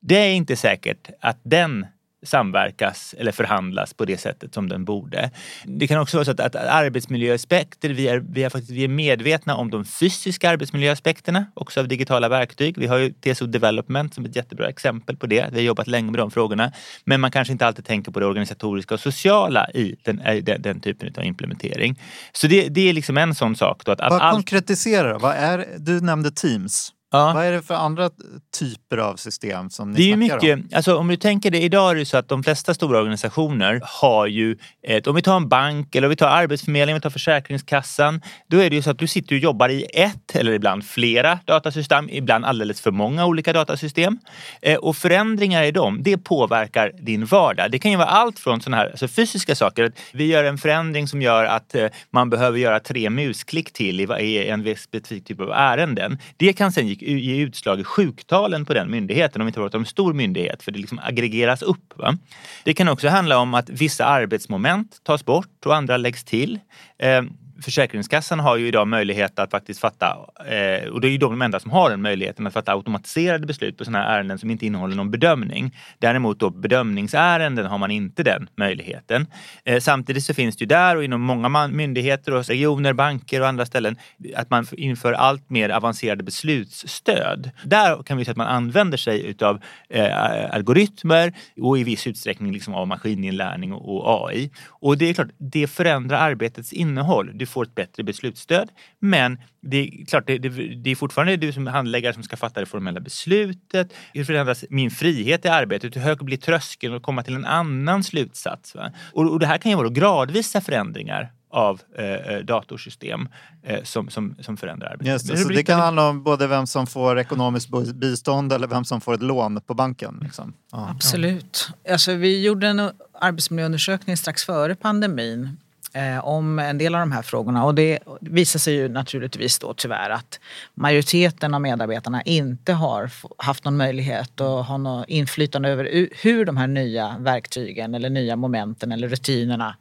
Det 0.00 0.16
är 0.18 0.32
inte 0.32 0.56
säkert 0.56 1.10
att 1.20 1.40
den 1.42 1.86
samverkas 2.22 3.14
eller 3.18 3.32
förhandlas 3.32 3.94
på 3.94 4.04
det 4.04 4.18
sättet 4.18 4.54
som 4.54 4.68
den 4.68 4.84
borde. 4.84 5.30
Det 5.64 5.86
kan 5.86 6.00
också 6.00 6.16
vara 6.16 6.24
så 6.24 6.30
att, 6.30 6.40
att 6.40 6.56
arbetsmiljöaspekter, 6.56 7.88
vi 7.88 8.08
är, 8.08 8.18
vi, 8.18 8.42
är 8.42 8.50
faktiskt, 8.50 8.72
vi 8.72 8.84
är 8.84 8.88
medvetna 8.88 9.56
om 9.56 9.70
de 9.70 9.84
fysiska 9.84 10.50
arbetsmiljöaspekterna 10.50 11.46
också 11.54 11.80
av 11.80 11.88
digitala 11.88 12.28
verktyg. 12.28 12.78
Vi 12.78 12.86
har 12.86 12.98
ju 12.98 13.12
TSO 13.12 13.46
Development 13.46 14.14
som 14.14 14.24
ett 14.24 14.36
jättebra 14.36 14.68
exempel 14.68 15.16
på 15.16 15.26
det. 15.26 15.48
Vi 15.52 15.56
har 15.56 15.64
jobbat 15.64 15.86
länge 15.86 16.10
med 16.10 16.20
de 16.20 16.30
frågorna. 16.30 16.72
Men 17.04 17.20
man 17.20 17.30
kanske 17.30 17.52
inte 17.52 17.66
alltid 17.66 17.84
tänker 17.84 18.12
på 18.12 18.20
det 18.20 18.26
organisatoriska 18.26 18.94
och 18.94 19.00
sociala 19.00 19.70
i 19.70 19.96
den, 20.04 20.22
den, 20.42 20.62
den 20.62 20.80
typen 20.80 21.14
av 21.16 21.24
implementering. 21.24 22.00
Så 22.32 22.46
det, 22.46 22.68
det 22.68 22.88
är 22.88 22.92
liksom 22.92 23.18
en 23.18 23.34
sån 23.34 23.56
sak. 23.56 23.84
Då, 23.84 23.92
att, 23.92 24.00
Vad 24.00 24.20
allt... 24.20 24.34
konkretiserar 24.34 25.18
Vad 25.18 25.34
är, 25.34 25.66
du 25.78 26.00
nämnde 26.00 26.30
Teams. 26.30 26.92
Ja. 27.12 27.32
Vad 27.34 27.44
är 27.44 27.52
det 27.52 27.62
för 27.62 27.74
andra 27.74 28.10
typer 28.58 28.98
av 28.98 29.16
system 29.16 29.70
som 29.70 29.90
ni 29.90 29.96
det 29.96 30.12
är 30.12 30.16
mycket, 30.16 30.54
om? 30.54 30.68
Alltså, 30.74 30.96
om 30.96 31.08
du 31.08 31.16
tänker 31.16 31.50
det, 31.50 31.62
idag 31.62 31.90
är 31.90 31.94
det 31.94 32.04
så 32.04 32.16
att 32.16 32.28
de 32.28 32.42
flesta 32.42 32.74
stora 32.74 32.98
organisationer 32.98 33.80
har 33.84 34.26
ju, 34.26 34.56
ett, 34.82 35.06
om 35.06 35.14
vi 35.14 35.22
tar 35.22 35.36
en 35.36 35.48
bank 35.48 35.94
eller 35.94 36.06
om 36.06 36.10
vi 36.10 36.16
tar 36.16 36.28
Arbetsförmedlingen, 36.28 36.94
vi 36.94 37.02
tar 37.02 37.10
Försäkringskassan. 37.10 38.20
Då 38.48 38.58
är 38.58 38.70
det 38.70 38.76
ju 38.76 38.82
så 38.82 38.90
att 38.90 38.98
du 38.98 39.06
sitter 39.06 39.34
och 39.34 39.38
jobbar 39.38 39.68
i 39.68 39.86
ett 39.92 40.36
eller 40.36 40.52
ibland 40.52 40.86
flera 40.86 41.38
datasystem, 41.44 42.08
ibland 42.10 42.44
alldeles 42.44 42.80
för 42.80 42.90
många 42.90 43.26
olika 43.26 43.52
datasystem. 43.52 44.18
Eh, 44.62 44.76
och 44.76 44.96
förändringar 44.96 45.62
i 45.62 45.70
dem, 45.70 46.02
det 46.02 46.18
påverkar 46.18 46.92
din 47.00 47.24
vardag. 47.24 47.70
Det 47.70 47.78
kan 47.78 47.90
ju 47.90 47.96
vara 47.96 48.08
allt 48.08 48.38
från 48.38 48.60
sådana 48.60 48.76
här 48.76 48.90
alltså 48.90 49.08
fysiska 49.08 49.54
saker. 49.54 49.92
Vi 50.12 50.26
gör 50.26 50.44
en 50.44 50.58
förändring 50.58 51.08
som 51.08 51.22
gör 51.22 51.44
att 51.44 51.74
eh, 51.74 51.86
man 52.10 52.30
behöver 52.30 52.58
göra 52.58 52.80
tre 52.80 53.10
musklick 53.10 53.72
till 53.72 54.00
i, 54.00 54.04
i 54.20 54.48
en 54.48 54.76
specifik 54.76 55.24
typ 55.24 55.40
av 55.40 55.50
ärenden. 55.52 56.18
Det 56.36 56.52
kan 56.52 56.72
sen 56.72 56.96
ge 57.02 57.36
utslag 57.36 57.80
i 57.80 57.84
sjuktalen 57.84 58.64
på 58.64 58.74
den 58.74 58.90
myndigheten 58.90 59.40
om 59.40 59.46
vi 59.46 59.48
inte 59.48 59.60
pratar 59.60 59.78
om 59.78 59.82
en 59.82 59.86
stor 59.86 60.12
myndighet 60.12 60.62
för 60.62 60.72
det 60.72 60.78
liksom 60.78 61.00
aggregeras 61.02 61.62
upp. 61.62 61.98
Va? 61.98 62.18
Det 62.64 62.74
kan 62.74 62.88
också 62.88 63.08
handla 63.08 63.38
om 63.38 63.54
att 63.54 63.70
vissa 63.70 64.04
arbetsmoment 64.04 65.00
tas 65.02 65.24
bort 65.24 65.66
och 65.66 65.76
andra 65.76 65.96
läggs 65.96 66.24
till. 66.24 66.60
Eh, 66.98 67.22
Försäkringskassan 67.62 68.40
har 68.40 68.56
ju 68.56 68.68
idag 68.68 68.88
möjlighet 68.88 69.38
att 69.38 69.50
faktiskt 69.50 69.80
fatta, 69.80 70.06
eh, 70.46 70.88
och 70.88 71.00
det 71.00 71.08
är 71.08 71.10
ju 71.10 71.18
de 71.18 71.42
enda 71.42 71.60
som 71.60 71.70
har 71.70 71.90
den 71.90 72.02
möjligheten, 72.02 72.46
att 72.46 72.52
fatta 72.52 72.72
automatiserade 72.72 73.46
beslut 73.46 73.78
på 73.78 73.84
sådana 73.84 74.04
här 74.04 74.16
ärenden 74.16 74.38
som 74.38 74.50
inte 74.50 74.66
innehåller 74.66 74.96
någon 74.96 75.10
bedömning. 75.10 75.76
Däremot 75.98 76.38
då 76.38 76.50
bedömningsärenden 76.50 77.66
har 77.66 77.78
man 77.78 77.90
inte 77.90 78.22
den 78.22 78.48
möjligheten. 78.56 79.26
Eh, 79.64 79.80
samtidigt 79.80 80.24
så 80.24 80.34
finns 80.34 80.56
det 80.56 80.62
ju 80.62 80.66
där 80.66 80.96
och 80.96 81.04
inom 81.04 81.20
många 81.20 81.68
myndigheter 81.68 82.34
och 82.34 82.44
regioner, 82.44 82.92
banker 82.92 83.40
och 83.40 83.48
andra 83.48 83.66
ställen 83.66 83.96
att 84.36 84.50
man 84.50 84.66
inför 84.72 85.12
allt 85.12 85.50
mer 85.50 85.68
avancerade 85.68 86.22
beslutsstöd. 86.22 87.50
Där 87.64 88.02
kan 88.02 88.16
vi 88.16 88.24
se 88.24 88.30
att 88.30 88.36
man 88.36 88.46
använder 88.46 88.98
sig 88.98 89.26
utav 89.26 89.60
eh, 89.88 90.54
algoritmer 90.54 91.32
och 91.60 91.78
i 91.78 91.84
viss 91.84 92.06
utsträckning 92.06 92.52
liksom 92.52 92.74
av 92.74 92.86
maskininlärning 92.86 93.72
och 93.72 94.28
AI. 94.28 94.50
Och 94.68 94.98
det 94.98 95.10
är 95.10 95.14
klart, 95.14 95.30
det 95.38 95.66
förändrar 95.66 96.18
arbetets 96.18 96.72
innehåll. 96.72 97.30
Du 97.34 97.46
får 97.52 97.64
ett 97.64 97.74
bättre 97.74 98.02
beslutsstöd. 98.02 98.68
Men 98.98 99.38
det 99.60 99.76
är 99.76 100.06
klart, 100.06 100.26
det, 100.26 100.38
det, 100.38 100.48
det 100.74 100.90
är 100.90 100.94
fortfarande 100.94 101.36
du 101.36 101.52
som 101.52 101.66
handläggare 101.66 102.14
som 102.14 102.22
ska 102.22 102.36
fatta 102.36 102.60
det 102.60 102.66
formella 102.66 103.00
beslutet. 103.00 103.92
Det 104.14 104.24
förändras 104.24 104.64
min 104.70 104.90
frihet 104.90 105.44
i 105.44 105.48
arbetet. 105.48 105.96
Hur 105.96 106.00
hög 106.00 106.24
blir 106.24 106.36
tröskeln 106.36 106.94
att 106.94 107.02
komma 107.02 107.22
till 107.22 107.34
en 107.34 107.44
annan 107.44 108.04
slutsats? 108.04 108.76
Och, 109.12 109.32
och, 109.32 109.40
det 109.40 109.46
här 109.46 109.58
kan 109.58 109.70
ju 109.70 109.76
vara 109.76 109.88
gradvisa 109.88 110.60
förändringar 110.60 111.32
av 111.52 111.80
eh, 111.98 112.04
eh, 112.04 112.38
datorsystem 112.38 113.28
eh, 113.62 113.82
som, 113.82 114.10
som, 114.10 114.36
som 114.40 114.56
förändrar 114.56 114.88
arbetet. 114.88 115.12
Just 115.12 115.28
det, 115.28 115.36
så 115.36 115.48
det 115.48 115.62
kan 115.62 115.80
handla 115.80 116.08
om 116.08 116.22
både 116.22 116.46
vem 116.46 116.66
som 116.66 116.86
får 116.86 117.18
ekonomiskt 117.18 117.70
bistånd 117.94 118.52
eller 118.52 118.68
vem 118.68 118.84
som 118.84 119.00
får 119.00 119.14
ett 119.14 119.22
lån 119.22 119.60
på 119.60 119.74
banken. 119.74 120.18
Liksom. 120.22 120.54
Ja. 120.72 120.88
Absolut. 120.90 121.68
Alltså, 121.90 122.14
vi 122.14 122.44
gjorde 122.44 122.68
en 122.68 122.90
arbetsmiljöundersökning 123.20 124.16
strax 124.16 124.44
före 124.44 124.74
pandemin 124.74 125.56
eh, 125.92 126.24
om 126.24 126.58
en 126.58 126.78
del 126.78 126.94
av 126.94 127.00
de 127.00 127.12
här 127.12 127.22
frågorna. 127.22 127.64
Och 127.64 127.74
det 127.74 127.98
visar 128.20 128.58
sig 128.58 128.74
ju 128.74 128.88
naturligtvis 128.88 129.58
då 129.58 129.74
tyvärr 129.74 130.10
att 130.10 130.40
majoriteten 130.74 131.54
av 131.54 131.60
medarbetarna 131.60 132.22
inte 132.22 132.72
har 132.72 133.10
haft 133.36 133.64
någon 133.64 133.76
möjlighet 133.76 134.40
att 134.40 134.66
ha 134.66 134.76
något 134.76 135.08
inflytande 135.08 135.68
över 135.68 136.08
hur 136.22 136.44
de 136.44 136.56
här 136.56 136.66
nya 136.66 137.16
verktygen 137.18 137.94
eller 137.94 138.10
nya 138.10 138.36
momenten 138.36 138.92
eller 138.92 139.08
rutinerna 139.08 139.76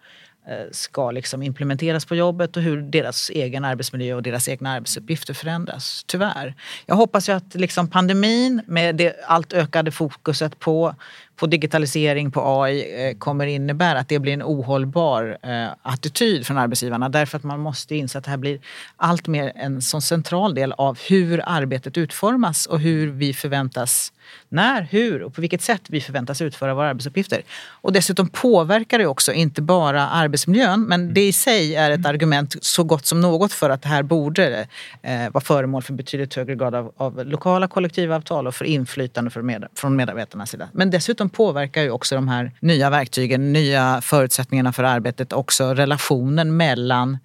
Eh, 0.47 0.65
ska 0.71 1.11
liksom 1.11 1.43
implementeras 1.43 2.05
på 2.05 2.15
jobbet 2.15 2.57
och 2.57 2.63
hur 2.63 2.81
deras 2.81 3.29
egen 3.29 3.65
arbetsmiljö 3.65 4.15
och 4.15 4.23
deras 4.23 4.47
egna 4.49 4.71
arbetsuppgifter 4.71 5.33
förändras. 5.33 6.03
Tyvärr. 6.07 6.55
Jag 6.85 6.95
hoppas 6.95 7.29
ju 7.29 7.33
att 7.33 7.55
liksom 7.55 7.87
pandemin 7.87 8.61
med 8.67 8.95
det 8.95 9.15
allt 9.25 9.53
ökade 9.53 9.91
fokuset 9.91 10.59
på 10.59 10.95
på 11.41 11.47
digitalisering, 11.47 12.31
på 12.31 12.61
AI 12.61 13.07
eh, 13.07 13.17
kommer 13.17 13.47
innebära 13.47 13.99
att 13.99 14.09
det 14.09 14.19
blir 14.19 14.33
en 14.33 14.43
ohållbar 14.43 15.37
eh, 15.43 15.67
attityd 15.81 16.45
från 16.47 16.57
arbetsgivarna. 16.57 17.09
Därför 17.09 17.37
att 17.37 17.43
man 17.43 17.59
måste 17.59 17.95
inse 17.95 18.17
att 18.17 18.23
det 18.23 18.29
här 18.29 18.37
blir 18.37 18.59
allt 18.97 19.27
mer 19.27 19.51
en 19.55 19.81
så 19.81 20.01
central 20.01 20.55
del 20.55 20.71
av 20.71 20.99
hur 21.09 21.41
arbetet 21.45 21.97
utformas 21.97 22.65
och 22.65 22.79
hur 22.79 23.07
vi 23.07 23.33
förväntas, 23.33 24.13
när, 24.49 24.81
hur 24.81 25.23
och 25.23 25.33
på 25.33 25.41
vilket 25.41 25.61
sätt 25.61 25.81
vi 25.87 26.01
förväntas 26.01 26.41
utföra 26.41 26.73
våra 26.73 26.89
arbetsuppgifter. 26.89 27.41
Och 27.67 27.93
dessutom 27.93 28.29
påverkar 28.29 28.99
det 28.99 29.07
också 29.07 29.33
inte 29.33 29.61
bara 29.61 30.07
arbetsmiljön 30.07 30.81
men 30.81 31.13
det 31.13 31.27
i 31.27 31.33
sig 31.33 31.75
är 31.75 31.91
ett 31.91 32.05
argument 32.05 32.55
så 32.61 32.83
gott 32.83 33.05
som 33.05 33.21
något 33.21 33.53
för 33.53 33.69
att 33.69 33.81
det 33.81 33.89
här 33.89 34.03
borde 34.03 34.67
eh, 35.01 35.29
vara 35.31 35.43
föremål 35.43 35.83
för 35.83 35.93
betydligt 35.93 36.33
högre 36.33 36.55
grad 36.55 36.75
av, 36.75 36.93
av 36.97 37.25
lokala 37.25 37.67
kollektivavtal 37.67 38.47
och 38.47 38.55
för 38.55 38.65
inflytande 38.65 39.31
för 39.31 39.41
med, 39.41 39.67
från 39.75 39.95
medarbetarnas 39.95 40.49
sida. 40.49 40.69
Men 40.73 40.91
dessutom 40.91 41.29
påverkar 41.29 41.81
ju 41.81 41.91
också 41.91 42.15
de 42.15 42.27
här 42.27 42.51
nya 42.59 42.89
verktygen, 42.89 43.53
nya 43.53 44.01
förutsättningarna 44.01 44.73
för 44.73 44.83
arbetet 44.83 45.33
också 45.33 45.73
relationen 45.73 46.57
mellan 46.57 47.17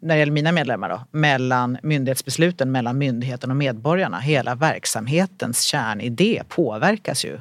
när 0.00 0.14
det 0.14 0.18
gäller 0.18 0.32
mina 0.32 0.52
medlemmar 0.52 0.88
då, 0.88 1.04
mellan 1.10 1.78
myndighetsbesluten, 1.82 2.72
mellan 2.72 2.98
myndigheten 2.98 3.50
och 3.50 3.56
medborgarna. 3.56 4.18
Hela 4.18 4.54
verksamhetens 4.54 5.62
kärnidé 5.62 6.42
påverkas 6.48 7.24
ju. 7.24 7.38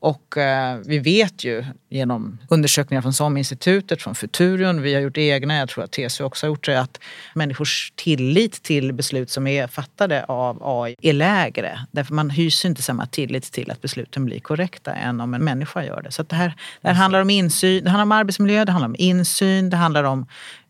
Och 0.00 0.36
eh, 0.36 0.78
vi 0.84 0.98
vet 0.98 1.44
ju 1.44 1.64
genom 1.88 2.38
undersökningar 2.48 3.02
från 3.02 3.12
SOM-institutet, 3.12 4.02
från 4.02 4.14
Futurion, 4.14 4.82
vi 4.82 4.94
har 4.94 5.00
gjort 5.00 5.18
egna, 5.18 5.56
jag 5.56 5.68
tror 5.68 5.84
att 5.84 5.92
TCO 5.92 6.24
också 6.24 6.46
har 6.46 6.48
gjort 6.48 6.66
det, 6.66 6.80
att 6.80 7.00
människors 7.34 7.92
tillit 7.94 8.62
till 8.62 8.92
beslut 8.92 9.30
som 9.30 9.46
är 9.46 9.66
fattade 9.66 10.24
av 10.24 10.58
AI 10.62 10.96
är 11.02 11.12
lägre. 11.12 11.86
Därför 11.90 12.14
man 12.14 12.30
hyser 12.30 12.68
inte 12.68 12.82
samma 12.82 13.06
tillit 13.06 13.52
till 13.52 13.70
att 13.70 13.80
besluten 13.80 14.24
blir 14.24 14.40
korrekta 14.40 14.94
än 14.94 15.20
om 15.20 15.34
en 15.34 15.44
människa 15.44 15.84
gör 15.84 16.02
det. 16.02 16.10
Så 16.10 16.22
det 16.22 16.36
här, 16.36 16.54
det 16.80 16.88
här 16.88 16.94
handlar 16.94 17.20
om 17.20 17.30
insyn, 17.30 17.84
det 17.84 17.90
handlar 17.90 18.02
om 18.02 18.12
arbetsmiljö, 18.12 18.64
det 18.64 18.72
handlar 18.72 18.88
om 18.88 18.96
insyn, 18.98 19.70
det 19.70 19.76
handlar 19.76 20.04
om 20.04 20.26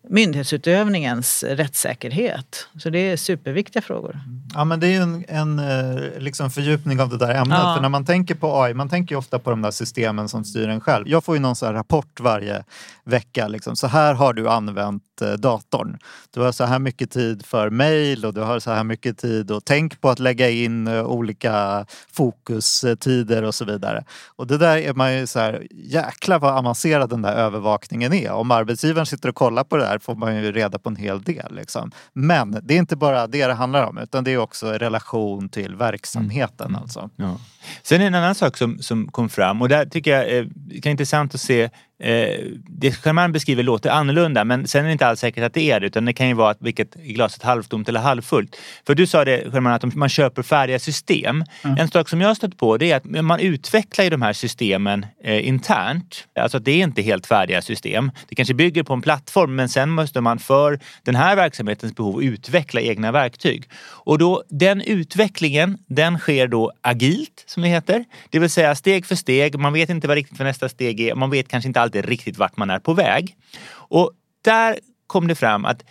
myndighetsutövningens 0.09 1.45
rättssäkerhet. 1.49 2.69
Så 2.79 2.91
det 2.91 2.99
är 2.99 3.17
superviktiga 3.17 3.83
frågor. 3.83 4.21
Ja 4.55 4.65
men 4.65 4.81
det 4.81 4.87
är 4.87 4.91
ju 4.91 4.97
en, 4.97 5.25
en 5.29 5.59
eh, 5.59 6.19
liksom 6.19 6.51
fördjupning 6.51 7.01
av 7.01 7.09
det 7.09 7.19
där 7.19 7.35
ämnet. 7.35 7.59
Ja. 7.63 7.75
För 7.75 7.83
när 7.83 7.89
man 7.89 8.05
tänker 8.05 8.35
på 8.35 8.63
AI, 8.63 8.75
man 8.75 8.89
tänker 8.89 9.15
ju 9.15 9.19
ofta 9.19 9.39
på 9.39 9.51
de 9.51 9.63
där 9.63 9.71
systemen 9.71 10.29
som 10.29 10.45
styr 10.45 10.69
en 10.69 10.81
själv. 10.81 11.09
Jag 11.09 11.25
får 11.25 11.37
ju 11.37 11.41
någon 11.41 11.57
sån 11.57 11.73
rapport 11.73 12.21
varje 12.21 12.65
vecka. 13.05 13.49
Liksom. 13.49 13.77
Så 13.77 13.87
här 13.87 14.15
har 14.15 14.33
du 14.33 14.49
använt 14.49 15.23
eh, 15.23 15.33
datorn. 15.33 15.99
Du 16.31 16.41
har 16.41 16.53
så 16.53 16.65
här 16.65 16.79
mycket 16.79 17.11
tid 17.11 17.47
för 17.47 17.71
mail 17.71 18.25
och 18.25 18.35
du 18.35 18.41
har 18.41 18.59
så 18.59 18.71
här 18.71 18.85
mycket 18.85 19.19
tid 19.19 19.51
och 19.51 19.65
tänk 19.65 20.01
på 20.01 20.11
att 20.11 20.19
lägga 20.19 20.51
in 20.51 20.87
eh, 20.87 21.05
olika 21.05 21.87
fokustider 22.13 23.43
och 23.43 23.55
så 23.55 23.65
vidare. 23.65 24.05
Och 24.37 24.47
det 24.47 24.59
där 24.59 24.77
är 24.77 24.95
man 24.95 25.15
ju 25.19 25.27
så 25.27 25.39
här, 25.39 25.67
jäklar 25.71 26.39
vad 26.39 26.55
avancerad 26.55 27.11
den 27.11 27.23
där 27.23 27.33
övervakningen 27.33 28.13
är. 28.13 28.33
Om 28.33 28.51
arbetsgivaren 28.51 29.07
sitter 29.07 29.29
och 29.29 29.35
kollar 29.35 29.65
på 29.65 29.77
det 29.77 29.83
där 29.83 29.96
får 29.99 30.15
man 30.15 30.37
ju 30.37 30.53
reda 30.53 30.79
på 30.79 30.89
en 30.89 30.97
hel 30.97 31.23
del. 31.23 31.55
Liksom. 31.55 31.91
Men 32.13 32.61
det 32.63 32.75
är 32.75 32.79
inte 32.79 32.97
bara 32.97 33.27
det 33.27 33.47
det 33.47 33.55
handlar 33.55 33.85
om 33.87 33.99
utan 33.99 34.25
det 34.25 34.31
är 34.31 34.39
också 34.39 34.73
relation 34.73 35.49
till 35.49 35.77
verksamheten. 35.77 36.67
Mm. 36.67 36.83
Alltså. 36.83 37.11
Ja. 37.17 37.39
Sen 37.83 38.01
en 38.01 38.15
annan 38.15 38.35
sak 38.35 38.57
som, 38.57 38.79
som 38.79 39.09
kom 39.09 39.29
fram 39.29 39.63
och 39.63 39.69
där 39.69 39.87
tycker 39.87 40.11
jag 40.11 40.29
är, 40.29 40.49
är 40.73 40.87
intressant 40.87 41.35
att 41.35 41.41
se 41.41 41.71
Eh, 41.99 42.45
det 42.69 43.13
man 43.13 43.33
beskriver 43.33 43.63
låter 43.63 43.91
annorlunda 43.91 44.45
men 44.45 44.67
sen 44.67 44.81
är 44.81 44.87
det 44.87 44.93
inte 44.93 45.07
alls 45.07 45.21
säkert 45.21 45.45
att 45.45 45.55
det 45.55 45.71
är 45.71 45.81
det 45.81 45.87
utan 45.87 46.05
det 46.05 46.13
kan 46.13 46.29
ju 46.29 46.35
vara 46.35 46.51
att 46.51 46.57
vilket 46.61 46.95
glaset 46.95 47.43
halvtomt 47.43 47.89
eller 47.89 48.01
halvfullt. 48.01 48.57
För 48.87 48.95
du 48.95 49.07
sa 49.07 49.25
det 49.25 49.51
Sherman, 49.51 49.73
att 49.73 49.95
man 49.95 50.09
köper 50.09 50.43
färdiga 50.43 50.79
system. 50.79 51.45
Mm. 51.63 51.79
En 51.79 51.89
sak 51.89 52.09
som 52.09 52.21
jag 52.21 52.29
har 52.29 52.35
stött 52.35 52.57
på 52.57 52.77
det 52.77 52.93
är 52.93 52.97
att 52.97 53.25
man 53.25 53.41
utvecklar 53.41 54.05
ju 54.05 54.11
de 54.11 54.23
här 54.23 54.33
systemen 54.33 55.07
eh, 55.25 55.49
internt. 55.49 56.27
Alltså 56.41 56.57
att 56.57 56.65
det 56.65 56.71
är 56.71 56.83
inte 56.83 57.03
helt 57.03 57.27
färdiga 57.27 57.63
system. 57.63 58.11
Det 58.29 58.35
kanske 58.35 58.55
bygger 58.55 58.83
på 58.83 58.95
en 58.95 59.03
plattform 59.03 59.57
men 59.57 59.69
sen 59.69 59.91
måste 59.91 60.21
man 60.21 60.39
för 60.39 60.81
den 61.03 61.15
här 61.15 61.37
verksamhetens 61.37 61.97
behov 61.97 62.23
utveckla 62.23 62.81
egna 62.81 63.13
verktyg. 63.13 63.69
Och 64.07 64.19
då 64.19 64.43
den 64.49 64.81
utvecklingen 64.81 65.79
den 65.87 66.19
sker 66.19 66.47
då 66.47 66.73
agilt 66.81 67.45
som 67.47 67.63
det 67.63 67.69
heter. 67.69 68.05
Det 68.31 68.39
vill 68.39 68.51
säga 68.51 68.75
steg 68.75 69.07
för 69.07 69.15
steg. 69.15 69.59
Man 69.59 69.73
vet 69.73 69.89
inte 69.89 70.09
vad 70.09 70.15
riktigt 70.15 70.37
för 70.37 70.45
nästa 70.45 70.69
steg 70.69 71.01
är. 71.01 71.15
Man 71.15 71.31
vet 71.31 71.49
kanske 71.49 71.69
inte 71.69 71.81
alltid 71.87 72.05
riktigt 72.05 72.39
vart 72.39 72.57
man 72.57 72.71
är 72.71 72.79
på 72.79 72.95
väg. 72.95 73.37
Och 73.71 74.13
där 74.45 74.79
kom 75.07 75.29
det 75.29 75.35
fram 75.35 75.65
att 75.65 75.85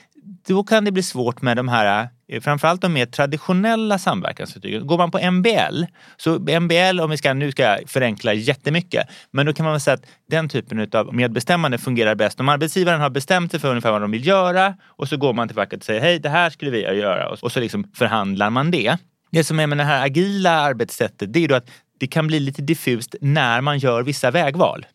då 0.47 0.63
kan 0.63 0.86
det 0.86 0.91
bli 0.91 1.03
svårt 1.03 1.41
med 1.41 1.58
de 1.58 1.67
här 1.67 2.10
eh, 2.27 2.41
framförallt 2.41 2.81
de 2.81 2.93
mer 2.93 3.05
traditionella 3.05 3.97
samverkansvertygen. 3.97 4.88
Går 4.88 4.97
man 4.97 5.12
på 5.12 5.31
MBL, 5.31 5.84
så 6.17 6.39
MBL, 6.39 6.99
om 6.99 7.10
vi 7.10 7.17
ska, 7.17 7.34
nu 7.34 7.51
ska 7.51 7.63
jag 7.63 7.89
förenkla 7.89 8.34
jättemycket, 8.34 9.08
men 9.31 9.45
då 9.45 9.53
kan 9.53 9.63
man 9.63 9.73
väl 9.73 9.81
säga 9.81 9.93
att 9.93 10.05
den 10.29 10.49
typen 10.49 10.89
av 10.93 11.13
medbestämmande 11.15 11.77
fungerar 11.77 12.15
bäst 12.15 12.39
om 12.39 12.49
arbetsgivaren 12.49 13.01
har 13.01 13.10
bestämt 13.10 13.51
sig 13.51 13.60
för 13.60 13.69
ungefär 13.69 13.91
vad 13.91 14.01
de 14.01 14.12
vill 14.12 14.27
göra 14.27 14.75
och 14.86 15.10
så 15.10 15.17
går 15.17 15.34
man 15.34 15.47
till 15.47 15.55
facket 15.55 15.79
och 15.79 15.86
säger 15.86 16.01
hej, 16.01 16.19
det 16.19 16.29
här 16.29 16.49
skulle 16.49 16.71
vi 16.71 16.81
göra 16.81 17.29
och 17.29 17.51
så 17.51 17.60
liksom 17.60 17.91
förhandlar 17.95 18.49
man 18.49 18.71
det. 18.71 18.97
Det 19.31 19.43
som 19.43 19.60
är 19.60 19.67
med 19.67 19.77
det 19.77 19.84
här 19.84 20.05
agila 20.05 20.51
arbetssättet, 20.51 21.34
det 21.34 21.43
är 21.43 21.47
då 21.47 21.55
att 21.55 21.69
det 21.99 22.08
kan 22.08 22.27
bli 22.27 22.39
lite 22.39 22.62
diffust 22.62 23.15
när 23.21 23.62
man 23.62 23.77
gör 23.77 24.03
vissa 24.03 24.31
vägval. 24.31 24.86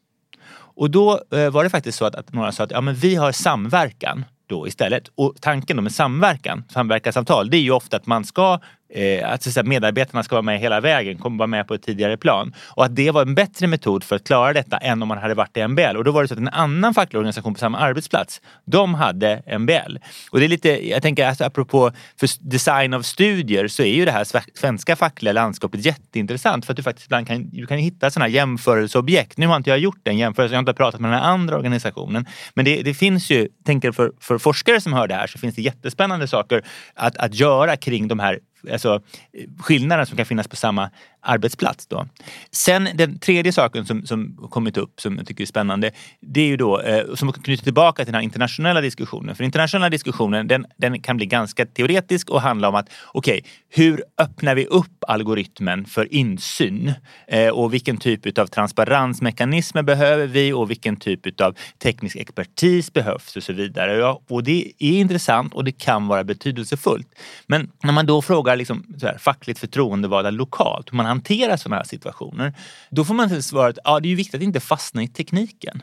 Och 0.81 0.90
då 0.90 1.21
eh, 1.33 1.51
var 1.51 1.64
det 1.64 1.71
faktiskt 1.71 1.99
så 1.99 2.05
att, 2.05 2.14
att 2.14 2.33
några 2.33 2.53
sa 2.53 2.64
att 2.64 2.71
ja, 2.71 2.81
men 2.81 2.95
vi 2.95 3.14
har 3.14 3.33
samverkan 3.33 4.25
då 4.47 4.69
istället. 4.69 5.09
Och 5.14 5.35
tanken 5.40 5.77
då 5.77 5.83
med 5.83 5.93
samverkan, 5.93 6.64
samverkansavtal, 6.69 7.51
det 7.51 7.57
är 7.57 7.61
ju 7.61 7.71
ofta 7.71 7.97
att 7.97 8.07
man 8.07 8.25
ska 8.25 8.59
eh, 8.92 9.33
att 9.33 9.42
så 9.42 9.62
medarbetarna 9.62 10.22
ska 10.22 10.35
vara 10.35 10.42
med 10.42 10.61
hela 10.61 10.81
vägen, 10.81 11.18
kommer 11.18 11.38
vara 11.38 11.46
med 11.46 11.68
på 11.68 11.74
ett 11.74 11.83
tidigare 11.83 12.16
plan. 12.16 12.55
Och 12.68 12.85
att 12.85 12.96
det 12.96 13.11
var 13.11 13.22
en 13.22 13.35
bättre 13.35 13.66
metod 13.66 14.05
för 14.05 14.16
att 14.16 14.26
klara 14.26 14.53
detta 14.53 14.76
än 14.76 15.03
om 15.03 15.09
man 15.09 15.18
hade 15.18 15.35
varit 15.35 15.57
i 15.57 15.68
MBL. 15.68 15.96
Och 15.96 16.05
då 16.05 16.11
var 16.11 16.22
det 16.22 16.29
så 16.29 16.35
att 16.35 16.40
en 16.40 16.48
annan 16.48 16.94
facklig 16.94 17.18
organisation 17.18 17.55
på 17.55 17.61
samma 17.61 17.79
arbetsplats, 17.79 18.40
de 18.64 18.94
hade 18.94 19.59
MBL. 19.59 19.96
Och 20.31 20.38
det 20.38 20.44
är 20.44 20.48
lite, 20.48 20.88
jag 20.88 21.03
tänker 21.03 21.26
alltså, 21.26 21.44
apropå 21.44 21.92
för 22.20 22.29
design 22.40 22.94
av 22.94 23.03
studier 23.03 23.68
så 23.68 23.83
är 23.83 23.94
ju 23.94 24.05
det 24.05 24.12
här 24.12 24.26
svenska 24.59 24.96
fackliga 24.96 25.33
landskapet 25.33 25.85
jätteintressant 25.85 26.66
för 26.66 26.72
att 26.72 26.76
du 26.76 26.83
faktiskt 26.83 27.07
ibland 27.07 27.26
kan, 27.26 27.50
du 27.50 27.66
kan 27.66 27.79
hitta 27.79 28.11
sådana 28.11 28.29
jämförelseobjekt. 28.29 29.38
Nu 29.38 29.46
har 29.46 29.57
inte 29.57 29.70
jag 29.70 29.79
gjort 29.79 30.00
den 30.03 30.18
jämförelsen, 30.18 30.55
jag 30.55 30.59
har 30.59 30.62
inte 30.62 30.74
pratat 30.74 31.00
med 31.00 31.11
den 31.11 31.20
här 31.20 31.26
andra 31.26 31.57
organisationen. 31.57 32.26
Men 32.55 32.64
det, 32.64 32.83
det 32.83 32.94
finns 32.94 33.31
ju, 33.31 33.48
tänker 33.64 33.92
för, 33.92 34.12
för 34.20 34.38
forskare 34.38 34.81
som 34.81 34.92
hör 34.92 35.09
det 35.09 35.14
här 35.14 35.26
så 35.26 35.38
finns 35.38 35.55
det 35.55 35.62
jättespännande 35.62 36.29
saker 36.29 36.64
att, 36.94 37.16
att 37.16 37.35
göra 37.35 37.76
kring 37.76 38.09
de 38.09 38.18
här 38.18 38.38
alltså, 38.73 39.03
eh, 39.33 39.46
skillnaden 39.59 40.07
som 40.07 40.16
kan 40.16 40.27
finnas 40.27 40.49
på 40.49 40.57
samma 40.57 40.90
arbetsplats. 41.21 41.87
Då. 41.87 42.07
Sen 42.51 42.89
den 42.95 43.19
tredje 43.19 43.53
saken 43.53 43.87
som, 43.87 44.07
som 44.07 44.49
kommit 44.51 44.77
upp 44.77 45.01
som 45.01 45.17
jag 45.17 45.27
tycker 45.27 45.45
är 45.45 45.47
spännande, 45.47 45.91
det 46.21 46.41
är 46.41 46.47
ju 46.47 46.57
då 46.57 46.81
eh, 46.81 47.15
som 47.15 47.33
knyter 47.33 47.65
tillbaka 47.65 48.05
till 48.05 48.13
den 48.13 48.15
här 48.15 48.23
internationella 48.23 48.81
diskussionen. 48.81 49.35
För 49.35 49.43
den 49.43 49.49
internationella 49.49 49.91
diskussionen 49.91 50.49
den, 50.49 50.67
den 50.77 51.03
kan 51.03 51.17
bli 51.17 51.27
ganska 51.27 51.67
teoretisk 51.67 52.31
och 52.31 52.43
handla 52.43 52.69
om 52.69 52.75
att 52.75 52.89
okej, 53.13 53.39
okay, 53.39 53.51
hur 53.69 54.05
öppnar 54.19 54.55
vi 54.55 54.67
upp 54.67 55.05
algoritmen 55.09 55.85
för 55.85 56.15
insyn? 56.15 56.93
Eh, 57.27 57.49
och 57.49 57.75
vilken 57.75 57.97
typ 57.97 58.39
av 58.39 58.47
transparensmekanismer 58.47 59.83
behöver 59.83 60.27
vi 60.27 60.53
och 60.53 60.71
vilken 60.71 60.97
typ 60.97 61.41
av 61.41 61.57
teknisk 61.79 62.17
expertis 62.17 62.93
behövs 62.93 63.37
och 63.37 63.43
så 63.43 63.53
vidare. 63.53 63.97
Ja, 63.97 64.21
och 64.29 64.45
det 64.45 64.73
är 64.79 65.01
intressant 65.01 65.55
och 65.55 65.65
det 65.65 65.73
kan 65.73 66.09
vara 66.09 66.25
betydelsefullt. 66.25 67.09
Men 67.47 67.71
när 67.83 67.93
man 67.93 68.07
då 68.07 68.23
frågar 68.23 68.57
liksom, 68.57 68.85
så 69.01 69.07
här, 69.07 69.19
fackligt 69.19 69.59
förtroendevalda 69.59 70.31
lokalt 70.31 70.93
hur 70.93 70.97
man 70.97 71.07
hantera 71.11 71.59
sådana 71.59 71.77
här 71.77 71.85
situationer. 71.85 72.55
Då 72.90 73.05
får 73.05 73.14
man 73.14 73.42
svaret 73.42 73.79
att 73.79 73.83
ja, 73.85 74.01
det 74.01 74.12
är 74.12 74.16
viktigt 74.16 74.35
att 74.35 74.42
inte 74.42 74.61
fastna 74.61 75.03
i 75.03 75.09
tekniken. 75.09 75.83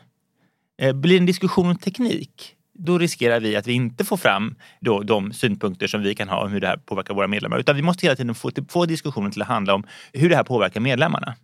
Eh, 0.82 0.92
blir 0.92 1.12
det 1.12 1.18
en 1.18 1.26
diskussion 1.26 1.66
om 1.66 1.78
teknik, 1.78 2.54
då 2.78 2.98
riskerar 2.98 3.40
vi 3.40 3.56
att 3.56 3.66
vi 3.66 3.72
inte 3.72 4.04
får 4.04 4.16
fram 4.16 4.54
då 4.80 5.02
de 5.02 5.32
synpunkter 5.32 5.86
som 5.86 6.02
vi 6.02 6.14
kan 6.14 6.28
ha 6.28 6.44
om 6.44 6.52
hur 6.52 6.60
det 6.60 6.66
här 6.66 6.76
påverkar 6.76 7.14
våra 7.14 7.28
medlemmar. 7.28 7.58
Utan 7.58 7.76
vi 7.76 7.82
måste 7.82 8.06
hela 8.06 8.16
tiden 8.16 8.34
få, 8.34 8.50
få 8.68 8.86
diskussionen 8.86 9.30
till 9.30 9.42
att 9.42 9.48
handla 9.48 9.74
om 9.74 9.84
hur 10.12 10.28
det 10.28 10.36
här 10.36 10.44
påverkar 10.44 10.80
medlemmarna. 10.80 11.34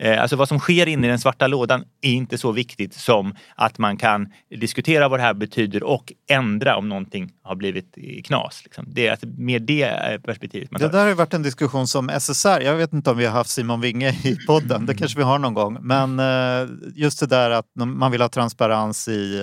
Eh, 0.00 0.22
alltså 0.22 0.36
vad 0.36 0.48
som 0.48 0.58
sker 0.58 0.86
inne 0.86 1.06
i 1.06 1.10
den 1.10 1.18
svarta 1.18 1.46
lådan 1.46 1.84
är 2.00 2.12
inte 2.12 2.38
så 2.38 2.52
viktigt 2.52 2.94
som 2.94 3.34
att 3.54 3.78
man 3.78 3.96
kan 3.96 4.28
diskutera 4.60 5.08
vad 5.08 5.18
det 5.18 5.22
här 5.22 5.34
betyder 5.34 5.82
och 5.82 6.12
ändra 6.30 6.76
om 6.76 6.88
någonting 6.88 7.32
har 7.42 7.54
blivit 7.54 7.98
knas. 8.24 8.60
Liksom. 8.64 8.84
Det 8.88 9.06
är 9.06 9.10
alltså 9.10 9.26
mer 9.26 9.58
det 9.58 9.82
eh, 9.82 10.20
perspektivet 10.20 10.70
man. 10.70 10.80
Det 10.80 10.88
där 10.88 11.06
har 11.06 11.14
varit 11.14 11.34
en 11.34 11.42
diskussion 11.42 11.86
som 11.86 12.10
SSR, 12.20 12.60
jag 12.60 12.74
vet 12.74 12.92
inte 12.92 13.10
om 13.10 13.16
vi 13.16 13.26
har 13.26 13.32
haft 13.32 13.50
Simon 13.50 13.80
Winge 13.80 14.10
i 14.10 14.36
podden, 14.46 14.86
det 14.86 14.94
kanske 14.94 15.18
vi 15.18 15.24
har 15.24 15.38
någon 15.38 15.54
gång, 15.54 15.78
men 15.80 16.20
eh, 16.20 16.68
just 16.94 17.20
det 17.20 17.26
där 17.26 17.50
att 17.50 17.66
man 17.74 18.12
vill 18.12 18.20
ha 18.20 18.28
transparens 18.28 19.08
i 19.08 19.40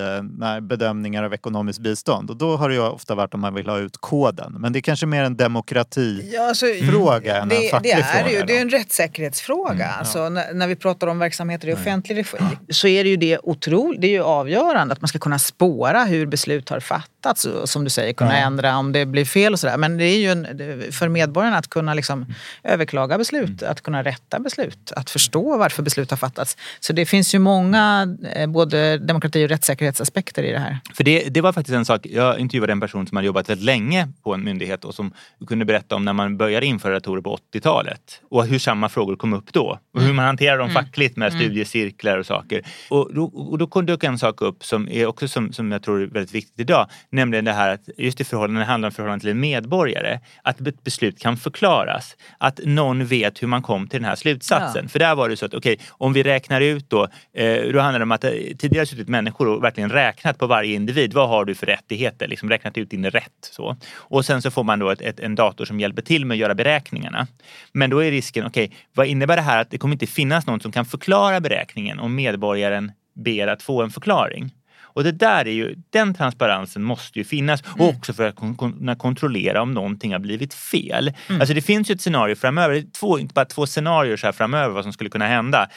bedömningar 0.62 1.24
av 1.24 1.34
ekonomiskt 1.34 1.80
bistånd 1.80 2.30
och 2.30 2.38
då 2.38 2.58
har 2.58 2.70
det 2.70 2.76
ju 2.76 2.82
ofta 2.82 3.16
varit 3.16 3.34
om 3.34 3.40
man 3.40 3.54
vill 3.54 3.70
ha 3.70 3.78
ut 3.78 3.98
koden. 3.98 4.56
Men 4.60 4.74
det 4.74 4.80
är 4.80 4.82
kanske 4.82 5.06
mer 5.06 5.24
en 5.24 5.38
demokratifråga 5.38 6.34
ja, 6.34 6.48
alltså, 6.48 6.66
än 6.66 7.50
det, 7.50 7.66
en 7.66 7.72
facklig 7.72 7.96
det 7.96 8.02
är 8.02 8.24
fråga. 8.24 8.40
Ju, 8.40 8.46
det 8.46 8.58
är 8.58 8.62
en 8.62 8.70
rättssäkerhetsfråga. 8.70 9.72
Mm, 9.74 9.88
ja. 9.88 9.94
alltså, 9.94 10.30
när, 10.54 10.68
vi 10.68 10.76
pratar 10.76 11.08
om 11.08 11.20
verksamheter 11.20 11.68
i 11.68 11.74
offentlig 11.74 12.18
regi 12.18 12.38
så 12.70 12.88
är 12.88 13.04
det 13.04 13.10
ju 13.10 13.18
det 13.18 13.40
otroligt, 13.44 14.02
det 14.02 14.08
är 14.08 14.12
ju 14.12 14.24
avgörande 14.24 14.94
att 14.94 15.02
man 15.02 15.08
ska 15.08 15.20
kunna 15.20 15.40
spåra 15.40 16.04
hur 16.04 16.26
beslut 16.26 16.70
har 16.70 16.80
fattats 16.80 17.46
och 17.46 17.70
som 17.70 17.84
du 17.84 17.90
säger 17.90 18.14
kunna 18.14 18.40
ja. 18.40 18.46
ändra 18.46 18.78
om 18.78 18.92
det 18.92 19.06
blir 19.06 19.26
fel 19.26 19.54
och 19.54 19.60
sådär. 19.60 19.78
Men 19.78 19.98
det 19.98 20.06
är 20.06 20.18
ju 20.18 20.32
en, 20.32 20.48
för 20.92 21.10
medborgarna 21.10 21.58
att 21.58 21.70
kunna 21.70 21.94
liksom 21.94 22.26
överklaga 22.64 23.18
beslut, 23.18 23.62
mm. 23.62 23.72
att 23.72 23.82
kunna 23.82 24.04
rätta 24.04 24.40
beslut, 24.40 24.92
att 24.96 25.10
förstå 25.10 25.58
varför 25.58 25.84
beslut 25.84 26.10
har 26.10 26.18
fattats. 26.18 26.58
Så 26.80 26.94
det 26.94 27.06
finns 27.06 27.36
ju 27.36 27.40
många 27.40 28.16
eh, 28.34 28.48
både 28.48 28.98
demokrati 28.98 29.46
och 29.46 29.50
rättssäkerhetsaspekter 29.50 30.44
i 30.44 30.52
det 30.52 30.60
här. 30.60 30.80
För 30.94 31.04
det, 31.04 31.20
det 31.20 31.42
var 31.42 31.54
faktiskt 31.54 31.76
en 31.76 31.86
sak, 31.86 32.06
jag 32.06 32.40
intervjuade 32.40 32.72
en 32.72 32.80
person 32.80 33.08
som 33.08 33.16
hade 33.16 33.26
jobbat 33.26 33.50
väldigt 33.50 33.66
länge 33.66 34.08
på 34.24 34.34
en 34.34 34.44
myndighet 34.44 34.86
och 34.86 34.96
som 34.96 35.12
kunde 35.48 35.66
berätta 35.66 35.96
om 35.96 36.06
när 36.06 36.14
man 36.14 36.38
började 36.38 36.66
införa 36.66 36.94
datorer 36.94 37.22
på 37.22 37.38
80-talet 37.54 38.22
och 38.30 38.46
hur 38.46 38.60
samma 38.60 38.90
frågor 38.90 39.16
kom 39.16 39.34
upp 39.34 39.54
då 39.54 39.80
och 39.94 40.02
hur 40.02 40.14
man 40.14 40.26
hanterar 40.38 40.58
dem 40.58 40.70
mm. 40.70 40.84
fackligt 40.84 41.18
med 41.18 41.28
mm. 41.28 41.40
studiecirklar 41.40 42.18
och 42.18 42.26
saker. 42.26 42.62
Och 42.90 43.14
då, 43.14 43.26
och 43.26 43.58
då 43.58 43.82
dök 43.82 44.04
en 44.04 44.20
sak 44.20 44.42
upp 44.42 44.64
som 44.64 44.90
är 44.90 45.06
också 45.06 45.28
som, 45.28 45.54
som 45.54 45.72
jag 45.72 45.84
tror 45.84 46.02
är 46.02 46.08
väldigt 46.08 46.36
viktigt 46.36 46.60
idag, 46.60 46.88
nämligen 47.10 47.46
det 47.46 47.54
här 47.54 47.74
att 47.74 47.90
just 47.98 48.22
i 48.22 48.24
förhållande, 48.24 48.62
det 48.62 48.66
handlar 48.66 48.90
om 48.90 48.94
förhållande 48.94 49.22
till 49.22 49.30
en 49.30 49.40
medborgare, 49.40 50.20
att 50.44 50.62
ett 50.62 50.84
beslut 50.84 51.20
kan 51.20 51.38
förklaras. 51.38 52.16
Att 52.38 52.60
någon 52.64 53.06
vet 53.06 53.44
hur 53.44 53.48
man 53.48 53.62
kom 53.62 53.88
till 53.88 54.00
den 54.00 54.10
här 54.10 54.16
slutsatsen. 54.16 54.86
Ja. 54.86 54.90
För 54.90 55.00
där 55.00 55.16
var 55.16 55.30
det 55.30 55.38
så 55.38 55.46
att 55.46 55.54
okej, 55.54 55.74
okay, 55.74 55.86
om 55.90 56.14
vi 56.14 56.24
räknar 56.24 56.62
ut 56.62 56.90
då, 56.90 57.08
eh, 57.34 57.72
då 57.74 57.80
handlar 57.80 58.00
det 58.00 58.04
om 58.04 58.12
att 58.12 58.24
eh, 58.24 58.32
tidigare 58.58 58.86
suttit 58.86 59.08
människor 59.08 59.48
och 59.48 59.64
verkligen 59.64 59.90
räknat 59.90 60.38
på 60.38 60.48
varje 60.48 60.76
individ. 60.76 61.14
Vad 61.14 61.30
har 61.30 61.46
du 61.46 61.56
för 61.56 61.66
rättigheter? 61.66 62.28
Liksom 62.28 62.50
räknat 62.50 62.78
ut 62.78 62.90
din 62.90 63.10
rätt. 63.10 63.50
Så. 63.52 63.78
Och 63.96 64.26
sen 64.26 64.42
så 64.42 64.52
får 64.52 64.64
man 64.64 64.80
då 64.80 64.90
ett, 64.90 65.02
ett, 65.02 65.20
en 65.20 65.36
dator 65.36 65.66
som 65.66 65.80
hjälper 65.80 66.02
till 66.02 66.26
med 66.26 66.36
att 66.36 66.40
göra 66.40 66.56
beräkningarna. 66.56 67.28
Men 67.72 67.90
då 67.90 68.04
är 68.04 68.12
risken, 68.12 68.46
okej, 68.46 68.66
okay, 68.66 68.78
vad 68.94 69.08
innebär 69.08 69.36
det 69.36 69.42
här 69.42 69.62
att 69.62 69.72
det 69.72 69.78
kommer 69.78 69.96
inte 69.96 70.08
finnas 70.18 70.48
någon 70.48 70.60
som 70.60 70.72
kan 70.72 70.86
förklara 70.86 71.40
beräkningen 71.40 72.00
om 72.00 72.16
medborgaren 72.16 72.92
ber 73.16 73.48
att 73.48 73.64
få 73.64 73.84
en 73.84 73.90
förklaring? 73.90 74.52
Och 74.98 75.04
det 75.04 75.12
där 75.12 75.48
är 75.48 75.52
ju, 75.52 75.76
den 75.90 76.14
transparensen 76.14 76.84
måste 76.84 77.20
ju 77.20 77.26
finnas 77.26 77.64
mm. 77.64 77.82
och 77.82 77.96
också 77.96 78.14
för 78.14 78.28
att 78.28 78.36
kunna 78.58 78.96
kontrollera 78.96 79.62
om 79.62 79.74
någonting 79.74 80.12
har 80.12 80.20
blivit 80.20 80.54
fel. 80.54 81.14
Mm. 81.30 81.42
Alltså 81.42 81.54
det 81.54 81.62
finns 81.62 81.90
ju 81.90 81.94
ett 81.94 82.02
scenario 82.02 82.36
framöver, 82.36 82.84
två, 83.00 83.20
inte 83.20 83.34
bara 83.34 83.46
två 83.46 83.66
scenarier 83.66 84.18
så 84.18 84.28
här 84.28 84.32
framöver 84.32 84.74
vad 84.74 84.84
som 84.84 84.94
skulle 84.94 85.10
kunna 85.10 85.28
hända. 85.28 85.70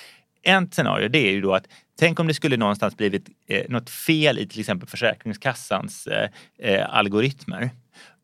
Ett 0.42 0.74
scenario 0.74 1.08
det 1.08 1.18
är 1.18 1.32
ju 1.32 1.40
då 1.40 1.54
att 1.54 1.64
tänk 1.98 2.20
om 2.20 2.26
det 2.26 2.34
skulle 2.34 2.56
någonstans 2.56 2.96
blivit 2.96 3.28
eh, 3.48 3.64
något 3.68 3.90
fel 3.90 4.38
i 4.38 4.46
till 4.46 4.60
exempel 4.60 4.88
Försäkringskassans 4.88 6.06
eh, 6.06 6.28
eh, 6.58 6.94
algoritmer 6.94 7.70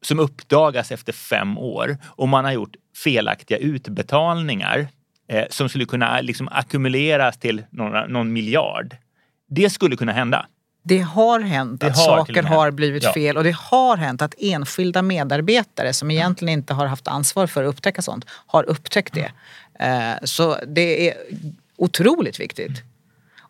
som 0.02 0.20
uppdagas 0.20 0.92
efter 0.92 1.12
fem 1.12 1.58
år 1.58 1.98
och 2.04 2.28
man 2.28 2.44
har 2.44 2.52
gjort 2.52 2.76
felaktiga 3.04 3.58
utbetalningar 3.58 4.88
eh, 5.28 5.44
som 5.50 5.68
skulle 5.68 5.84
kunna 5.84 6.20
liksom 6.20 6.48
ackumuleras 6.52 7.38
till 7.38 7.62
några, 7.70 8.06
någon 8.06 8.32
miljard. 8.32 8.96
Det 9.48 9.70
skulle 9.70 9.96
kunna 9.96 10.12
hända. 10.12 10.46
Det 10.82 10.98
har 10.98 11.40
hänt 11.40 11.80
det 11.80 11.86
att 11.86 11.96
har 11.96 12.04
saker 12.04 12.42
har 12.42 12.70
blivit 12.70 13.02
ja. 13.02 13.12
fel 13.12 13.36
och 13.36 13.44
det 13.44 13.56
har 13.56 13.96
hänt 13.96 14.22
att 14.22 14.34
enskilda 14.38 15.02
medarbetare 15.02 15.92
som 15.92 16.10
egentligen 16.10 16.52
inte 16.58 16.74
har 16.74 16.86
haft 16.86 17.08
ansvar 17.08 17.46
för 17.46 17.64
att 17.64 17.68
upptäcka 17.68 18.02
sånt 18.02 18.24
har 18.28 18.64
upptäckt 18.64 19.14
det. 19.14 19.32
Eh, 19.84 20.24
så 20.24 20.56
det 20.66 21.08
är 21.08 21.14
otroligt 21.76 22.40
viktigt. 22.40 22.82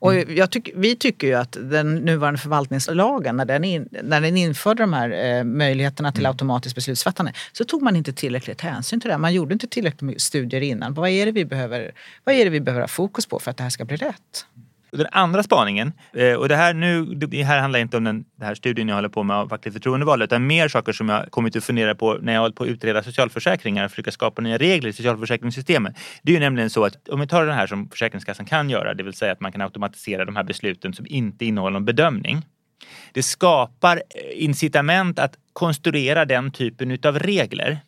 Och 0.06 0.50
tyck, 0.50 0.70
vi 0.74 0.96
tycker 0.96 1.26
ju 1.26 1.34
att 1.34 1.56
den 1.60 1.94
nuvarande 1.94 2.40
förvaltningslagen, 2.40 3.36
när 3.36 3.44
den, 3.44 3.64
in, 3.64 3.88
när 4.02 4.20
den 4.20 4.36
införde 4.36 4.82
de 4.82 4.92
här 4.92 5.38
eh, 5.38 5.44
möjligheterna 5.44 6.12
till 6.12 6.22
mm. 6.22 6.30
automatiskt 6.30 6.74
beslutsfattande, 6.74 7.32
så 7.52 7.64
tog 7.64 7.82
man 7.82 7.96
inte 7.96 8.12
tillräckligt 8.12 8.60
hänsyn 8.60 9.00
till 9.00 9.10
det. 9.10 9.18
Man 9.18 9.34
gjorde 9.34 9.52
inte 9.52 9.66
tillräckligt 9.66 10.02
med 10.02 10.20
studier 10.20 10.60
innan. 10.60 10.94
Vad 10.94 11.10
är, 11.10 11.26
det 11.26 11.32
vi 11.32 11.44
behöver, 11.44 11.92
vad 12.24 12.34
är 12.34 12.44
det 12.44 12.50
vi 12.50 12.60
behöver 12.60 12.80
ha 12.80 12.88
fokus 12.88 13.26
på 13.26 13.38
för 13.38 13.50
att 13.50 13.56
det 13.56 13.62
här 13.62 13.70
ska 13.70 13.84
bli 13.84 13.96
rätt? 13.96 14.46
Den 14.96 15.06
andra 15.12 15.42
spaningen, 15.42 15.92
eh, 16.12 16.32
och 16.32 16.48
det 16.48 16.56
här, 16.56 16.74
nu, 16.74 17.04
det 17.04 17.42
här 17.42 17.60
handlar 17.60 17.80
inte 17.80 17.96
om 17.96 18.04
den, 18.04 18.24
den 18.36 18.46
här 18.46 18.54
studien 18.54 18.88
jag 18.88 18.94
håller 18.94 19.08
på 19.08 19.22
med 19.22 19.36
av 19.36 19.48
fackligt 19.48 19.74
förtroendeval 19.74 20.22
utan 20.22 20.46
mer 20.46 20.68
saker 20.68 20.92
som 20.92 21.08
jag 21.08 21.30
kommit 21.30 21.56
att 21.56 21.64
fundera 21.64 21.94
på 21.94 22.18
när 22.22 22.32
jag 22.32 22.40
hållit 22.40 22.56
på 22.56 22.64
att 22.64 22.68
utreda 22.70 23.02
socialförsäkringar 23.02 23.84
och 23.84 23.90
försöka 23.90 24.10
skapa 24.10 24.42
nya 24.42 24.58
regler 24.58 24.90
i 24.90 24.92
socialförsäkringssystemet. 24.92 25.96
Det 26.22 26.32
är 26.32 26.34
ju 26.34 26.40
nämligen 26.40 26.70
så 26.70 26.84
att 26.84 27.08
om 27.08 27.20
vi 27.20 27.26
tar 27.26 27.46
det 27.46 27.52
här 27.52 27.66
som 27.66 27.88
Försäkringskassan 27.88 28.46
kan 28.46 28.70
göra, 28.70 28.94
det 28.94 29.02
vill 29.02 29.14
säga 29.14 29.32
att 29.32 29.40
man 29.40 29.52
kan 29.52 29.60
automatisera 29.60 30.24
de 30.24 30.36
här 30.36 30.44
besluten 30.44 30.92
som 30.92 31.06
inte 31.08 31.44
innehåller 31.44 31.72
någon 31.72 31.84
bedömning. 31.84 32.42
Det 33.12 33.22
skapar 33.22 33.96
eh, 33.96 34.44
incitament 34.44 35.18
att 35.18 35.34
konstruera 35.52 36.24
den 36.24 36.50
typen 36.50 36.98
av 37.04 37.18
regler 37.18 37.78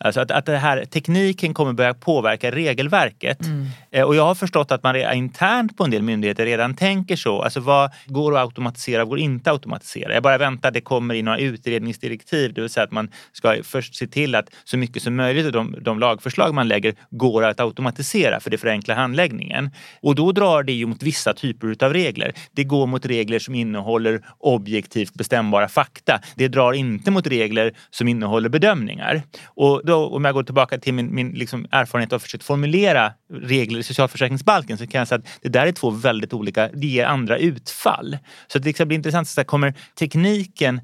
Alltså 0.00 0.20
att, 0.20 0.30
att 0.30 0.46
det 0.46 0.56
här, 0.56 0.84
tekniken 0.84 1.54
kommer 1.54 1.72
börja 1.72 1.94
påverka 1.94 2.50
regelverket. 2.50 3.46
Mm. 3.46 3.66
Eh, 3.90 4.04
och 4.04 4.16
jag 4.16 4.24
har 4.24 4.34
förstått 4.34 4.72
att 4.72 4.82
man 4.82 4.96
internt 4.96 5.76
på 5.76 5.84
en 5.84 5.90
del 5.90 6.02
myndigheter 6.02 6.44
redan 6.44 6.74
tänker 6.74 7.16
så. 7.16 7.42
Alltså 7.42 7.60
vad 7.60 7.90
går 8.06 8.36
att 8.36 8.40
automatisera 8.40 9.02
och 9.02 9.08
går 9.08 9.18
inte 9.18 9.50
att 9.50 9.54
automatisera? 9.54 10.14
Jag 10.14 10.22
bara 10.22 10.38
väntar 10.38 10.68
att 10.68 10.74
det 10.74 10.80
kommer 10.80 11.14
in 11.14 11.24
några 11.24 11.38
utredningsdirektiv. 11.38 12.54
Det 12.54 12.60
vill 12.60 12.70
säga 12.70 12.84
att 12.84 12.92
man 12.92 13.10
ska 13.32 13.56
först 13.62 13.94
se 13.94 14.06
till 14.06 14.34
att 14.34 14.46
så 14.64 14.76
mycket 14.76 15.02
som 15.02 15.16
möjligt 15.16 15.46
av 15.46 15.52
de, 15.52 15.76
de 15.80 15.98
lagförslag 15.98 16.54
man 16.54 16.68
lägger 16.68 16.94
går 17.10 17.44
att 17.44 17.60
automatisera 17.60 18.40
för 18.40 18.50
det 18.50 18.58
förenklar 18.58 18.94
handläggningen. 18.94 19.70
Och 20.02 20.14
då 20.14 20.32
drar 20.32 20.62
det 20.62 20.72
ju 20.72 20.86
mot 20.86 21.02
vissa 21.02 21.34
typer 21.34 21.84
av 21.84 21.92
regler. 21.92 22.32
Det 22.52 22.64
går 22.64 22.86
mot 22.86 23.06
regler 23.06 23.38
som 23.38 23.54
innehåller 23.54 24.22
objektivt 24.38 25.14
bestämbara 25.14 25.68
fakta. 25.68 26.20
Det 26.34 26.48
drar 26.48 26.72
inte 26.72 27.10
mot 27.10 27.26
regler 27.26 27.72
som 27.90 28.08
innehåller 28.08 28.48
bedömningar. 28.48 29.22
Och 29.44 29.82
då, 29.88 30.08
om 30.08 30.24
jag 30.24 30.34
går 30.34 30.42
tillbaka 30.42 30.78
till 30.78 30.94
min, 30.94 31.14
min 31.14 31.30
liksom 31.30 31.66
erfarenhet 31.70 32.12
av 32.12 32.16
att 32.16 32.22
försöka 32.22 32.44
formulera 32.44 33.12
regler 33.32 33.80
i 33.80 33.82
socialförsäkringsbalken 33.82 34.78
så 34.78 34.86
kan 34.86 34.98
jag 34.98 35.08
säga 35.08 35.18
att 35.18 35.40
det 35.42 35.48
där 35.48 35.66
är 35.66 35.72
två 35.72 35.90
väldigt 35.90 36.32
olika, 36.32 36.68
det 36.68 36.86
ger 36.86 37.06
andra 37.06 37.38
utfall. 37.38 38.18
Så 38.48 38.58
det 38.58 38.74
ska 38.74 38.86
bli 38.86 38.96
intressant, 38.96 39.28
så 39.28 39.44
kommer 39.44 39.74
tekniken 39.98 40.80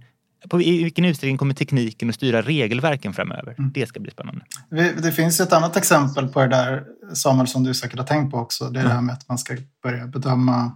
på, 0.49 0.63
I 0.63 0.85
vilken 0.85 1.05
utsträckning 1.05 1.39
kommer 1.39 1.55
tekniken 1.55 2.09
att 2.09 2.15
styra 2.15 2.43
regelverken 2.43 3.13
framöver? 3.13 3.55
Mm. 3.59 3.73
Det 3.75 3.87
ska 3.87 4.01
bli 4.01 4.11
spännande. 4.11 4.45
Det 5.03 5.13
finns 5.13 5.41
ett 5.41 5.53
annat 5.53 5.77
exempel 5.77 6.29
på 6.29 6.41
det 6.41 6.49
där, 6.49 6.83
Samuel, 7.15 7.47
som 7.47 7.65
du 7.65 7.75
säkert 7.75 7.99
har 7.99 8.07
tänkt 8.07 8.31
på 8.31 8.39
också. 8.39 8.65
Det 8.65 8.79
är 8.79 8.81
mm. 8.81 8.89
det 8.89 8.95
här 8.95 9.03
med 9.03 9.13
att 9.13 9.29
man 9.29 9.39
ska 9.39 9.57
börja 9.83 10.07
bedöma 10.07 10.73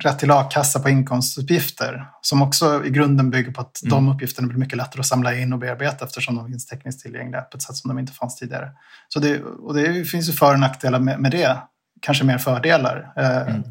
rätt 0.00 0.18
till 0.18 0.30
a-kassa 0.30 0.80
på 0.80 0.88
inkomstuppgifter 0.88 2.06
som 2.20 2.42
också 2.42 2.84
i 2.84 2.90
grunden 2.90 3.30
bygger 3.30 3.52
på 3.52 3.60
att 3.60 3.82
mm. 3.82 3.90
de 3.90 4.08
uppgifterna 4.08 4.48
blir 4.48 4.58
mycket 4.58 4.76
lättare 4.76 5.00
att 5.00 5.06
samla 5.06 5.34
in 5.34 5.52
och 5.52 5.58
bearbeta 5.58 6.04
eftersom 6.04 6.36
de 6.36 6.46
finns 6.46 6.66
tekniskt 6.66 7.02
tillgängliga 7.02 7.42
på 7.42 7.56
ett 7.56 7.62
sätt 7.62 7.76
som 7.76 7.88
de 7.88 7.98
inte 7.98 8.12
fanns 8.12 8.36
tidigare. 8.36 8.70
Så 9.08 9.20
det, 9.20 9.42
och 9.42 9.74
det 9.74 10.04
finns 10.04 10.28
ju 10.28 10.32
för 10.32 10.52
och 10.52 10.60
nackdelar 10.60 11.00
med, 11.00 11.20
med 11.20 11.30
det, 11.30 11.58
kanske 12.00 12.24
mer 12.24 12.38
fördelar. 12.38 13.12
Eh, 13.16 13.48
mm. 13.48 13.62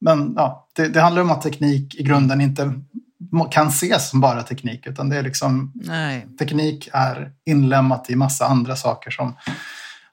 Men 0.00 0.34
ja, 0.36 0.68
det, 0.76 0.88
det, 0.88 1.00
handlar 1.00 1.22
om 1.22 1.30
att 1.30 1.42
teknik 1.42 1.94
i 1.94 2.02
grunden 2.02 2.40
inte 2.40 2.72
kan 3.50 3.68
ses 3.68 4.10
som 4.10 4.20
bara 4.20 4.42
teknik 4.42 4.86
utan 4.86 5.08
det 5.08 5.16
är 5.16 5.22
liksom 5.22 5.72
Nej. 5.74 6.26
teknik 6.38 6.88
är 6.92 7.32
inlämnat 7.46 8.10
i 8.10 8.16
massa 8.16 8.46
andra 8.46 8.76
saker 8.76 9.10
som 9.10 9.36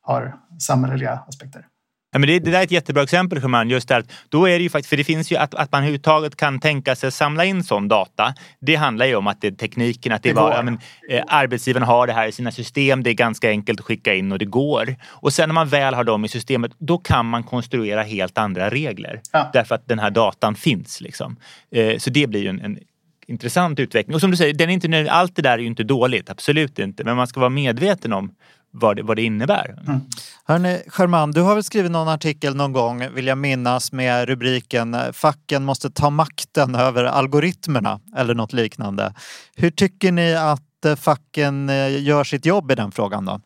har 0.02 0.36
samhälleliga 0.60 1.20
aspekter. 1.28 1.66
Ja, 2.12 2.20
men 2.20 2.28
det, 2.28 2.40
det 2.40 2.52
där 2.52 2.60
är 2.60 2.64
ett 2.64 2.72
jättebra 2.72 3.04
exempel 3.04 3.42
Schumann. 3.42 3.70
Just 3.70 3.88
där, 3.88 4.04
då 4.30 4.50
är 4.50 4.58
det 4.58 4.64
ju 4.64 4.70
faktiskt, 4.70 4.90
för 4.90 4.98
det 4.98 5.04
finns 5.04 5.32
ju 5.32 5.36
att, 5.36 5.56
att 5.56 5.72
man 5.72 5.80
överhuvudtaget 5.80 6.36
kan 6.36 6.60
tänka 6.60 6.96
sig 6.96 7.12
samla 7.12 7.46
in 7.46 7.64
sån 7.64 7.88
data. 7.88 8.34
Det 8.60 8.76
handlar 8.76 9.06
ju 9.06 9.16
om 9.16 9.28
att 9.28 9.42
det 9.42 9.48
är 9.48 9.52
tekniken, 9.52 10.12
att 10.12 10.24
det, 10.24 10.30
det 10.30 10.36
var, 10.36 10.52
ja, 10.52 10.62
men, 10.62 10.80
eh, 11.10 11.24
arbetsgivaren 11.28 11.88
har 11.88 12.08
det 12.08 12.14
här 12.14 12.28
i 12.28 12.32
sina 12.32 12.52
system. 12.52 13.04
Det 13.04 13.10
är 13.10 13.14
ganska 13.14 13.50
enkelt 13.50 13.80
att 13.80 13.86
skicka 13.86 14.14
in 14.14 14.32
och 14.32 14.40
det 14.40 14.46
går. 14.46 14.96
Och 15.06 15.34
sen 15.34 15.50
när 15.50 15.54
man 15.54 15.68
väl 15.68 15.94
har 15.94 16.04
dem 16.04 16.26
i 16.26 16.28
systemet, 16.28 16.72
då 16.78 16.98
kan 16.98 17.26
man 17.26 17.44
konstruera 17.44 18.04
helt 18.04 18.38
andra 18.38 18.70
regler. 18.70 19.22
Ja. 19.32 19.50
Därför 19.54 19.76
att 19.76 19.88
den 19.88 20.00
här 20.00 20.10
datan 20.10 20.56
finns. 20.56 21.02
Liksom. 21.02 21.36
Eh, 21.72 21.98
så 21.98 22.10
det 22.10 22.28
blir 22.28 22.42
ju 22.42 22.50
en, 22.50 22.62
en 22.62 22.80
intressant 23.28 23.80
utveckling. 23.80 24.16
Och 24.16 24.22
som 24.22 24.32
du 24.32 24.38
säger, 24.38 24.54
den 24.54 24.70
är 24.70 24.74
inte, 24.74 25.12
allt 25.12 25.36
det 25.36 25.42
där 25.42 25.52
är 25.52 25.58
ju 25.58 25.68
inte 25.68 25.84
dåligt, 25.84 26.30
absolut 26.30 26.80
inte. 26.80 27.04
Men 27.04 27.16
man 27.16 27.28
ska 27.28 27.40
vara 27.40 27.50
medveten 27.50 28.14
om 28.14 28.32
vad 28.72 28.96
det, 28.96 29.04
vad 29.04 29.18
det 29.18 29.24
innebär. 29.24 29.76
Mm. 29.88 30.02
Hörrni, 30.46 30.82
German, 30.98 31.32
du 31.32 31.42
har 31.42 31.54
väl 31.56 31.64
skrivit 31.64 31.92
någon 31.92 32.08
artikel 32.08 32.56
någon 32.56 32.74
gång, 32.74 33.14
vill 33.14 33.28
jag 33.28 33.38
minnas, 33.38 33.92
med 33.92 34.28
rubriken 34.28 34.96
Facken 35.14 35.64
måste 35.64 35.90
ta 35.90 36.10
makten 36.10 36.76
över 36.76 37.04
algoritmerna 37.04 38.00
eller 38.18 38.36
något 38.36 38.54
liknande. 38.54 39.14
Hur 39.56 39.72
tycker 39.72 40.12
ni 40.12 40.36
att 40.36 40.62
facken 40.98 41.70
eh, 41.70 42.04
gör 42.04 42.24
sitt 42.24 42.46
jobb 42.46 42.72
i 42.72 42.76
den 42.76 42.92
frågan 42.92 43.26
då? 43.26 43.42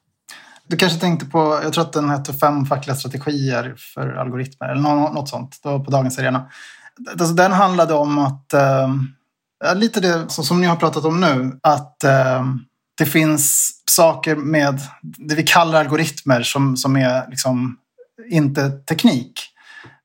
Du 0.67 0.77
kanske 0.77 0.99
tänkte 0.99 1.25
på, 1.25 1.59
jag 1.63 1.73
tror 1.73 1.83
att 1.83 1.93
den 1.93 2.09
hette 2.09 2.33
Fem 2.33 2.65
fackliga 2.65 2.95
strategier 2.95 3.75
för 3.77 4.13
algoritmer 4.13 4.69
eller 4.69 4.81
något 4.81 5.29
sånt. 5.29 5.59
På 5.63 5.77
Dagens 5.77 6.19
Arena. 6.19 6.49
Alltså, 7.11 7.33
den 7.33 7.51
handlade 7.51 7.93
om 7.93 8.17
att, 8.17 8.53
eh, 8.53 8.89
lite 9.75 9.99
det 9.99 10.29
som, 10.29 10.43
som 10.43 10.61
ni 10.61 10.67
har 10.67 10.75
pratat 10.75 11.05
om 11.05 11.21
nu, 11.21 11.59
att 11.63 12.03
eh, 12.03 12.45
det 12.97 13.05
finns 13.05 13.71
saker 13.85 14.35
med 14.35 14.81
det 15.01 15.35
vi 15.35 15.43
kallar 15.43 15.79
algoritmer 15.79 16.43
som, 16.43 16.77
som 16.77 16.95
är 16.95 17.29
liksom 17.29 17.77
inte 18.31 18.69
teknik. 18.69 19.33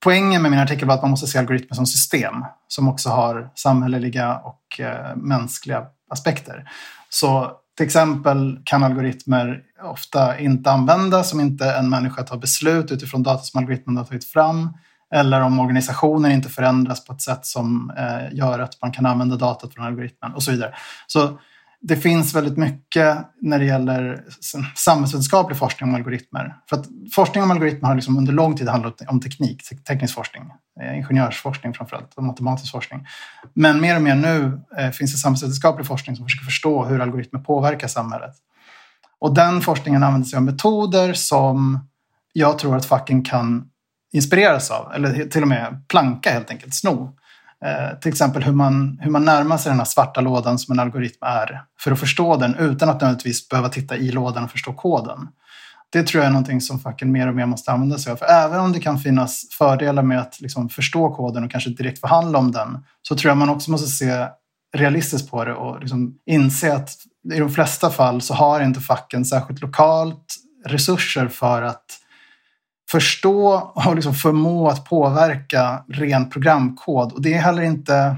Poängen 0.01 0.43
med 0.43 0.51
min 0.51 0.61
artikel 0.61 0.89
var 0.89 0.95
att 0.95 1.03
man 1.03 1.11
måste 1.11 1.27
se 1.27 1.39
algoritmer 1.39 1.75
som 1.75 1.87
system 1.87 2.35
som 2.69 2.89
också 2.89 3.09
har 3.09 3.51
samhälleliga 3.55 4.37
och 4.37 4.81
eh, 4.81 5.17
mänskliga 5.17 5.85
aspekter. 6.11 6.71
Så 7.09 7.51
till 7.77 7.87
exempel 7.87 8.61
kan 8.65 8.85
algoritmer 8.85 9.63
ofta 9.83 10.39
inte 10.39 10.71
användas 10.71 11.33
om 11.33 11.41
inte 11.41 11.71
en 11.71 11.89
människa 11.89 12.23
tar 12.23 12.37
beslut 12.37 12.93
utifrån 12.93 13.23
data 13.23 13.43
som 13.43 13.59
algoritmen 13.59 13.97
har 13.97 14.05
tagit 14.05 14.25
fram. 14.25 14.73
Eller 15.15 15.41
om 15.41 15.61
organisationen 15.61 16.33
inte 16.33 16.49
förändras 16.49 17.05
på 17.05 17.13
ett 17.13 17.23
sätt 17.23 17.47
som 17.47 17.93
eh, 17.99 18.37
gör 18.37 18.59
att 18.59 18.83
man 18.83 18.93
kan 18.93 19.07
använda 19.07 19.37
datat 19.37 19.75
från 19.75 19.87
algoritmen 19.87 20.35
och 20.35 20.43
så 20.43 20.51
vidare. 20.51 20.75
Så 21.07 21.39
det 21.81 21.97
finns 21.97 22.35
väldigt 22.35 22.57
mycket 22.57 23.19
när 23.41 23.59
det 23.59 23.65
gäller 23.65 24.25
samhällsvetenskaplig 24.75 25.59
forskning 25.59 25.89
om 25.89 25.95
algoritmer. 25.95 26.57
För 26.69 26.77
att 26.77 26.87
forskning 27.15 27.43
om 27.43 27.51
algoritmer 27.51 27.89
har 27.89 27.97
liksom 27.97 28.19
under 28.19 28.33
lång 28.33 28.57
tid 28.57 28.69
handlat 28.69 29.03
om 29.09 29.21
teknik, 29.21 29.63
teknisk 29.85 30.15
forskning, 30.15 30.43
eh, 30.81 30.97
ingenjörsforskning 30.97 31.75
framförallt 31.75 32.15
och 32.15 32.23
matematisk 32.23 32.73
forskning. 32.73 33.07
Men 33.55 33.81
mer 33.81 33.97
och 33.97 34.03
mer 34.03 34.15
nu 34.15 34.61
eh, 34.79 34.91
finns 34.91 35.13
det 35.13 35.19
samhällsvetenskaplig 35.19 35.87
forskning 35.87 36.17
som 36.17 36.25
försöker 36.25 36.45
förstå 36.45 36.85
hur 36.85 37.01
algoritmer 37.01 37.41
påverkar 37.41 37.89
samhället. 37.89 38.35
Och 39.19 39.35
den 39.35 39.61
forskningen 39.61 40.03
använder 40.03 40.29
sig 40.29 40.37
av 40.37 40.43
metoder 40.43 41.13
som 41.13 41.89
jag 42.33 42.59
tror 42.59 42.77
att 42.77 42.87
facken 42.87 43.25
kan 43.25 43.69
inspireras 44.13 44.71
av, 44.71 44.93
eller 44.95 45.25
till 45.25 45.43
och 45.43 45.49
med 45.49 45.89
planka 45.89 46.31
helt 46.31 46.51
enkelt, 46.51 46.75
sno. 46.75 47.17
Eh, 47.65 47.99
till 47.99 48.09
exempel 48.09 48.43
hur 48.43 48.53
man, 48.53 48.99
hur 49.03 49.11
man 49.11 49.25
närmar 49.25 49.59
sig 49.59 49.71
den 49.71 49.79
här 49.79 49.85
svarta 49.85 50.21
lådan 50.21 50.59
som 50.59 50.73
en 50.73 50.81
algoritm 50.81 51.19
är 51.21 51.63
för 51.81 51.93
att 51.93 52.01
förstå 52.01 52.37
den 52.37 52.55
utan 52.55 52.89
att 52.89 53.01
nödvändigtvis 53.01 53.49
behöva 53.49 53.69
titta 53.69 53.97
i 53.97 54.11
lådan 54.11 54.45
och 54.45 54.51
förstå 54.51 54.73
koden. 54.73 55.29
Det 55.91 56.03
tror 56.03 56.23
jag 56.23 56.29
är 56.29 56.33
någonting 56.33 56.61
som 56.61 56.81
facken 56.81 57.13
mer 57.13 57.29
och 57.29 57.35
mer 57.35 57.47
måste 57.47 57.73
använda 57.73 57.99
sig 57.99 58.13
av. 58.13 58.17
För 58.17 58.27
även 58.27 58.61
om 58.61 58.73
det 58.73 58.81
kan 58.81 58.99
finnas 58.99 59.43
fördelar 59.59 60.03
med 60.03 60.21
att 60.21 60.41
liksom 60.41 60.69
förstå 60.69 61.15
koden 61.15 61.45
och 61.45 61.51
kanske 61.51 61.71
direkt 61.71 62.01
förhandla 62.01 62.39
om 62.39 62.53
den 62.53 62.85
så 63.03 63.17
tror 63.17 63.31
jag 63.31 63.37
man 63.37 63.49
också 63.49 63.71
måste 63.71 63.89
se 63.89 64.27
realistiskt 64.77 65.31
på 65.31 65.45
det 65.45 65.55
och 65.55 65.81
liksom 65.81 66.15
inse 66.27 66.75
att 66.75 66.91
i 67.35 67.39
de 67.39 67.51
flesta 67.51 67.91
fall 67.91 68.23
så 68.23 68.35
har 68.35 68.61
inte 68.61 68.81
facken 68.81 69.25
särskilt 69.25 69.61
lokalt 69.61 70.37
resurser 70.67 71.29
för 71.29 71.63
att 71.63 71.85
förstå 72.91 73.73
och 73.75 73.95
liksom 73.95 74.15
förmå 74.15 74.69
att 74.69 74.85
påverka 74.85 75.85
ren 75.89 76.31
programkod. 76.31 77.13
Och 77.13 77.23
det 77.23 77.35
är 77.35 77.39
heller 77.39 77.63
inte 77.63 78.17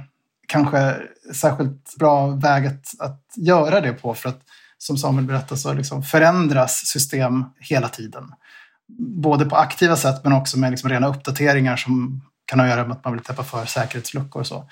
kanske 0.48 0.96
särskilt 1.34 1.96
bra 1.98 2.26
väg 2.26 2.66
att, 2.66 3.00
att 3.00 3.22
göra 3.36 3.80
det 3.80 3.92
på 3.92 4.14
för 4.14 4.28
att 4.28 4.40
som 4.78 4.98
Samuel 4.98 5.26
berättade 5.26 5.60
så 5.60 5.72
liksom 5.72 6.02
förändras 6.02 6.86
system 6.86 7.44
hela 7.60 7.88
tiden. 7.88 8.34
Både 9.22 9.44
på 9.44 9.56
aktiva 9.56 9.96
sätt 9.96 10.20
men 10.24 10.32
också 10.32 10.58
med 10.58 10.70
liksom 10.70 10.90
rena 10.90 11.08
uppdateringar 11.08 11.76
som 11.76 12.22
kan 12.44 12.60
ha 12.60 12.66
att 12.66 12.72
göra 12.72 12.86
med 12.86 12.96
att 12.96 13.04
man 13.04 13.12
vill 13.12 13.22
täppa 13.22 13.44
för 13.44 13.64
säkerhetsluckor 13.64 14.40
och 14.40 14.46
så. 14.46 14.64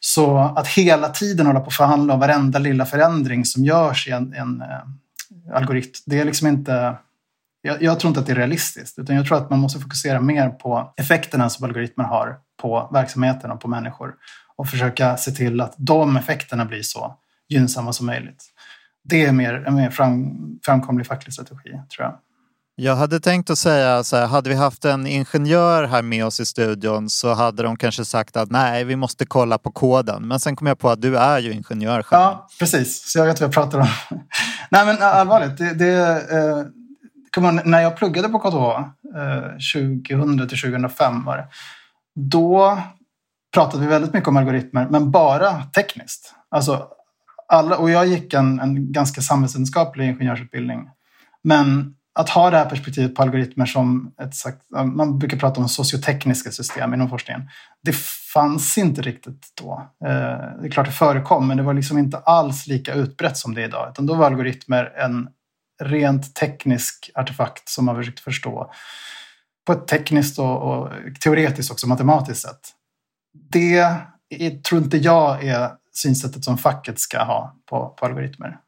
Så 0.00 0.38
att 0.38 0.68
hela 0.68 1.08
tiden 1.08 1.46
hålla 1.46 1.60
på 1.60 1.66
att 1.66 1.74
förhandla 1.74 2.14
om 2.14 2.20
varenda 2.20 2.58
lilla 2.58 2.86
förändring 2.86 3.44
som 3.44 3.64
görs 3.64 4.08
i 4.08 4.10
en, 4.10 4.32
en 4.32 4.60
eh, 4.60 5.56
algoritm, 5.56 6.02
det 6.06 6.18
är 6.20 6.24
liksom 6.24 6.48
inte 6.48 6.96
jag, 7.66 7.82
jag, 7.82 8.00
tror 8.00 8.08
inte 8.08 8.20
att 8.20 8.26
det 8.26 8.32
är 8.32 8.36
realistiskt, 8.36 8.98
utan 8.98 9.16
jag 9.16 9.26
tror 9.26 9.38
att 9.38 9.50
man 9.50 9.58
måste 9.58 9.80
fokusera 9.80 10.20
mer 10.20 10.48
på 10.48 10.92
effekterna 10.96 11.50
som 11.50 11.64
algoritmer 11.64 12.04
har 12.04 12.36
på 12.62 12.90
verksamheten 12.92 13.50
och 13.50 13.60
på 13.60 13.68
människor 13.68 14.14
och 14.56 14.68
försöka 14.68 15.16
se 15.16 15.30
till 15.30 15.60
att 15.60 15.74
de 15.76 16.16
effekterna 16.16 16.64
blir 16.64 16.82
så 16.82 17.14
gynnsamma 17.48 17.92
som 17.92 18.06
möjligt. 18.06 18.44
Det 19.04 19.24
är 19.24 19.32
mer, 19.32 19.64
en 19.66 19.74
mer 19.74 19.90
fram, 19.90 20.36
framkomlig 20.64 21.06
facklig 21.06 21.32
strategi, 21.32 21.70
tror 21.70 22.04
jag. 22.04 22.18
Jag 22.78 22.96
hade 22.96 23.20
tänkt 23.20 23.50
att 23.50 23.58
säga 23.58 24.04
så 24.04 24.16
här, 24.16 24.26
hade 24.26 24.50
vi 24.50 24.56
haft 24.56 24.84
en 24.84 25.06
ingenjör 25.06 25.84
här 25.84 26.02
med 26.02 26.26
oss 26.26 26.40
i 26.40 26.46
studion 26.46 27.10
så 27.10 27.34
hade 27.34 27.62
de 27.62 27.76
kanske 27.76 28.04
sagt 28.04 28.36
att 28.36 28.50
nej, 28.50 28.84
vi 28.84 28.96
måste 28.96 29.26
kolla 29.26 29.58
på 29.58 29.72
koden. 29.72 30.28
Men 30.28 30.40
sen 30.40 30.56
kom 30.56 30.66
jag 30.66 30.78
på 30.78 30.90
att 30.90 31.02
du 31.02 31.16
är 31.18 31.38
ju 31.38 31.52
ingenjör 31.52 32.02
själv. 32.02 32.22
Ja, 32.22 32.48
precis. 32.58 33.12
Så 33.12 33.18
jag 33.18 33.26
vet 33.26 33.40
vad 33.40 33.46
jag 33.46 33.54
pratar 33.54 33.78
om. 33.78 33.88
nej, 34.70 34.86
men 34.86 35.02
allvarligt. 35.02 35.58
Det, 35.58 35.74
det, 35.74 36.26
man, 37.40 37.60
när 37.64 37.80
jag 37.80 37.96
pluggade 37.96 38.28
på 38.28 38.38
KTH, 38.38 38.56
eh, 39.18 39.42
2000 40.08 40.48
till 40.48 40.60
2005 40.60 41.24
var 41.24 41.36
det, 41.36 41.48
då 42.14 42.78
pratade 43.54 43.82
vi 43.82 43.88
väldigt 43.88 44.12
mycket 44.12 44.28
om 44.28 44.36
algoritmer, 44.36 44.86
men 44.90 45.10
bara 45.10 45.62
tekniskt. 45.62 46.34
Alltså, 46.48 46.88
alla, 47.48 47.76
och 47.76 47.90
jag 47.90 48.06
gick 48.06 48.34
en, 48.34 48.60
en 48.60 48.92
ganska 48.92 49.20
samhällsvetenskaplig 49.20 50.08
ingenjörsutbildning. 50.08 50.88
Men 51.44 51.94
att 52.18 52.28
ha 52.28 52.50
det 52.50 52.56
här 52.56 52.64
perspektivet 52.64 53.14
på 53.14 53.22
algoritmer 53.22 53.66
som 53.66 54.12
ett 54.22 54.34
sagt, 54.34 54.62
man 54.84 55.18
brukar 55.18 55.36
prata 55.36 55.60
om 55.60 55.68
sociotekniska 55.68 56.50
system 56.50 56.94
inom 56.94 57.08
forskningen. 57.08 57.48
Det 57.82 57.96
fanns 58.34 58.78
inte 58.78 59.02
riktigt 59.02 59.52
då. 59.60 59.90
Eh, 60.04 60.60
det 60.60 60.66
är 60.66 60.70
klart 60.70 60.86
det 60.86 60.92
förekom, 60.92 61.48
men 61.48 61.56
det 61.56 61.62
var 61.62 61.74
liksom 61.74 61.98
inte 61.98 62.18
alls 62.18 62.66
lika 62.66 62.94
utbrett 62.94 63.36
som 63.36 63.54
det 63.54 63.62
är 63.62 63.68
idag. 63.68 63.88
Utan 63.90 64.06
då 64.06 64.14
var 64.14 64.26
algoritmer 64.26 64.92
en 64.96 65.28
rent 65.82 66.34
teknisk 66.34 67.10
artefakt 67.14 67.68
som 67.68 67.84
man 67.84 67.96
försökt 67.96 68.20
förstå 68.20 68.72
på 69.66 69.72
ett 69.72 69.88
tekniskt 69.88 70.38
och, 70.38 70.62
och 70.62 70.90
teoretiskt 71.20 71.70
också 71.70 71.88
matematiskt 71.88 72.42
sätt. 72.42 72.60
Det 73.50 73.76
är, 74.30 74.62
tror 74.62 74.82
inte 74.82 74.96
jag 74.96 75.44
är 75.44 75.70
synsättet 75.92 76.44
som 76.44 76.58
facket 76.58 77.00
ska 77.00 77.24
ha 77.24 77.56
på, 77.66 77.88
på 77.88 78.06
algoritmer. 78.06 78.58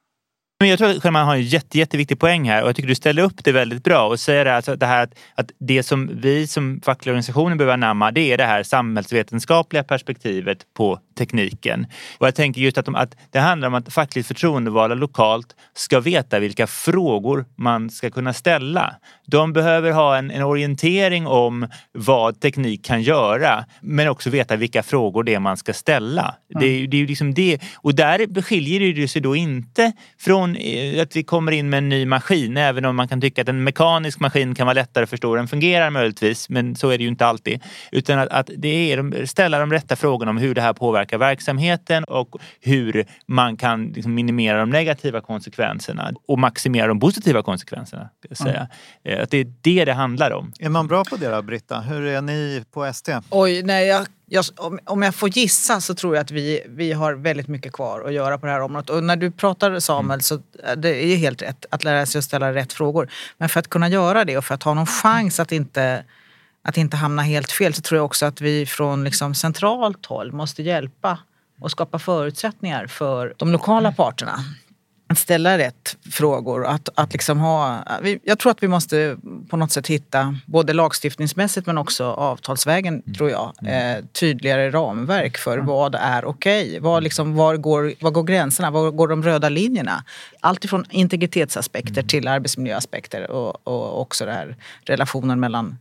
Men 0.61 0.69
jag 0.69 0.79
tror 0.79 0.91
att 0.91 1.13
man 1.13 1.27
har 1.27 1.35
en 1.35 1.43
jätte, 1.43 1.79
jätteviktig 1.79 2.19
poäng 2.19 2.49
här 2.49 2.63
och 2.63 2.69
jag 2.69 2.77
tycker 2.77 2.89
du 2.89 2.95
ställer 2.95 3.23
upp 3.23 3.45
det 3.45 3.53
väldigt 3.53 3.85
bra 3.85 4.09
och 4.09 4.21
säger 4.21 4.47
alltså 4.47 4.77
det 4.77 4.87
här 4.87 5.03
att, 5.03 5.15
att 5.35 5.51
det 5.59 5.83
som 5.83 6.11
vi 6.13 6.47
som 6.47 6.81
fackliga 6.85 7.13
organisationer 7.13 7.57
behöver 7.57 7.75
anamma 7.75 8.11
det 8.11 8.33
är 8.33 8.39
det 8.39 8.45
här 8.45 8.63
samhällsvetenskapliga 8.63 9.85
perspektivet 9.85 10.59
på 10.77 11.01
tekniken. 11.19 11.87
Och 12.19 12.27
jag 12.27 12.35
tänker 12.35 12.61
just 12.61 12.79
att, 12.79 12.85
de, 12.85 12.95
att 12.95 13.17
det 13.31 13.39
handlar 13.39 13.69
om 13.69 13.75
att 13.75 13.93
fackligt 13.93 14.29
förtroendevalda 14.29 14.95
lokalt 14.95 15.57
ska 15.75 16.01
veta 16.01 16.39
vilka 16.39 16.67
frågor 16.67 17.45
man 17.57 17.91
ska 17.91 18.11
kunna 18.11 18.33
ställa. 18.33 18.95
De 19.31 19.53
behöver 19.53 19.93
ha 19.93 20.17
en, 20.17 20.31
en 20.31 20.43
orientering 20.43 21.27
om 21.27 21.69
vad 21.93 22.41
teknik 22.41 22.85
kan 22.85 23.03
göra 23.03 23.65
men 23.81 24.09
också 24.09 24.31
veta 24.31 24.57
vilka 24.57 24.83
frågor 24.83 25.25
det 25.25 25.35
är 25.35 25.41
man 25.41 25.57
ska 25.57 25.73
ställa. 25.73 26.35
Mm. 26.55 26.61
Det, 26.61 26.87
det 26.87 26.97
är 26.97 27.01
ju 27.01 27.07
liksom 27.07 27.35
det. 27.35 27.59
Och 27.77 27.95
där 27.95 28.43
skiljer 28.43 28.95
det 28.95 29.09
sig 29.09 29.23
då 29.23 29.37
inte 29.37 29.93
från 30.19 30.57
eh, 30.57 31.03
att 31.03 31.17
vi 31.17 31.25
kommer 31.25 31.53
in 31.53 31.71
med 31.71 31.79
en 31.79 31.89
ny 31.89 32.07
maskin 32.07 32.57
även 32.57 32.85
om 32.85 32.97
man 32.97 33.09
kan 33.09 33.21
tycka 33.21 33.43
att 33.43 33.49
en 33.49 33.65
mekanisk 33.65 34.21
maskin 34.21 34.55
kan 34.55 34.67
vara 34.67 34.75
lättare 34.75 35.05
att 35.05 35.11
förstå 35.11 35.29
hur 35.29 35.37
den 35.37 35.49
fungerar 35.49 35.91
möjligtvis 35.91 36.49
men 36.49 36.77
så 36.77 36.91
är 36.91 36.99
det 36.99 37.05
ju 37.05 37.11
inte 37.11 37.27
alltid. 37.27 37.63
Utan 37.93 38.19
att, 38.19 38.29
att 38.29 38.51
det 38.57 38.93
är 38.93 39.27
ställa 39.27 39.59
de 39.59 39.73
rätta 39.73 39.97
frågorna 39.97 40.31
om 40.31 40.39
hur 40.39 40.55
det 40.55 40.61
här 40.63 40.73
påverkar 40.73 41.19
verksamheten 41.19 42.05
och 42.05 42.37
hur 42.61 43.07
man 43.27 43.57
kan 43.57 43.87
liksom 43.87 44.15
minimera 44.15 44.59
de 44.59 44.71
negativa 44.71 45.21
konsekvenserna 45.21 46.13
och 46.29 46.39
maximera 46.39 46.87
de 46.87 47.01
positiva 47.01 47.43
konsekvenserna. 47.43 48.11
Ska 48.25 48.35
säga. 48.35 48.69
Mm. 49.05 49.18
Att 49.19 49.31
det 49.31 49.39
är 49.39 49.53
det 49.61 49.85
det 49.85 49.93
handlar 49.93 50.31
om. 50.31 50.53
Är 50.59 50.69
man 50.69 50.87
bra 50.87 51.05
på 51.05 51.17
det 51.17 51.29
då, 51.29 51.43
Britta? 51.43 51.81
Hur 51.81 52.07
är 52.07 52.23
ni 52.23 52.65
på 52.73 52.85
ST? 52.85 53.19
Oj, 53.31 53.63
nej, 53.63 53.87
jag, 53.87 54.07
jag, 54.27 54.45
om 54.85 55.03
jag 55.03 55.15
får 55.15 55.29
gissa 55.29 55.81
så 55.81 55.95
tror 55.95 56.15
jag 56.17 56.23
att 56.23 56.31
vi, 56.31 56.63
vi 56.69 56.93
har 56.93 57.13
väldigt 57.15 57.49
mycket 57.49 57.73
kvar 57.73 58.01
att 58.01 58.13
göra 58.13 58.39
på 58.39 58.47
det 58.47 58.53
här 58.53 58.61
området. 58.61 58.91
Och 58.91 59.05
när 59.05 59.17
du 59.17 59.31
pratar 59.31 59.81
Samuel 59.81 60.07
mm. 60.07 60.21
så 60.21 60.35
eh, 60.35 60.77
det 60.77 61.05
är 61.05 61.17
helt 61.17 61.43
rätt 61.43 61.67
att 61.71 61.85
lära 61.85 62.07
sig 62.07 62.19
att 62.19 62.25
ställa 62.25 62.55
rätt 62.55 62.73
frågor. 62.73 63.11
Men 63.39 63.49
för 63.49 63.61
att 63.61 63.69
kunna 63.69 63.89
göra 63.89 64.25
det 64.25 64.39
och 64.39 64.45
för 64.45 64.55
att 64.55 64.63
ha 64.63 64.75
någon 64.75 64.87
chans 64.87 65.41
att 65.41 65.53
inte 65.53 66.05
att 66.63 66.77
inte 66.77 66.97
hamna 66.97 67.23
helt 67.23 67.53
fel 67.53 67.75
så 67.75 67.83
tror 67.83 67.99
jag 67.99 68.05
också 68.05 68.27
att 68.27 68.41
vi 68.41 68.67
från 68.67 69.05
liksom 69.05 69.35
centralt 69.35 70.07
håll 70.07 70.33
måste 70.33 70.63
hjälpa 70.63 71.19
och 71.61 71.71
skapa 71.71 71.99
förutsättningar 71.99 72.87
för 72.87 73.35
de 73.37 73.53
lokala 73.53 73.93
parterna 73.93 74.45
att 75.09 75.19
ställa 75.19 75.59
rätt 75.59 75.78
frågor. 76.19 76.67
Att, 76.67 76.89
att 76.95 77.13
liksom 77.13 77.39
ha, 77.39 77.85
jag 78.23 78.39
tror 78.39 78.53
att 78.53 78.63
vi 78.63 78.69
måste 78.69 79.17
på 79.49 79.57
något 79.57 79.73
sätt 79.73 79.87
hitta, 79.87 80.37
både 80.47 80.73
lagstiftningsmässigt 80.73 81.67
men 81.67 81.79
också 81.79 82.05
avtalsvägen, 82.05 82.95
mm. 82.95 83.15
tror 83.15 83.31
jag, 83.31 83.53
mm. 83.63 83.97
eh, 83.97 84.05
tydligare 84.13 84.71
ramverk 84.71 85.39
för 85.39 85.55
mm. 85.55 85.67
vad 85.67 85.95
är 85.95 86.25
okej. 86.25 86.69
Okay. 86.69 86.81
Var, 86.81 87.01
liksom, 87.01 87.35
var, 87.35 87.57
går, 87.57 87.93
var 88.01 88.11
går 88.11 88.23
gränserna? 88.23 88.71
Var 88.71 88.91
går 88.91 89.09
de 89.09 89.23
röda 89.23 89.49
linjerna? 89.49 90.05
Allt 90.41 90.65
ifrån 90.65 90.85
integritetsaspekter 90.91 92.01
mm. 92.01 92.09
till 92.09 92.29
arbetsmiljöaspekter 92.29 93.31
och, 93.31 93.67
och 93.67 94.01
också 94.01 94.27
det 94.27 94.33
här 94.33 94.57
relationen 94.85 95.41
mellan 95.41 95.77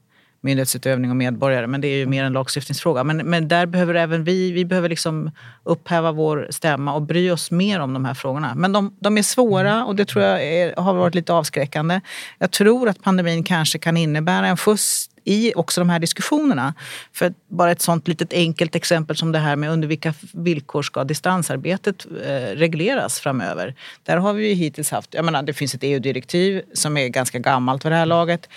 myndighetsutövning 0.48 1.12
och 1.12 1.18
medborgare. 1.18 1.68
Men 1.68 1.82
det 1.82 1.88
är 1.88 1.98
ju 1.98 2.06
mer 2.06 2.24
en 2.24 2.34
lagstiftningsfråga. 2.34 3.04
Men, 3.04 3.18
men 3.18 3.48
där 3.48 3.66
behöver 3.66 3.96
även 3.96 4.24
vi, 4.24 4.52
vi 4.52 4.66
behöver 4.66 4.90
liksom 4.90 5.32
upphäva 5.64 6.12
vår 6.12 6.48
stämma 6.50 6.94
och 6.94 7.02
bry 7.02 7.32
oss 7.32 7.52
mer 7.52 7.80
om 7.80 7.94
de 7.94 8.06
här 8.06 8.14
frågorna. 8.14 8.56
Men 8.56 8.72
de, 8.72 8.96
de 9.00 9.18
är 9.18 9.22
svåra 9.22 9.86
och 9.86 9.96
det 9.96 10.06
tror 10.06 10.26
jag 10.26 10.44
är, 10.44 10.76
har 10.76 10.94
varit 10.94 11.16
lite 11.16 11.34
avskräckande. 11.34 12.02
Jag 12.40 12.52
tror 12.52 12.90
att 12.90 13.04
pandemin 13.04 13.44
kanske 13.44 13.80
kan 13.80 13.98
innebära 13.98 14.48
en 14.48 14.58
skjuts 14.58 15.10
i 15.28 15.54
också 15.56 15.82
de 15.82 15.90
här 15.90 16.00
diskussionerna. 16.00 16.74
För 17.14 17.34
bara 17.50 17.72
ett 17.72 17.82
sånt 17.82 18.08
litet 18.08 18.34
enkelt 18.34 18.76
exempel 18.76 19.16
som 19.16 19.32
det 19.32 19.40
här 19.40 19.56
med 19.56 19.72
under 19.72 19.88
vilka 19.88 20.14
villkor 20.34 20.82
ska 20.82 21.04
distansarbetet 21.04 22.06
eh, 22.26 22.56
regleras 22.56 23.20
framöver. 23.20 23.76
Där 24.04 24.18
har 24.18 24.34
vi 24.34 24.48
ju 24.48 24.54
hittills 24.54 24.92
haft, 24.92 25.14
jag 25.14 25.26
menar 25.26 25.44
det 25.44 25.54
finns 25.54 25.76
ett 25.76 25.84
EU-direktiv 25.84 26.62
som 26.74 26.98
är 26.98 27.08
ganska 27.08 27.40
gammalt 27.40 27.84
för 27.84 27.90
det 27.90 27.96
här 27.96 28.06
laget. 28.06 28.50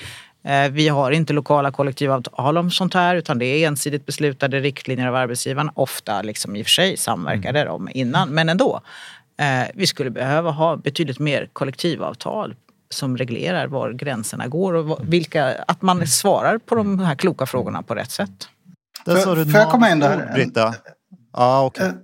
Eh, 0.45 0.71
vi 0.71 0.89
har 0.89 1.11
inte 1.11 1.33
lokala 1.33 1.71
kollektivavtal 1.71 2.59
om 2.59 2.71
sånt 2.71 2.95
här 2.95 3.17
utan 3.17 3.39
det 3.39 3.45
är 3.45 3.67
ensidigt 3.67 4.07
beslutade 4.07 4.61
riktlinjer 4.61 5.07
av 5.07 5.15
arbetsgivaren. 5.15 5.71
Ofta 5.75 6.23
liksom 6.23 6.57
i 6.57 6.63
och 6.63 6.67
för 6.67 6.71
sig 6.71 6.97
samverkade 6.97 7.65
de 7.65 7.89
innan, 7.95 8.29
men 8.29 8.49
ändå. 8.49 8.81
Eh, 9.41 9.69
vi 9.75 9.87
skulle 9.87 10.11
behöva 10.11 10.51
ha 10.51 10.77
betydligt 10.77 11.19
mer 11.19 11.49
kollektivavtal 11.53 12.55
som 12.91 13.17
reglerar 13.17 13.67
var 13.67 13.93
gränserna 13.93 14.49
går 14.49 14.75
och 14.75 15.01
vilka, 15.03 15.55
att 15.69 15.83
man 15.83 16.07
svarar 16.07 16.59
på 16.59 16.75
de 16.75 16.99
här 16.99 17.15
kloka 17.15 17.47
frågorna 17.47 17.83
på 17.83 17.95
rätt 17.95 18.11
sätt. 18.11 18.49
Där 19.05 19.17
sa 19.17 19.35
du 19.35 19.45
får 19.45 19.61
jag 19.61 19.71
komma 19.71 19.91
in 19.91 19.99
där? 19.99 20.33
Britta. 20.35 20.75
Ja, 21.33 21.65
okej. 21.65 21.93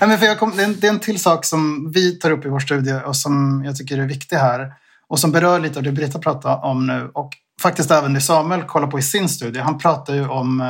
Okay. 0.00 0.16
det, 0.18 0.26
är, 0.26 0.80
det 0.80 0.86
är 0.86 0.90
en 0.90 1.00
till 1.00 1.20
sak 1.20 1.44
som 1.44 1.92
vi 1.94 2.18
tar 2.18 2.30
upp 2.30 2.44
i 2.44 2.48
vår 2.48 2.60
studie 2.60 3.00
och 3.04 3.16
som 3.16 3.62
jag 3.64 3.76
tycker 3.76 3.98
är 3.98 4.06
viktig 4.06 4.36
här 4.36 4.72
och 5.10 5.18
som 5.20 5.32
berör 5.32 5.60
lite 5.60 5.78
av 5.78 5.82
det 5.82 5.92
Britta 5.92 6.18
pratar 6.18 6.64
om 6.64 6.86
nu 6.86 7.10
och 7.14 7.30
faktiskt 7.62 7.90
även 7.90 8.14
det 8.14 8.20
Samuel 8.20 8.62
kollar 8.62 8.86
på 8.86 8.98
i 8.98 9.02
sin 9.02 9.28
studie. 9.28 9.58
Han 9.58 9.78
pratar 9.78 10.14
ju 10.14 10.28
om 10.28 10.60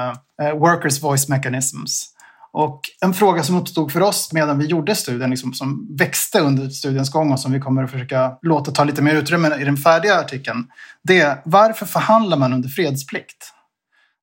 eh, 0.43 0.53
workers 0.53 1.03
voice 1.03 1.29
mechanisms. 1.29 2.07
Och 2.53 2.81
en 3.01 3.15
fråga 3.15 3.43
som 3.43 3.57
uppstod 3.57 3.93
för 3.93 4.01
oss 4.01 4.33
medan 4.33 4.59
vi 4.59 4.67
gjorde 4.67 4.95
studien, 4.95 5.31
liksom, 5.31 5.53
som 5.53 5.97
växte 5.97 6.41
under 6.41 6.69
studiens 6.69 7.11
gång 7.11 7.33
och 7.33 7.41
som 7.41 7.53
vi 7.53 7.61
kommer 7.61 7.85
att 7.85 7.91
försöka 7.91 8.39
låta 8.43 8.71
ta 8.71 8.85
lite 8.85 9.03
mer 9.03 9.15
utrymme 9.15 9.61
i 9.61 9.65
den 9.65 9.77
färdiga 9.77 10.19
artikeln, 10.21 10.67
det 11.03 11.21
är 11.21 11.41
varför 11.45 11.87
förhandlar 11.87 12.37
man 12.37 12.53
under 12.53 12.69
fredsplikt? 12.69 13.53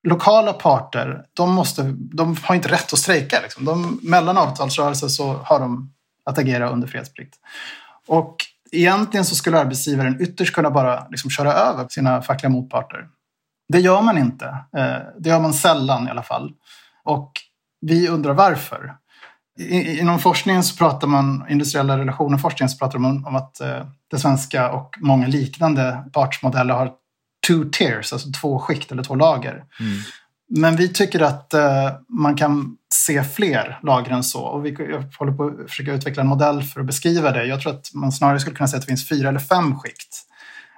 Lokala 0.07 0.53
parter, 0.53 1.23
de, 1.33 1.53
måste, 1.53 1.95
de 1.97 2.37
har 2.43 2.55
inte 2.55 2.71
rätt 2.71 2.93
att 2.93 2.99
strejka. 2.99 3.39
Liksom. 3.43 3.65
De, 3.65 3.99
mellan 4.03 4.37
avtalsrörelser 4.37 5.07
så 5.07 5.33
har 5.33 5.59
de 5.59 5.93
att 6.25 6.37
agera 6.37 6.69
under 6.69 6.87
fredsplikt. 6.87 7.35
Och 8.07 8.35
egentligen 8.71 9.25
så 9.25 9.35
skulle 9.35 9.59
arbetsgivaren 9.59 10.21
ytterst 10.21 10.55
kunna 10.55 10.71
bara 10.71 11.07
liksom 11.09 11.29
köra 11.29 11.53
över 11.53 11.87
sina 11.89 12.21
fackliga 12.21 12.49
motparter. 12.49 13.07
Det 13.73 13.79
gör 13.79 14.01
man 14.01 14.17
inte. 14.17 14.45
Eh, 14.77 14.97
det 15.19 15.29
gör 15.29 15.39
man 15.39 15.53
sällan 15.53 16.07
i 16.07 16.11
alla 16.11 16.23
fall. 16.23 16.53
Och 17.03 17.31
vi 17.81 18.07
undrar 18.07 18.33
varför. 18.33 18.95
Inom 19.99 20.19
forskningen 20.19 20.63
så 20.63 20.75
pratar 20.75 21.07
man, 21.07 21.45
industriella 21.49 21.97
relationer 21.97 22.37
forskning 22.37 22.69
så 22.69 22.77
pratar 22.77 22.99
man 22.99 23.25
om 23.25 23.35
att 23.35 23.61
eh, 23.61 23.87
det 24.11 24.19
svenska 24.19 24.71
och 24.71 24.95
många 24.99 25.27
liknande 25.27 26.03
partsmodeller 26.13 26.73
har 26.73 26.91
two 27.47 27.69
tiers, 27.71 28.13
alltså 28.13 28.31
två 28.41 28.59
skikt 28.59 28.91
eller 28.91 29.03
två 29.03 29.15
lager. 29.15 29.63
Mm. 29.79 29.97
Men 30.49 30.75
vi 30.75 30.93
tycker 30.93 31.19
att 31.19 31.53
eh, 31.53 31.91
man 32.07 32.35
kan 32.35 32.77
se 32.93 33.23
fler 33.23 33.79
lager 33.83 34.11
än 34.11 34.23
så. 34.23 34.41
Och 34.41 34.65
vi 34.65 34.75
håller 35.19 35.31
på 35.31 35.45
att 35.45 35.69
försöka 35.69 35.93
utveckla 35.93 36.21
en 36.21 36.27
modell 36.27 36.63
för 36.63 36.79
att 36.79 36.87
beskriva 36.87 37.31
det. 37.31 37.45
Jag 37.45 37.61
tror 37.61 37.73
att 37.73 37.93
man 37.93 38.11
snarare 38.11 38.39
skulle 38.39 38.55
kunna 38.55 38.67
säga 38.67 38.77
att 38.77 38.85
det 38.85 38.91
finns 38.91 39.09
fyra 39.09 39.29
eller 39.29 39.39
fem 39.39 39.79
skikt. 39.79 40.23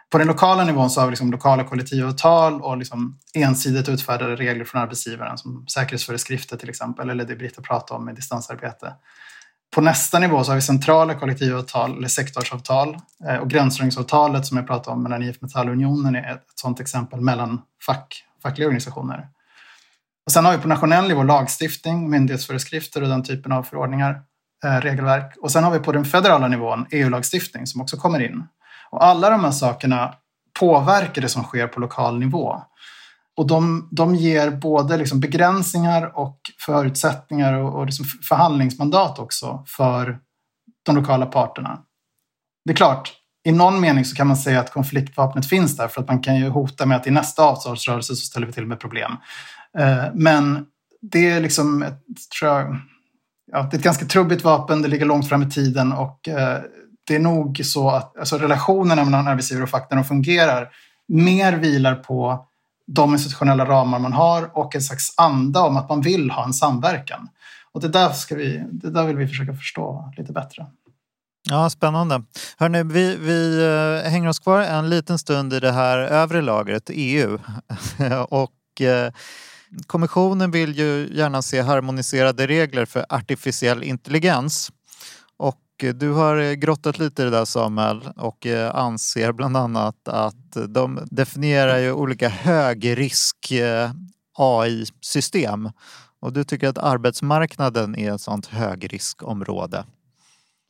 På 0.10 0.18
den 0.18 0.28
lokala 0.28 0.64
nivån 0.64 0.90
så 0.90 1.00
har 1.00 1.08
vi 1.08 1.12
liksom 1.12 1.32
lokala 1.32 1.64
kollektivavtal 1.64 2.62
och 2.62 2.78
liksom 2.78 3.20
ensidigt 3.34 3.90
utfärdade 3.90 4.36
regler 4.36 4.66
från 4.66 4.82
arbetsgivaren 4.82 5.38
som 5.38 5.66
säkerhetsföreskrifter 5.68 6.58
till 6.58 6.70
exempel, 6.70 7.10
eller 7.10 7.26
det 7.26 7.36
Britta 7.36 7.62
pratade 7.62 7.98
om 7.98 8.06
med 8.06 8.16
distansarbete. 8.16 8.94
På 9.76 9.82
nästa 9.82 10.20
nivå 10.20 10.44
så 10.44 10.52
har 10.52 10.56
vi 10.56 10.62
centrala 10.62 11.16
kollektivavtal 11.16 11.98
eller 11.98 12.08
sektorsavtal 12.08 12.98
eh, 13.28 13.36
och 13.36 13.50
gränsdragningsavtalet 13.50 14.46
som 14.46 14.58
jag 14.58 14.68
pratade 14.68 14.96
om 14.96 15.04
mellan 15.04 15.24
IF 15.24 15.42
Metall 15.42 15.68
och 15.68 15.74
Unionen 15.74 16.16
är 16.16 16.34
ett 16.34 16.46
sådant 16.56 16.80
exempel 16.80 17.22
mellan 17.22 17.62
fack, 17.86 18.24
fackliga 18.44 18.68
organisationer. 18.68 19.28
Och 20.26 20.32
sen 20.32 20.46
har 20.46 20.52
vi 20.52 20.62
på 20.62 20.68
nationell 20.68 21.08
nivå 21.08 21.24
lagstiftning, 21.24 22.10
myndighetsföreskrifter 22.10 23.04
och 23.04 23.10
den 23.10 23.24
typen 23.24 23.52
av 23.52 23.64
förordningar, 23.64 24.22
eh, 24.66 24.82
regelverk. 24.82 25.38
Och 25.42 25.52
sen 25.52 25.64
har 25.64 25.72
vi 25.72 25.80
på 25.80 25.92
den 25.92 26.06
federala 26.06 26.48
nivån 26.48 26.86
EU-lagstiftning 26.92 27.68
som 27.68 27.82
också 27.82 27.98
kommer 27.98 28.20
in. 28.20 28.44
Och 28.90 29.06
alla 29.06 29.30
de 29.30 29.44
här 29.44 29.52
sakerna 29.52 30.14
påverkar 30.60 31.22
det 31.22 31.30
som 31.30 31.44
sker 31.44 31.68
på 31.68 31.80
lokal 31.80 32.20
nivå. 32.20 32.62
Och 33.38 33.48
de, 33.48 33.90
de 33.92 34.16
ger 34.16 34.52
både 34.52 34.98
liksom 34.98 35.20
begränsningar 35.20 36.18
och 36.18 36.40
förutsättningar 36.66 37.54
och, 37.54 37.76
och 37.76 37.86
liksom 37.86 38.06
förhandlingsmandat 38.06 39.20
också 39.20 39.64
för 39.68 40.20
de 40.86 40.96
lokala 40.96 41.26
parterna. 41.26 41.80
Det 42.66 42.72
är 42.72 42.76
klart, 42.76 43.14
i 43.44 43.52
någon 43.52 43.80
mening 43.80 44.06
så 44.06 44.16
kan 44.16 44.28
man 44.28 44.38
säga 44.38 44.60
att 44.60 44.74
konfliktvapnet 44.74 45.50
finns 45.50 45.78
där 45.78 45.88
för 45.88 46.02
att 46.02 46.08
man 46.08 46.22
kan 46.22 46.36
ju 46.36 46.50
hota 46.50 46.86
med 46.86 46.98
att 46.98 47.08
i 47.08 47.12
nästa 47.12 47.44
avtalsrörelse 47.44 48.16
så 48.16 48.26
ställer 48.26 48.48
vi 48.48 48.54
till 48.54 48.66
med 48.66 48.80
problem. 48.80 49.18
Eh, 49.78 50.06
men 50.14 50.66
det 51.02 51.30
är 51.30 51.42
liksom, 51.42 51.84
ett, 51.84 52.04
tror 52.40 52.52
jag, 52.52 52.78
ja, 53.52 53.68
det 53.72 53.76
är 53.76 53.78
ett 53.78 53.84
ganska 53.84 54.06
trubbigt 54.06 54.44
vapen, 54.44 54.82
det 54.82 54.88
ligger 54.88 55.06
långt 55.06 55.30
fram 55.30 55.44
i 55.44 55.50
tiden 55.50 55.92
och 55.92 56.28
eh, 56.28 56.62
det 57.08 57.16
är 57.16 57.20
nog 57.20 57.62
så 57.64 57.90
att 57.90 58.18
alltså, 58.18 58.38
relationerna 58.38 59.04
mellan 59.04 59.28
arbetsgivare 59.28 59.64
och 59.64 59.70
fack 59.70 59.88
när 59.90 59.98
de 59.98 60.04
fungerar 60.06 60.70
mer 61.08 61.54
vilar 61.54 61.96
på 61.96 62.46
de 62.88 63.14
institutionella 63.14 63.66
ramar 63.66 64.00
man 64.00 64.14
har 64.14 64.58
och 64.58 64.76
en 64.76 64.82
slags 64.82 65.14
anda 65.18 65.62
om 65.62 65.78
att 65.78 65.90
man 65.90 66.02
vill 66.02 66.32
ha 66.32 66.46
en 66.46 66.54
samverkan. 66.54 67.30
Och 67.72 67.82
det 67.82 67.88
där, 67.88 68.10
ska 68.10 68.36
vi, 68.36 68.64
det 68.72 68.90
där 68.90 69.06
vill 69.06 69.16
vi 69.16 69.28
försöka 69.28 69.54
förstå 69.54 70.14
lite 70.18 70.34
bättre. 70.34 70.66
Ja, 71.50 71.70
spännande. 71.70 72.24
Hörrni, 72.58 72.84
vi, 72.84 73.16
vi 73.16 73.64
eh, 74.04 74.12
hänger 74.12 74.30
oss 74.30 74.40
kvar 74.40 74.62
en 74.62 74.90
liten 74.90 75.20
stund 75.20 75.54
i 75.54 75.60
det 75.60 75.72
här 75.72 75.98
övre 75.98 76.42
lagret, 76.42 76.90
EU. 76.94 77.38
och 78.30 78.82
eh, 78.82 79.12
Kommissionen 79.88 80.52
vill 80.52 80.78
ju 80.78 81.10
gärna 81.12 81.42
se 81.42 81.62
harmoniserade 81.62 82.48
regler 82.48 82.86
för 82.86 83.06
artificiell 83.10 83.84
intelligens. 83.84 84.72
Och 85.38 85.84
eh, 85.84 85.94
du 85.94 86.12
har 86.12 86.38
eh, 86.38 86.54
grottat 86.54 87.00
lite 87.00 87.22
i 87.22 87.26
det 87.26 87.32
där 87.32 87.46
Samuel 87.46 88.10
och 88.16 88.46
eh, 88.46 88.76
anser 88.76 89.32
bland 89.32 89.58
annat 89.58 90.08
att 90.08 90.58
de 90.68 91.00
definierar 91.12 91.78
ju 91.78 91.92
olika 91.92 92.30
högrisk 92.30 93.54
AI-system. 94.38 95.70
Och 96.22 96.34
du 96.34 96.44
tycker 96.44 96.68
att 96.68 96.78
arbetsmarknaden 96.78 97.96
är 97.96 98.16
ett 98.16 98.22
sånt 98.22 98.46
högriskområde. 98.46 99.86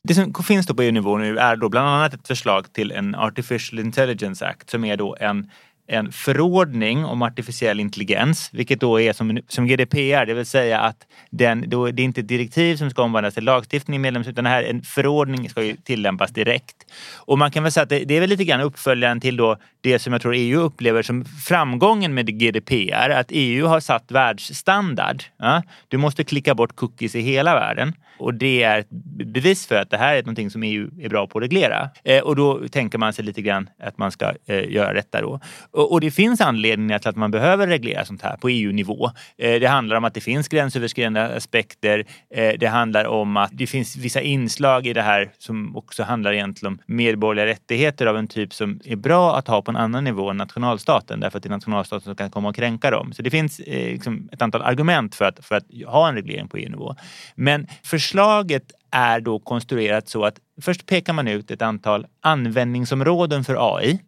Det 0.08 0.14
som 0.14 0.34
finns 0.34 0.66
då 0.66 0.74
på 0.74 0.82
EU-nivå 0.82 1.18
nu 1.18 1.38
är 1.38 1.56
då 1.56 1.68
bland 1.68 1.88
annat 1.88 2.14
ett 2.14 2.26
förslag 2.26 2.72
till 2.72 2.92
en 2.92 3.14
Artificial 3.14 3.78
Intelligence 3.78 4.46
Act 4.46 4.70
som 4.70 4.84
är 4.84 4.96
då 4.96 5.16
en 5.20 5.50
en 5.92 6.12
förordning 6.12 7.04
om 7.04 7.22
artificiell 7.22 7.80
intelligens, 7.80 8.50
vilket 8.52 8.80
då 8.80 9.00
är 9.00 9.12
som, 9.12 9.40
som 9.48 9.66
GDPR, 9.66 10.26
det 10.26 10.34
vill 10.34 10.46
säga 10.46 10.80
att 10.80 11.06
den, 11.30 11.64
då, 11.66 11.90
det 11.90 12.02
är 12.02 12.04
inte 12.04 12.20
ett 12.20 12.28
direktiv 12.28 12.76
som 12.76 12.90
ska 12.90 13.02
omvandlas 13.02 13.34
till 13.34 13.44
lagstiftning 13.44 13.96
i 13.96 13.98
medlems 13.98 14.28
utan 14.28 14.46
här, 14.46 14.62
en 14.62 14.82
förordning 14.82 15.50
ska 15.50 15.62
ju 15.62 15.76
tillämpas 15.76 16.30
direkt. 16.30 16.76
Och 17.16 17.38
man 17.38 17.50
kan 17.50 17.62
väl 17.62 17.72
säga 17.72 17.82
att 17.82 17.88
det, 17.88 18.04
det, 18.04 18.16
är 18.16 18.20
väl 18.20 18.30
lite 18.30 18.44
grann 18.44 18.60
uppföljaren 18.60 19.20
till 19.20 19.36
då 19.36 19.56
det 19.80 19.98
som 19.98 20.12
jag 20.12 20.22
tror 20.22 20.34
EU 20.36 20.60
upplever 20.60 21.02
som 21.02 21.24
framgången 21.24 22.14
med 22.14 22.38
GDPR, 22.38 23.10
att 23.10 23.26
EU 23.30 23.66
har 23.66 23.80
satt 23.80 24.10
världsstandard. 24.10 25.22
Ja? 25.36 25.62
Du 25.88 25.96
måste 25.96 26.24
klicka 26.24 26.54
bort 26.54 26.76
cookies 26.76 27.14
i 27.14 27.20
hela 27.20 27.54
världen. 27.54 27.92
Och 28.20 28.34
det 28.34 28.62
är 28.62 28.78
ett 28.78 28.90
bevis 29.24 29.66
för 29.66 29.74
att 29.74 29.90
det 29.90 29.96
här 29.96 30.16
är 30.16 30.22
någonting 30.22 30.50
som 30.50 30.62
EU 30.62 30.90
är 31.00 31.08
bra 31.08 31.26
på 31.26 31.38
att 31.38 31.42
reglera. 31.42 31.90
Eh, 32.04 32.22
och 32.22 32.36
då 32.36 32.68
tänker 32.68 32.98
man 32.98 33.12
sig 33.12 33.24
lite 33.24 33.42
grann 33.42 33.70
att 33.82 33.98
man 33.98 34.12
ska 34.12 34.32
eh, 34.46 34.70
göra 34.70 34.92
detta 34.92 35.20
då. 35.20 35.40
Och, 35.70 35.92
och, 35.92 36.00
det 36.00 36.10
finns 36.10 36.40
anledningar 36.40 36.98
till 36.98 37.08
att 37.08 37.16
man 37.16 37.30
behöver 37.30 37.66
reglera 37.66 38.04
sånt 38.04 38.22
här 38.22 38.36
på 38.36 38.48
EU-nivå. 38.48 39.10
Eh, 39.38 39.60
det 39.60 39.66
handlar 39.66 39.96
om 39.96 40.04
att 40.04 40.14
det 40.14 40.20
finns 40.20 40.48
gränsöverskridande 40.48 41.20
aspekter. 41.20 42.04
Eh, 42.34 42.54
det 42.58 42.66
handlar 42.66 43.04
om 43.04 43.36
att 43.36 43.50
det 43.52 43.66
finns 43.66 43.96
vissa 43.96 44.20
inslag 44.20 44.86
i 44.86 44.92
det 44.92 45.02
här 45.02 45.30
som 45.38 45.76
också 45.76 46.02
handlar 46.02 46.32
egentligen 46.32 46.72
om 46.72 46.78
medborgerliga 46.86 47.46
rättigheter 47.46 48.06
av 48.06 48.16
en 48.16 48.28
typ 48.28 48.54
som 48.54 48.80
är 48.84 48.96
bra 48.96 49.36
att 49.36 49.48
ha 49.48 49.62
på 49.62 49.70
en 49.70 49.76
annan 49.76 50.04
nivå 50.04 50.30
än 50.30 50.36
nationalstaten 50.36 51.20
därför 51.20 51.38
att 51.38 51.42
det 51.42 51.48
är 51.48 51.50
nationalstaten 51.50 52.04
som 52.04 52.16
kan 52.16 52.30
komma 52.30 52.48
och 52.48 52.56
kränka 52.56 52.90
dem. 52.90 53.12
Så 53.12 53.22
det 53.22 53.30
finns 53.30 53.60
eh, 53.60 53.92
liksom 53.92 54.28
ett 54.32 54.42
antal 54.42 54.62
argument 54.62 55.14
för 55.14 55.24
att, 55.24 55.44
för 55.46 55.54
att 55.54 55.64
ha 55.86 56.08
en 56.08 56.14
reglering 56.14 56.48
på 56.48 56.56
EU-nivå. 56.56 56.94
Men 57.34 57.66
för 57.82 57.98
Förslaget 58.10 58.72
är 58.90 59.20
då 59.20 59.38
konstruerat 59.38 60.08
så 60.08 60.24
att 60.24 60.40
först 60.60 60.86
pekar 60.86 61.12
man 61.12 61.28
ut 61.28 61.50
ett 61.50 61.62
antal 61.62 62.06
användningsområden 62.20 63.44
för 63.44 63.76
AI 63.76 64.00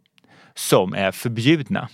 som 0.55 0.94
är 0.94 1.11
förbjudna. 1.11 1.88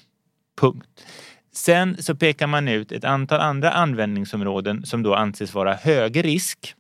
Punkt. 0.61 1.05
Sen 1.53 2.03
så 2.03 2.15
pekar 2.17 2.47
man 2.47 2.69
ut 2.69 2.93
ett 2.93 3.05
antal 3.05 3.41
andra 3.41 3.71
användningsområden 3.71 4.87
som 4.87 5.03
då 5.03 5.15
anses 5.15 5.55
vara 5.55 5.75
hög 5.75 6.25
risk 6.25 6.75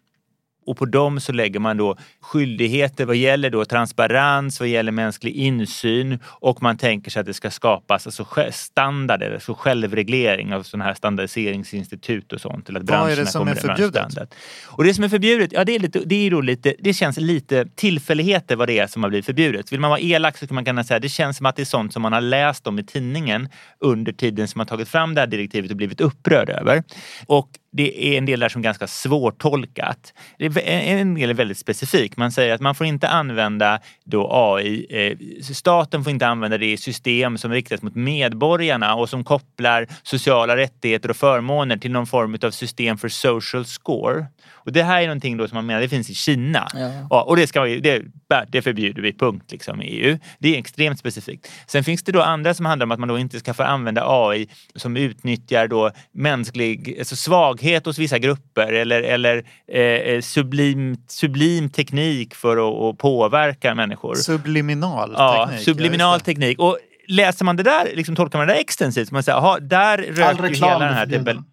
och 0.68 0.76
på 0.76 0.84
dem 0.84 1.20
så 1.20 1.32
lägger 1.32 1.60
man 1.60 1.76
då 1.76 1.96
skyldigheter 2.20 3.04
vad 3.04 3.16
gäller 3.16 3.50
då 3.50 3.64
transparens, 3.64 4.60
vad 4.60 4.68
gäller 4.68 4.92
mänsklig 4.92 5.34
insyn 5.34 6.18
och 6.24 6.62
man 6.62 6.76
tänker 6.76 7.10
sig 7.10 7.20
att 7.20 7.26
det 7.26 7.34
ska 7.34 7.50
skapas 7.50 8.06
alltså 8.06 8.26
standarder, 8.52 9.34
alltså 9.34 9.54
självreglering 9.54 10.54
av 10.54 10.62
sådana 10.62 10.84
här 10.84 10.94
standardiseringsinstitut 10.94 12.32
och 12.32 12.40
sånt. 12.40 12.66
Till 12.66 12.76
att 12.76 12.90
vad 12.90 13.10
är 13.10 13.16
det 13.16 13.26
som 13.26 13.48
är 13.48 13.54
förbjudet? 13.54 14.34
Och 14.66 14.84
det 14.84 14.94
som 14.94 15.04
är 15.04 15.08
förbjudet, 15.08 15.52
ja 15.52 15.64
det, 15.64 15.74
är 15.74 15.78
lite, 15.78 15.98
det, 16.06 16.26
är 16.26 16.30
då 16.30 16.40
lite, 16.40 16.74
det 16.78 16.94
känns 16.94 17.16
lite 17.16 17.66
tillfälligheter 17.74 18.56
vad 18.56 18.68
det 18.68 18.78
är 18.78 18.86
som 18.86 19.02
har 19.02 19.10
blivit 19.10 19.26
förbjudet. 19.26 19.72
Vill 19.72 19.80
man 19.80 19.90
vara 19.90 20.00
elak 20.00 20.36
så 20.36 20.46
kan 20.46 20.54
man 20.54 20.64
kunna 20.64 20.84
säga 20.84 21.00
det 21.00 21.08
känns 21.08 21.36
som 21.36 21.46
att 21.46 21.56
det 21.56 21.62
är 21.62 21.64
sånt 21.64 21.92
som 21.92 22.02
man 22.02 22.12
har 22.12 22.20
läst 22.20 22.66
om 22.66 22.78
i 22.78 22.84
tidningen 22.84 23.48
under 23.80 24.12
tiden 24.12 24.48
som 24.48 24.58
man 24.58 24.66
tagit 24.66 24.88
fram 24.88 25.14
det 25.14 25.20
här 25.20 25.26
direktivet 25.26 25.70
och 25.70 25.76
blivit 25.76 26.00
upprörd 26.00 26.50
över. 26.50 26.82
Och 27.26 27.48
det 27.72 28.14
är 28.14 28.18
en 28.18 28.26
del 28.26 28.40
där 28.40 28.48
som 28.48 28.60
är 28.60 28.64
ganska 28.64 28.86
svårtolkat. 28.86 30.12
En 30.38 31.14
del 31.14 31.30
är 31.30 31.34
väldigt 31.34 31.58
specifik. 31.58 32.16
Man 32.16 32.32
säger 32.32 32.54
att 32.54 32.60
man 32.60 32.74
får 32.74 32.86
inte 32.86 33.08
använda 33.08 33.80
då 34.04 34.28
AI, 34.32 34.86
eh, 34.90 35.18
staten 35.54 36.04
får 36.04 36.10
inte 36.10 36.26
använda 36.26 36.58
det 36.58 36.72
i 36.72 36.76
system 36.76 37.38
som 37.38 37.52
riktas 37.52 37.82
mot 37.82 37.94
medborgarna 37.94 38.94
och 38.94 39.08
som 39.08 39.24
kopplar 39.24 39.86
sociala 40.02 40.56
rättigheter 40.56 41.10
och 41.10 41.16
förmåner 41.16 41.76
till 41.76 41.90
någon 41.90 42.06
form 42.06 42.38
av 42.42 42.50
system 42.50 42.98
för 42.98 43.08
social 43.08 43.64
score. 43.64 44.26
Och 44.68 44.72
det 44.72 44.82
här 44.82 45.02
är 45.02 45.06
någonting 45.06 45.36
då 45.36 45.48
som 45.48 45.56
man 45.56 45.66
menar 45.66 45.80
det 45.80 45.88
finns 45.88 46.10
i 46.10 46.14
Kina. 46.14 46.68
Ja. 46.74 46.90
ja 47.10 47.22
och 47.22 47.36
det, 47.36 47.46
ska 47.46 47.62
vi, 47.62 47.80
det, 47.80 48.02
det 48.48 48.62
förbjuder 48.62 49.02
vi, 49.02 49.12
punkt, 49.12 49.52
liksom, 49.52 49.82
i 49.82 49.86
EU. 49.86 50.18
Det 50.38 50.54
är 50.54 50.58
extremt 50.58 50.98
specifikt. 50.98 51.50
Sen 51.66 51.84
finns 51.84 52.02
det 52.02 52.12
då 52.12 52.22
andra 52.22 52.54
som 52.54 52.66
handlar 52.66 52.86
om 52.86 52.90
att 52.90 52.98
man 52.98 53.08
då 53.08 53.18
inte 53.18 53.40
ska 53.40 53.54
få 53.54 53.62
använda 53.62 54.02
AI 54.06 54.48
som 54.74 54.96
utnyttjar 54.96 55.68
då 55.68 55.90
mänsklig 56.12 56.96
alltså 56.98 57.16
svaghet 57.16 57.86
hos 57.86 57.98
vissa 57.98 58.18
grupper 58.18 58.72
eller, 58.72 59.02
eller 59.02 59.44
eh, 59.72 59.82
eh 59.82 60.20
sublim, 60.20 60.96
sublim 61.06 61.70
teknik 61.70 62.34
för 62.34 62.56
att, 62.56 62.94
att 62.94 62.98
påverka 62.98 63.74
människor. 63.74 64.14
Subliminal 64.14 65.14
ja, 65.16 65.46
teknik. 65.46 65.64
Subliminal 65.64 66.20
teknik. 66.20 66.58
Och 66.58 66.78
läser 67.06 67.44
man 67.44 67.56
det 67.56 67.62
där, 67.62 67.90
liksom 67.94 68.16
tolkar 68.16 68.38
man 68.38 68.48
det 68.48 68.54
där 68.54 68.60
extensivt, 68.60 69.10
man 69.10 69.22
säger, 69.22 69.38
aha, 69.38 69.58
där 69.60 69.98
rök 69.98 70.50
ju 70.50 70.54
hela 70.54 70.78
den 70.78 70.94
här 70.94 71.06
typen 71.06 71.44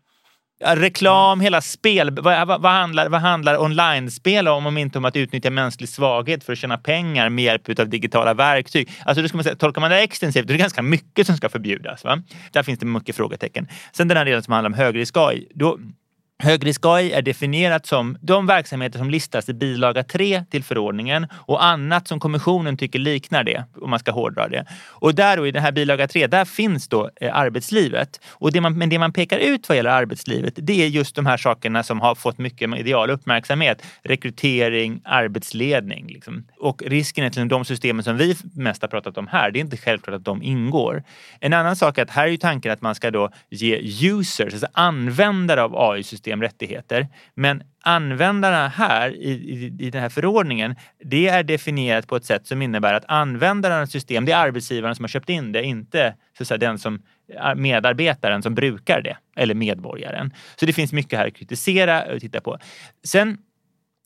reklam, 0.65 1.41
hela 1.41 1.61
spel. 1.61 2.19
Vad, 2.21 2.47
vad, 2.47 2.61
vad, 2.61 2.71
handlar, 2.71 3.09
vad 3.09 3.21
handlar 3.21 3.61
online-spel 3.61 4.47
om 4.47 4.65
om 4.65 4.77
inte 4.77 4.97
om 4.97 5.05
att 5.05 5.15
utnyttja 5.15 5.49
mänsklig 5.49 5.89
svaghet 5.89 6.43
för 6.43 6.53
att 6.53 6.59
tjäna 6.59 6.77
pengar 6.77 7.29
med 7.29 7.43
hjälp 7.43 7.79
av 7.79 7.89
digitala 7.89 8.33
verktyg? 8.33 8.89
Alltså 9.05 9.21
då 9.21 9.27
ska 9.27 9.37
man 9.37 9.43
säga, 9.43 9.55
tolkar 9.55 9.81
man 9.81 9.91
det 9.91 9.99
extensivt, 9.99 10.47
då 10.47 10.53
är 10.53 10.57
det 10.57 10.61
ganska 10.61 10.81
mycket 10.81 11.27
som 11.27 11.37
ska 11.37 11.49
förbjudas. 11.49 12.03
Va? 12.03 12.21
Där 12.51 12.63
finns 12.63 12.79
det 12.79 12.85
mycket 12.85 13.15
frågetecken. 13.15 13.67
Sen 13.91 14.07
den 14.07 14.17
här 14.17 14.25
delen 14.25 14.43
som 14.43 14.53
handlar 14.53 14.69
om 14.69 14.73
högrisk 14.73 15.17
AI. 15.17 15.47
Då, 15.53 15.79
Högrisk 16.43 16.85
AI 16.85 17.11
är 17.11 17.21
definierat 17.21 17.85
som 17.85 18.17
de 18.21 18.47
verksamheter 18.47 18.99
som 18.99 19.09
listas 19.09 19.49
i 19.49 19.53
bilaga 19.53 20.03
3 20.03 20.43
till 20.51 20.63
förordningen 20.63 21.27
och 21.33 21.65
annat 21.65 22.07
som 22.07 22.19
kommissionen 22.19 22.77
tycker 22.77 22.99
liknar 22.99 23.43
det, 23.43 23.63
om 23.81 23.89
man 23.89 23.99
ska 23.99 24.11
hårdra 24.11 24.47
det. 24.47 24.65
Och 24.87 25.15
där 25.15 25.37
då, 25.37 25.47
i 25.47 25.51
den 25.51 25.63
här 25.63 25.71
bilaga 25.71 26.07
3, 26.07 26.27
där 26.27 26.45
finns 26.45 26.87
då 26.87 27.09
eh, 27.21 27.37
arbetslivet. 27.37 28.19
Och 28.31 28.51
det 28.51 28.61
man, 28.61 28.77
men 28.77 28.89
det 28.89 28.99
man 28.99 29.13
pekar 29.13 29.37
ut 29.37 29.69
vad 29.69 29.75
gäller 29.75 29.89
arbetslivet, 29.89 30.53
det 30.57 30.83
är 30.83 30.87
just 30.87 31.15
de 31.15 31.25
här 31.25 31.37
sakerna 31.37 31.83
som 31.83 32.01
har 32.01 32.15
fått 32.15 32.37
mycket 32.37 32.69
medial 32.69 33.09
uppmärksamhet. 33.09 33.83
Rekrytering, 34.03 35.01
arbetsledning. 35.05 36.07
Liksom. 36.07 36.47
Och 36.59 36.83
risken 36.85 37.25
är 37.25 37.29
till 37.29 37.47
de 37.47 37.65
systemen 37.65 38.03
som 38.03 38.17
vi 38.17 38.35
mest 38.55 38.81
har 38.81 38.89
pratat 38.89 39.17
om 39.17 39.27
här, 39.27 39.51
det 39.51 39.59
är 39.59 39.61
inte 39.61 39.77
självklart 39.77 40.15
att 40.15 40.25
de 40.25 40.43
ingår. 40.43 41.03
En 41.39 41.53
annan 41.53 41.75
sak 41.75 41.97
är 41.97 42.03
att 42.03 42.09
här 42.09 42.23
är 42.23 42.31
ju 42.31 42.37
tanken 42.37 42.71
att 42.71 42.81
man 42.81 42.95
ska 42.95 43.11
då 43.11 43.29
ge 43.49 43.77
users, 44.01 44.53
alltså 44.53 44.67
användare 44.73 45.63
av 45.63 45.75
AI-system 45.75 46.24
system 46.25 46.41
rättigheter. 46.41 47.07
Men 47.35 47.63
användarna 47.83 48.67
här 48.67 49.09
i, 49.09 49.31
i, 49.31 49.85
i 49.85 49.89
den 49.89 50.01
här 50.01 50.09
förordningen, 50.09 50.75
det 51.03 51.27
är 51.27 51.43
definierat 51.43 52.07
på 52.07 52.15
ett 52.15 52.25
sätt 52.25 52.47
som 52.47 52.61
innebär 52.61 52.93
att 52.93 53.05
användarnas 53.07 53.91
system, 53.91 54.25
det 54.25 54.31
är 54.31 54.37
arbetsgivaren 54.37 54.95
som 54.95 55.03
har 55.03 55.09
köpt 55.09 55.29
in 55.29 55.51
det, 55.51 55.63
inte 55.63 56.15
så 56.37 56.43
att 56.43 56.47
säga, 56.47 56.57
den 56.57 56.79
som 56.79 57.01
eh, 57.33 57.55
medarbetaren 57.55 58.41
som 58.41 58.55
brukar 58.55 59.01
det, 59.01 59.17
eller 59.35 59.55
medborgaren. 59.55 60.33
Så 60.55 60.65
det 60.65 60.73
finns 60.73 60.93
mycket 60.93 61.19
här 61.19 61.27
att 61.27 61.35
kritisera 61.35 62.13
och 62.13 62.19
titta 62.19 62.41
på. 62.41 62.57
Sen 63.03 63.37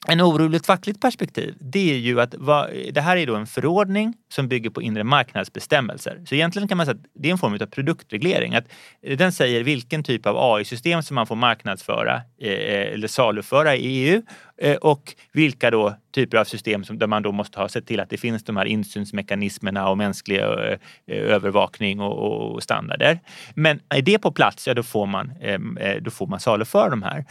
en 0.08 0.22
oroligt 0.22 0.66
fackligt 0.66 1.02
perspektiv, 1.02 1.56
det 1.60 1.92
är 1.92 1.98
ju 1.98 2.22
att 2.22 2.36
va, 2.36 2.68
det 2.92 3.02
här 3.02 3.18
är 3.18 3.28
då 3.28 3.36
en 3.36 3.48
förordning 3.48 4.14
som 4.32 4.48
bygger 4.48 4.70
på 4.70 4.82
inre 4.82 5.04
marknadsbestämmelser. 5.04 6.22
Så 6.26 6.36
egentligen 6.36 6.68
kan 6.68 6.78
man 6.78 6.86
säga 6.86 6.96
att 6.96 7.06
det 7.14 7.28
är 7.28 7.32
en 7.32 7.38
form 7.38 7.54
av 7.54 7.66
produktreglering. 7.66 8.56
Att 8.56 8.66
eh, 9.02 9.18
den 9.18 9.32
säger 9.32 9.64
vilken 9.64 10.04
typ 10.04 10.26
av 10.26 10.36
AI-system 10.38 11.04
som 11.04 11.16
man 11.16 11.28
får 11.28 11.36
marknadsföra 11.36 12.22
eh, 12.42 12.52
eh 12.52 12.94
eller 12.94 13.08
saluföra 13.08 13.76
i 13.76 13.86
EU 13.86 14.22
Eh, 14.62 14.76
och 14.76 15.16
vilka 15.32 15.72
då 15.72 15.96
typer 16.12 16.38
av 16.38 16.44
system 16.44 16.84
som, 16.84 16.98
där 17.00 17.08
man 17.08 17.24
då 17.24 17.32
måste 17.32 17.60
ha 17.60 17.70
sett 17.70 17.86
till 17.88 18.00
att 18.00 18.10
det 18.10 18.18
finns 18.18 18.44
de 18.44 18.58
här 18.58 18.66
insynsmekanismerna 18.66 19.90
och 19.90 19.98
mänsklig 19.98 20.40
eh, 20.40 20.48
eh, 20.48 20.78
övervakning 21.08 22.00
och, 22.00 22.54
och, 22.54 22.64
standarder. 22.64 23.20
Men 23.56 23.80
är 23.90 24.02
det 24.02 24.20
på 24.20 24.32
plats, 24.32 24.68
ja 24.68 24.74
då 24.74 24.84
får 24.84 25.06
man, 25.06 25.32
ehm, 25.42 25.80
då 26.02 26.12
får 26.12 26.28
man 26.28 26.40
saluföra 26.40 26.90
de 26.90 27.04
här. 27.04 27.26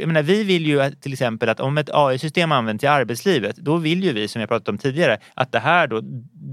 Jag 0.00 0.06
menar, 0.06 0.22
vi 0.22 0.44
vill 0.44 0.66
ju 0.66 0.90
till 0.90 1.12
exempel 1.12 1.48
att 1.48 1.60
om 1.60 1.78
ett 1.78 1.90
AI-system 1.92 2.52
används 2.52 2.84
i 2.84 2.86
arbetslivet, 2.86 3.56
då 3.56 3.76
vill 3.76 4.04
ju 4.04 4.12
vi, 4.12 4.28
som 4.28 4.40
jag 4.40 4.48
pratat 4.48 4.68
om 4.68 4.78
tidigare, 4.78 5.18
att 5.34 5.52
det 5.52 5.58
här 5.58 5.86
då 5.86 6.02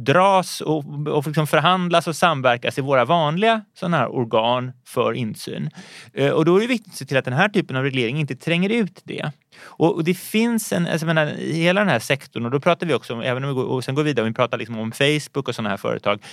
dras 0.05 0.61
och, 0.61 1.07
och 1.07 1.27
liksom 1.27 1.47
förhandlas 1.47 2.07
och 2.07 2.15
samverkas 2.15 2.77
i 2.77 2.81
våra 2.81 3.05
vanliga 3.05 3.61
sådana 3.73 3.97
här 3.97 4.15
organ 4.15 4.71
för 4.87 5.13
insyn. 5.13 5.69
Eh, 6.13 6.29
och 6.29 6.45
då 6.45 6.57
är 6.57 6.61
det 6.61 6.67
viktigt 6.67 6.93
att 6.93 6.97
se 6.97 7.05
till 7.05 7.17
att 7.17 7.25
den 7.25 7.33
här 7.33 7.49
typen 7.49 7.75
av 7.75 7.83
reglering 7.83 8.19
inte 8.19 8.35
tränger 8.35 8.69
ut 8.69 9.01
det. 9.03 9.31
Och, 9.61 9.95
och 9.95 10.03
det 10.03 10.13
finns 10.13 10.73
en, 10.73 10.87
alltså 10.87 11.05
menar, 11.05 11.25
hela 11.37 11.81
den 11.81 11.89
här 11.89 11.99
sektorn 11.99 12.45
och 12.45 12.51
då 12.51 12.59
pratar 12.59 12.87
vi 12.87 12.93
också 12.93 13.13
om, 13.13 13.21
även 13.21 13.43
om 13.43 13.49
vi 13.49 13.55
går, 13.55 13.65
och 13.65 13.83
sen 13.83 13.95
går 13.95 14.03
vidare, 14.03 14.23
och 14.23 14.29
vi 14.29 14.33
pratar 14.33 14.57
liksom 14.57 14.79
om 14.79 14.91
Facebook 14.91 15.47
och 15.47 15.55
sådana 15.55 15.69
här 15.69 15.77
företag. 15.77 16.23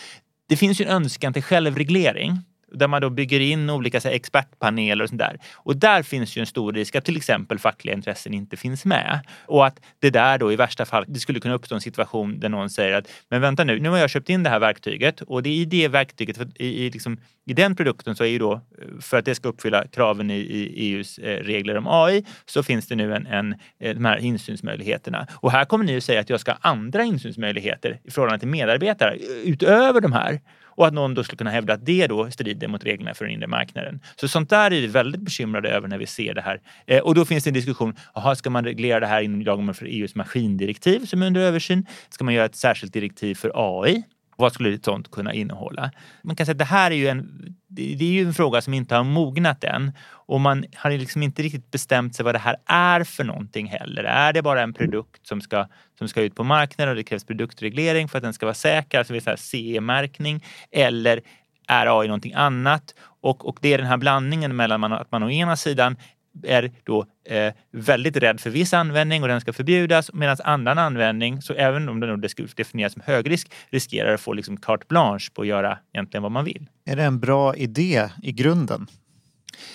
Det 0.48 0.56
finns 0.56 0.80
ju 0.80 0.84
en 0.84 0.90
önskan 0.90 1.32
till 1.32 1.42
självreglering 1.42 2.40
där 2.72 2.88
man 2.88 3.02
då 3.02 3.10
bygger 3.10 3.40
in 3.40 3.70
olika 3.70 4.00
så 4.00 4.08
här, 4.08 4.14
expertpaneler 4.14 5.02
och 5.02 5.08
sånt 5.08 5.18
där. 5.18 5.38
Och 5.54 5.76
där 5.76 6.02
finns 6.02 6.36
ju 6.36 6.40
en 6.40 6.46
stor 6.46 6.72
risk 6.72 6.96
att 6.96 7.04
till 7.04 7.16
exempel 7.16 7.58
fackliga 7.58 7.94
intressen 7.94 8.34
inte 8.34 8.56
finns 8.56 8.84
med. 8.84 9.20
Och 9.46 9.66
att 9.66 9.80
det 9.98 10.10
där 10.10 10.38
då 10.38 10.52
i 10.52 10.56
värsta 10.56 10.84
fall, 10.84 11.04
det 11.08 11.20
skulle 11.20 11.40
kunna 11.40 11.54
uppstå 11.54 11.74
en 11.74 11.80
situation 11.80 12.40
där 12.40 12.48
någon 12.48 12.70
säger 12.70 12.92
att 12.92 13.08
men 13.28 13.40
vänta 13.40 13.64
nu, 13.64 13.80
nu 13.80 13.88
har 13.88 13.98
jag 13.98 14.10
köpt 14.10 14.28
in 14.28 14.42
det 14.42 14.50
här 14.50 14.58
verktyget 14.58 15.20
och 15.20 15.42
det 15.42 15.48
är 15.48 15.54
i 15.54 15.64
det 15.64 15.88
verktyget, 15.88 16.36
för 16.36 16.62
i, 16.62 16.86
i, 16.86 16.90
liksom, 16.90 17.18
i 17.46 17.52
den 17.52 17.76
produkten 17.76 18.16
så 18.16 18.24
är 18.24 18.28
ju 18.28 18.38
då, 18.38 18.60
för 19.00 19.18
att 19.18 19.24
det 19.24 19.34
ska 19.34 19.48
uppfylla 19.48 19.86
kraven 19.86 20.30
i, 20.30 20.38
i 20.38 20.92
EUs 20.92 21.18
eh, 21.18 21.44
regler 21.44 21.76
om 21.76 21.86
AI, 21.88 22.24
så 22.46 22.62
finns 22.62 22.88
det 22.88 22.94
nu 22.96 23.14
en, 23.14 23.26
en, 23.26 23.54
eh, 23.80 23.94
de 23.94 24.04
här 24.04 24.16
insynsmöjligheterna. 24.16 25.26
Och 25.32 25.52
här 25.52 25.64
kommer 25.64 25.84
ni 25.84 25.96
att 25.96 26.04
säga 26.04 26.20
att 26.20 26.30
jag 26.30 26.40
ska 26.40 26.50
ha 26.50 26.58
andra 26.60 27.04
insynsmöjligheter 27.04 28.00
i 28.04 28.10
förhållande 28.10 28.38
till 28.38 28.48
medarbetare 28.48 29.16
utöver 29.44 30.00
de 30.00 30.12
här. 30.12 30.40
Och 30.76 30.86
att 30.86 30.94
någon 30.94 31.14
då 31.14 31.24
skulle 31.24 31.36
kunna 31.36 31.50
hävda 31.50 31.72
att 31.72 31.86
det 31.86 32.06
då 32.06 32.30
strider 32.30 32.68
mot 32.68 32.84
reglerna 32.84 33.14
för 33.14 33.24
den 33.24 33.34
inre 33.34 33.46
marknaden. 33.46 34.00
Så 34.16 34.28
sånt 34.28 34.50
där 34.50 34.66
är 34.66 34.80
vi 34.80 34.86
väldigt 34.86 35.20
bekymrade 35.20 35.68
över 35.68 35.88
när 35.88 35.98
vi 35.98 36.06
ser 36.06 36.34
det 36.34 36.40
här. 36.40 36.60
Eh, 36.86 37.00
och 37.00 37.14
då 37.14 37.24
finns 37.24 37.44
det 37.44 37.50
en 37.50 37.54
diskussion, 37.54 37.94
aha, 38.14 38.34
ska 38.34 38.50
man 38.50 38.64
reglera 38.64 39.00
det 39.00 39.06
här 39.06 39.22
inom 39.22 39.40
lagen 39.40 39.74
för 39.74 39.86
EUs 39.86 40.14
maskindirektiv 40.14 41.06
som 41.06 41.22
är 41.22 41.26
under 41.26 41.40
översyn? 41.40 41.86
Ska 42.08 42.24
man 42.24 42.34
göra 42.34 42.46
ett 42.46 42.56
särskilt 42.56 42.92
direktiv 42.92 43.34
för 43.34 43.52
AI? 43.54 44.02
Vad 44.36 44.52
skulle 44.52 44.74
ett 44.74 44.84
sånt 44.84 45.10
kunna 45.10 45.32
innehålla? 45.32 45.90
Man 46.22 46.36
kan 46.36 46.46
säga 46.46 46.52
att 46.52 46.58
det 46.58 46.64
här 46.64 46.90
är 46.90 46.94
ju 46.94 47.08
en, 47.08 47.54
det 47.68 48.04
är 48.04 48.12
ju 48.12 48.22
en 48.22 48.34
fråga 48.34 48.60
som 48.60 48.74
inte 48.74 48.94
har 48.94 49.04
mognat 49.04 49.64
än 49.64 49.92
och 50.08 50.40
man 50.40 50.64
har 50.74 50.90
liksom 50.90 51.22
inte 51.22 51.42
riktigt 51.42 51.70
bestämt 51.70 52.14
sig 52.14 52.24
vad 52.24 52.34
det 52.34 52.38
här 52.38 52.56
är 52.66 53.04
för 53.04 53.24
någonting 53.24 53.66
heller. 53.66 54.04
Är 54.04 54.32
det 54.32 54.42
bara 54.42 54.62
en 54.62 54.72
produkt 54.72 55.26
som 55.26 55.40
ska, 55.40 55.66
som 55.98 56.08
ska 56.08 56.22
ut 56.22 56.34
på 56.34 56.44
marknaden 56.44 56.90
och 56.90 56.96
det 56.96 57.04
krävs 57.04 57.24
produktreglering 57.24 58.08
för 58.08 58.18
att 58.18 58.24
den 58.24 58.34
ska 58.34 58.46
vara 58.46 58.54
säker, 58.54 58.98
alltså 58.98 59.36
CE-märkning 59.36 60.44
eller 60.70 61.20
är 61.68 62.00
AI 62.00 62.06
någonting 62.06 62.34
annat? 62.34 62.94
Och, 63.20 63.48
och 63.48 63.58
det 63.60 63.74
är 63.74 63.78
den 63.78 63.86
här 63.86 63.96
blandningen 63.96 64.56
mellan 64.56 64.92
att 64.92 65.12
man 65.12 65.22
å 65.22 65.30
ena 65.30 65.56
sidan 65.56 65.96
är 66.42 66.72
då 66.84 67.06
eh, 67.28 67.52
väldigt 67.70 68.16
rädd 68.16 68.40
för 68.40 68.50
viss 68.50 68.74
användning 68.74 69.22
och 69.22 69.28
den 69.28 69.40
ska 69.40 69.52
förbjudas 69.52 70.12
medan 70.12 70.36
annan 70.44 70.78
användning, 70.78 71.42
så 71.42 71.54
även 71.54 71.88
om 71.88 72.00
den 72.00 72.20
definieras 72.56 72.92
som 72.92 73.02
högrisk, 73.06 73.52
riskerar 73.70 74.14
att 74.14 74.20
få 74.20 74.32
liksom 74.32 74.56
carte 74.56 74.84
blanche 74.88 75.30
på 75.34 75.42
att 75.42 75.48
göra 75.48 75.78
egentligen 75.94 76.22
vad 76.22 76.32
man 76.32 76.44
vill. 76.44 76.66
Är 76.84 76.96
det 76.96 77.02
en 77.02 77.20
bra 77.20 77.56
idé 77.56 78.08
i 78.22 78.32
grunden? 78.32 78.86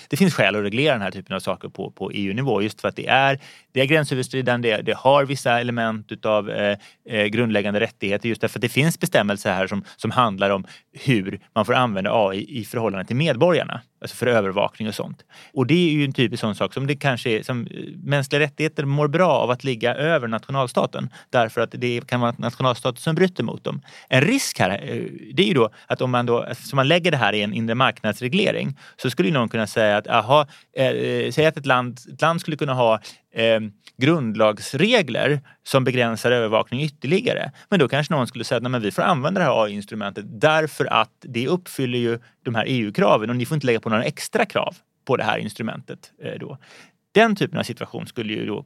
det 0.08 0.18
finns 0.18 0.34
skäl 0.34 0.56
att 0.56 0.64
reglera 0.64 0.94
den 0.94 1.02
här 1.02 1.12
typen 1.12 1.36
av 1.36 1.40
saker 1.40 1.70
på, 1.70 1.92
på 1.92 2.12
EU-nivå 2.12 2.62
just 2.62 2.82
för 2.82 2.88
att 2.88 2.96
det 2.96 3.08
är, 3.08 3.40
det 3.72 3.82
är 3.82 3.86
gränsöverskridande, 3.86 4.78
det, 4.78 4.82
det 4.82 4.98
har 4.98 5.26
vissa 5.26 5.60
element 5.60 6.26
av 6.26 6.50
eh, 6.50 6.78
eh, 7.10 7.26
grundläggande 7.26 7.80
rättigheter 7.80 8.30
just 8.30 8.42
därför 8.42 8.60
att 8.60 8.62
det 8.62 8.70
finns 8.70 9.00
bestämmelser 9.00 9.54
här 9.54 9.68
som, 9.68 9.84
som 9.98 10.12
handlar 10.12 10.50
om 10.50 10.66
hur 10.92 11.40
man 11.56 11.66
får 11.66 11.74
använda 11.74 12.12
AI 12.14 12.60
i 12.60 12.66
förhållande 12.66 13.06
till 13.06 13.16
medborgarna. 13.16 13.82
Alltså 14.02 14.16
för 14.18 14.28
övervakning 14.28 14.88
och 14.88 14.96
sånt. 14.96 15.26
Och 15.54 15.68
det 15.68 15.74
är 15.74 15.92
ju 15.92 16.06
en 16.06 16.14
typisk 16.14 16.42
sån 16.42 16.56
sak 16.56 16.74
som 16.74 16.88
det 16.88 16.96
kanske 16.96 17.30
är, 17.30 17.44
som 17.44 17.68
eh, 17.68 17.84
mänskliga 18.04 18.40
rättigheter 18.40 18.86
mår 18.86 19.08
bra 19.08 19.30
av 19.30 19.52
att 19.52 19.64
ligga 19.64 19.96
över 19.96 20.28
nationalstaten. 20.28 21.10
Därför 21.30 21.62
att 21.62 21.72
det 21.72 22.08
kan 22.08 22.20
vara 22.20 22.36
nationalstaten 22.38 23.02
som 23.02 23.16
bryter 23.16 23.44
mot 23.44 23.64
dem. 23.64 23.82
En 24.10 24.22
risk 24.22 24.60
här, 24.60 24.70
eh, 24.70 25.04
det 25.34 25.44
är 25.44 25.48
ju 25.48 25.54
då 25.54 25.70
att 25.88 26.02
om 26.02 26.12
man 26.12 26.26
då, 26.26 26.44
alltså 26.44 26.76
man 26.76 26.88
lägger 26.88 27.12
det 27.12 27.18
här 27.18 27.34
i 27.34 27.42
en 27.42 27.54
inre 27.54 27.76
marknadsreglering 27.76 28.78
så 28.98 29.10
skulle 29.10 29.32
någon 29.32 29.50
kunna 29.50 29.68
säga 29.68 29.98
att 29.98 30.08
aha, 30.08 30.48
eh, 30.78 30.86
eh, 30.86 31.32
säg 31.32 31.46
att 31.46 31.58
ett 31.58 31.66
land, 31.66 32.00
ett 32.14 32.22
land 32.22 32.42
skulle 32.42 32.58
kunna 32.58 32.74
ha 32.74 33.00
eh, 33.34 33.60
grundlagsregler 33.98 35.42
som 35.64 35.84
begränsar 35.84 36.32
övervakning 36.32 36.82
ytterligare. 36.82 37.52
Men 37.70 37.80
då 37.80 37.88
kanske 37.88 38.14
någon 38.14 38.28
skulle 38.28 38.44
säga 38.44 38.76
att 38.76 38.84
vi 38.84 38.92
får 38.92 39.02
använda 39.02 39.40
det 39.40 39.46
här 39.46 39.66
AI-instrumentet 39.66 40.26
därför 40.28 40.86
att 40.86 41.16
det 41.20 41.48
uppfyller 41.48 41.98
ju 41.98 42.20
de 42.44 42.56
här 42.56 42.66
EU-kraven 42.68 43.30
och 43.30 43.36
ni 43.36 43.46
får 43.46 43.56
inte 43.56 43.68
lägga 43.68 43.80
på 43.80 43.90
några 43.90 44.04
extra 44.04 44.46
krav 44.46 44.76
på 45.06 45.18
det 45.18 45.24
här 45.24 45.38
instrumentet. 45.38 46.12
Eh, 46.24 46.40
då. 46.40 46.58
Den 47.12 47.36
typen 47.36 47.60
av 47.60 47.64
situation 47.64 48.08
skulle 48.08 48.34
ju 48.34 48.46
då 48.46 48.66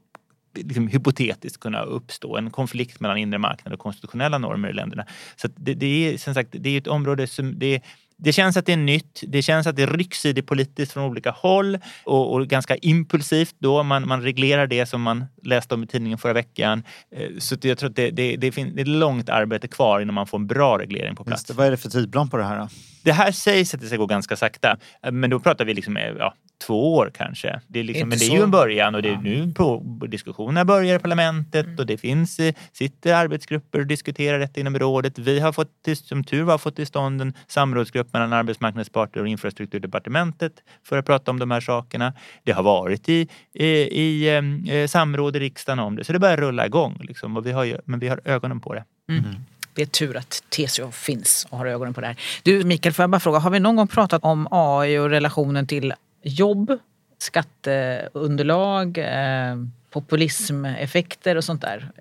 liksom, 0.55 0.87
hypotetiskt 0.87 1.59
kunna 1.59 1.81
uppstå. 1.81 2.37
En 2.37 2.51
konflikt 2.51 2.99
mellan 2.99 3.17
inre 3.17 3.37
marknad 3.37 3.73
och 3.73 3.79
konstitutionella 3.79 4.37
normer 4.37 4.69
i 4.69 4.73
länderna. 4.73 5.05
Så 5.35 5.47
det, 5.55 5.73
det, 5.73 5.85
är 6.13 6.17
som 6.17 6.33
sagt 6.33 6.49
det 6.51 6.69
är 6.69 6.77
ett 6.77 6.87
område 6.87 7.27
som 7.27 7.59
det, 7.59 7.81
det 8.17 8.33
känns 8.33 8.57
att 8.57 8.65
det 8.65 8.73
är 8.73 8.77
nytt. 8.77 9.23
Det 9.27 9.41
känns 9.41 9.67
att 9.67 9.75
det 9.75 9.85
rycks 9.85 10.25
i 10.25 10.33
det 10.33 10.41
politiskt 10.41 10.91
från 10.91 11.03
olika 11.03 11.31
håll 11.31 11.77
och, 12.03 12.33
och, 12.33 12.47
ganska 12.47 12.75
impulsivt 12.75 13.55
då. 13.59 13.83
Man, 13.83 14.07
man 14.07 14.21
reglerar 14.21 14.67
det 14.67 14.85
som 14.85 15.01
man 15.01 15.25
läste 15.43 15.73
om 15.73 15.83
i 15.83 15.87
tidningen 15.87 16.17
förra 16.17 16.33
veckan. 16.33 16.83
Eh, 17.11 17.29
så 17.39 17.55
jag 17.61 17.77
tror 17.77 17.89
att 17.89 17.95
det, 17.95 18.11
det, 18.11 18.35
det, 18.35 18.51
finns, 18.51 18.73
det 18.75 18.81
är 18.81 18.85
långt 18.85 19.29
arbete 19.29 19.67
kvar 19.67 19.99
innan 19.99 20.15
man 20.15 20.27
får 20.27 20.37
en 20.37 20.47
bra 20.47 20.79
reglering 20.79 21.15
på 21.15 21.23
plats. 21.23 21.43
Det, 21.43 21.53
vad 21.53 21.67
är 21.67 21.71
det 21.71 21.77
för 21.77 21.89
tidplan 21.89 22.29
på 22.29 22.37
det 22.37 22.43
här? 22.43 22.59
Då? 22.59 22.67
Det 23.03 23.11
här 23.11 23.31
sägs 23.31 23.73
att 23.73 23.81
det 23.81 23.87
ska 23.87 23.97
gå 23.97 24.05
ganska 24.05 24.35
sakta. 24.35 24.77
Men 25.11 25.29
då 25.29 25.39
pratar 25.39 25.65
vi 25.65 25.73
liksom 25.73 25.95
ja, 25.95 26.33
två 26.57 26.95
år 26.95 27.11
kanske. 27.13 27.59
Det 27.67 27.79
är 27.79 27.83
liksom, 27.83 28.09
men 28.09 28.17
det 28.17 28.25
är 28.25 28.35
ju 28.37 28.43
en 28.43 28.51
början 28.51 28.95
och 28.95 29.01
det 29.01 29.09
är 29.09 29.17
nu 29.17 29.53
på, 29.53 29.83
diskussionerna 30.07 30.65
börjar 30.65 30.95
i 30.95 30.99
parlamentet 30.99 31.65
mm. 31.65 31.79
och 31.79 31.85
det 31.85 31.97
finns, 31.97 32.39
eh, 32.39 32.53
sitter 32.71 33.13
arbetsgrupper 33.13 33.79
och 33.79 33.87
diskuterar 33.87 34.39
detta 34.39 34.59
inom 34.59 34.79
rådet. 34.79 35.19
Vi 35.19 35.39
har 35.39 35.51
fått, 35.51 35.71
som 36.03 36.23
tur 36.23 36.43
var 36.43 36.57
fått 36.57 36.75
till 36.75 36.87
stånd 36.87 37.21
en 37.21 37.33
samrådsgrupp 37.47 38.13
mellan 38.13 38.33
arbetsmarknadens 38.33 38.89
parter 38.89 39.21
och 39.21 39.27
infrastrukturdepartementet 39.27 40.53
för 40.83 40.97
att 40.97 41.05
prata 41.05 41.31
om 41.31 41.39
de 41.39 41.51
här 41.51 41.61
sakerna. 41.61 42.13
Det 42.43 42.51
har 42.51 42.63
varit 42.63 43.09
i, 43.09 43.27
i, 43.53 43.67
i 44.01 44.37
eh, 44.67 44.87
samråd 44.87 45.35
i 45.35 45.39
riksdagen 45.39 45.79
om 45.79 45.95
det 45.95 46.03
så 46.03 46.13
det 46.13 46.19
börjar 46.19 46.37
rulla 46.37 46.65
igång. 46.65 46.97
Liksom, 47.03 47.37
och 47.37 47.45
vi 47.45 47.51
har, 47.51 47.81
men 47.85 47.99
vi 47.99 48.07
har 48.07 48.21
ögonen 48.25 48.59
på 48.59 48.73
det. 48.73 48.83
Mm. 49.09 49.25
Mm. 49.25 49.35
Det 49.75 49.81
är 49.81 49.85
tur 49.85 50.17
att 50.17 50.43
TCO 50.49 50.91
finns 50.91 51.47
och 51.49 51.57
har 51.57 51.65
ögonen 51.65 51.93
på 51.93 52.01
det 52.01 52.07
här. 52.07 52.15
Du 52.43 52.63
Mikael, 52.63 52.93
får 52.93 53.03
jag 53.03 53.09
bara 53.09 53.19
fråga, 53.19 53.39
har 53.39 53.49
vi 53.49 53.59
någon 53.59 53.75
gång 53.75 53.87
pratat 53.87 54.23
om 54.23 54.47
AI 54.51 54.97
och 54.97 55.09
relationen 55.09 55.67
till 55.67 55.93
jobb, 56.25 56.79
skatteunderlag, 57.17 58.97
eh, 58.97 59.55
populismeffekter 59.89 61.35
och 61.35 61.43
sånt 61.43 61.61
där? 61.61 61.91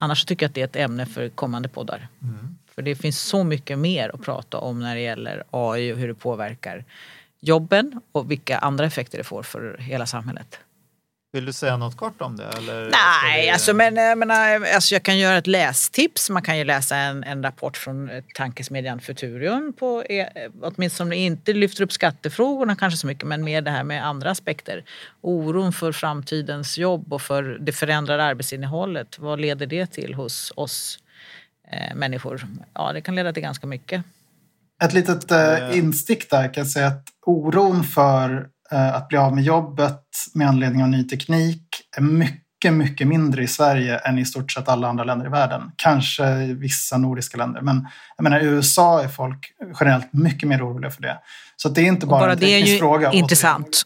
Annars 0.00 0.24
tycker 0.24 0.44
jag 0.44 0.48
att 0.48 0.54
det 0.54 0.60
är 0.60 0.64
ett 0.64 0.76
ämne 0.76 1.06
för 1.06 1.28
kommande 1.28 1.68
poddar. 1.68 2.08
Mm. 2.22 2.58
För 2.66 2.82
det 2.82 2.94
finns 2.94 3.20
så 3.20 3.44
mycket 3.44 3.78
mer 3.78 4.10
att 4.14 4.22
prata 4.22 4.58
om 4.58 4.80
när 4.80 4.94
det 4.94 5.00
gäller 5.00 5.44
AI 5.50 5.92
och 5.92 5.98
hur 5.98 6.08
det 6.08 6.14
påverkar 6.14 6.84
jobben 7.40 8.00
och 8.12 8.30
vilka 8.30 8.58
andra 8.58 8.84
effekter 8.84 9.18
det 9.18 9.24
får 9.24 9.42
för 9.42 9.76
hela 9.78 10.06
samhället. 10.06 10.58
Vill 11.34 11.44
du 11.44 11.52
säga 11.52 11.76
något 11.76 11.96
kort 11.96 12.22
om 12.22 12.36
det? 12.36 12.44
Eller 12.44 12.90
Nej, 12.90 13.42
vi... 13.42 13.50
alltså, 13.50 13.74
men, 13.74 13.96
jag, 13.96 14.18
menar, 14.18 14.66
alltså, 14.74 14.94
jag 14.94 15.02
kan 15.02 15.18
göra 15.18 15.36
ett 15.36 15.46
lästips. 15.46 16.30
Man 16.30 16.42
kan 16.42 16.58
ju 16.58 16.64
läsa 16.64 16.96
en, 16.96 17.24
en 17.24 17.42
rapport 17.42 17.76
från 17.76 18.10
eh, 18.10 18.24
tankesmedjan 18.34 19.00
Futurium 19.00 19.72
på, 19.72 20.02
eh, 20.02 20.26
åtminstone 20.62 21.16
inte 21.16 21.52
lyfter 21.52 21.82
upp 21.82 21.92
skattefrågorna 21.92 22.76
kanske 22.76 22.98
så 22.98 23.06
mycket 23.06 23.28
men 23.28 23.44
mer 23.44 23.62
det 23.62 23.70
här 23.70 23.84
med 23.84 24.06
andra 24.06 24.30
aspekter. 24.30 24.84
Oron 25.20 25.72
för 25.72 25.92
framtidens 25.92 26.78
jobb 26.78 27.12
och 27.12 27.22
för 27.22 27.42
det 27.42 27.72
förändrade 27.72 28.24
arbetsinnehållet. 28.24 29.18
Vad 29.18 29.40
leder 29.40 29.66
det 29.66 29.86
till 29.86 30.14
hos 30.14 30.52
oss 30.56 30.98
eh, 31.72 31.94
människor? 31.94 32.46
Ja, 32.74 32.92
det 32.92 33.00
kan 33.00 33.14
leda 33.14 33.32
till 33.32 33.42
ganska 33.42 33.66
mycket. 33.66 34.02
Ett 34.84 34.92
litet 34.92 35.30
eh, 35.30 35.78
instick 35.78 36.30
där 36.30 36.54
kan 36.54 36.60
jag 36.60 36.70
säga 36.70 36.86
att 36.86 37.04
oron 37.26 37.84
för 37.84 38.30
Eh, 38.30 38.53
att 38.70 39.08
bli 39.08 39.18
av 39.18 39.34
med 39.34 39.44
jobbet 39.44 40.02
med 40.34 40.48
anledning 40.48 40.82
av 40.82 40.88
ny 40.88 41.04
teknik 41.04 41.62
är 41.96 42.00
mycket, 42.00 42.72
mycket 42.72 43.06
mindre 43.06 43.42
i 43.42 43.46
Sverige 43.46 43.98
än 43.98 44.18
i 44.18 44.24
stort 44.24 44.52
sett 44.52 44.68
alla 44.68 44.88
andra 44.88 45.04
länder 45.04 45.26
i 45.26 45.28
världen. 45.28 45.72
Kanske 45.76 46.26
i 46.26 46.54
vissa 46.54 46.98
nordiska 46.98 47.36
länder, 47.36 47.60
men 47.60 47.88
jag 48.16 48.24
menar, 48.24 48.40
i 48.40 48.44
USA 48.44 49.02
är 49.02 49.08
folk 49.08 49.52
generellt 49.80 50.12
mycket 50.12 50.48
mer 50.48 50.66
oroliga 50.66 50.90
för 50.90 51.02
det. 51.02 51.18
Så 51.56 51.68
det 51.68 51.80
är 51.80 51.86
inte 51.86 52.06
bara, 52.06 52.20
bara 52.20 52.32
en 52.32 52.38
teknisk 52.38 52.78
fråga. 52.78 53.00
Det 53.00 53.06
är 53.06 53.12
ju 53.12 53.18
intressant. 53.18 53.82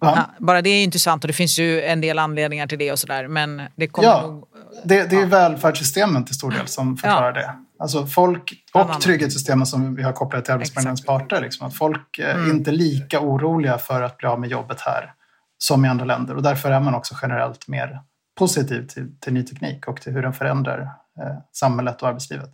Ja, 0.00 0.30
bara 0.38 0.62
det 0.62 0.70
är 0.70 0.84
intressant 0.84 1.24
och 1.24 1.28
det 1.28 1.34
finns 1.34 1.58
ju 1.58 1.82
en 1.82 2.00
del 2.00 2.18
anledningar 2.18 2.66
till 2.66 2.78
det 2.78 2.92
och 2.92 2.98
sådär. 2.98 3.28
Men 3.28 3.62
det 3.76 3.88
kommer 3.88 4.08
ja, 4.08 4.22
nog... 4.22 4.44
det, 4.84 5.10
det 5.10 5.16
är 5.16 5.20
ja. 5.20 5.26
välfärdssystemen 5.26 6.24
till 6.24 6.34
stor 6.34 6.50
del 6.50 6.66
som 6.66 6.96
förklarar 6.96 7.26
ja. 7.26 7.32
det. 7.32 7.54
Alltså 7.82 8.06
folk 8.06 8.52
och 8.72 9.00
trygghetssystemen 9.00 9.66
som 9.66 9.94
vi 9.94 10.02
har 10.02 10.12
kopplat 10.12 10.44
till 10.44 10.54
arbetsmarknadens 10.54 11.04
parter. 11.04 11.40
Liksom, 11.40 11.66
att 11.66 11.76
folk 11.76 12.18
är 12.18 12.34
mm. 12.34 12.50
inte 12.50 12.70
lika 12.72 13.20
oroliga 13.20 13.78
för 13.78 14.02
att 14.02 14.18
bli 14.18 14.28
av 14.28 14.40
med 14.40 14.50
jobbet 14.50 14.80
här 14.80 15.12
som 15.58 15.84
i 15.84 15.88
andra 15.88 16.04
länder. 16.04 16.36
Och 16.36 16.42
därför 16.42 16.70
är 16.70 16.80
man 16.80 16.94
också 16.94 17.14
generellt 17.22 17.68
mer 17.68 18.00
positiv 18.38 18.86
till, 18.86 19.18
till 19.20 19.32
ny 19.32 19.42
teknik 19.42 19.88
och 19.88 20.00
till 20.00 20.12
hur 20.12 20.22
den 20.22 20.32
förändrar 20.32 20.80
eh, 20.80 21.38
samhället 21.52 22.02
och 22.02 22.08
arbetslivet. 22.08 22.50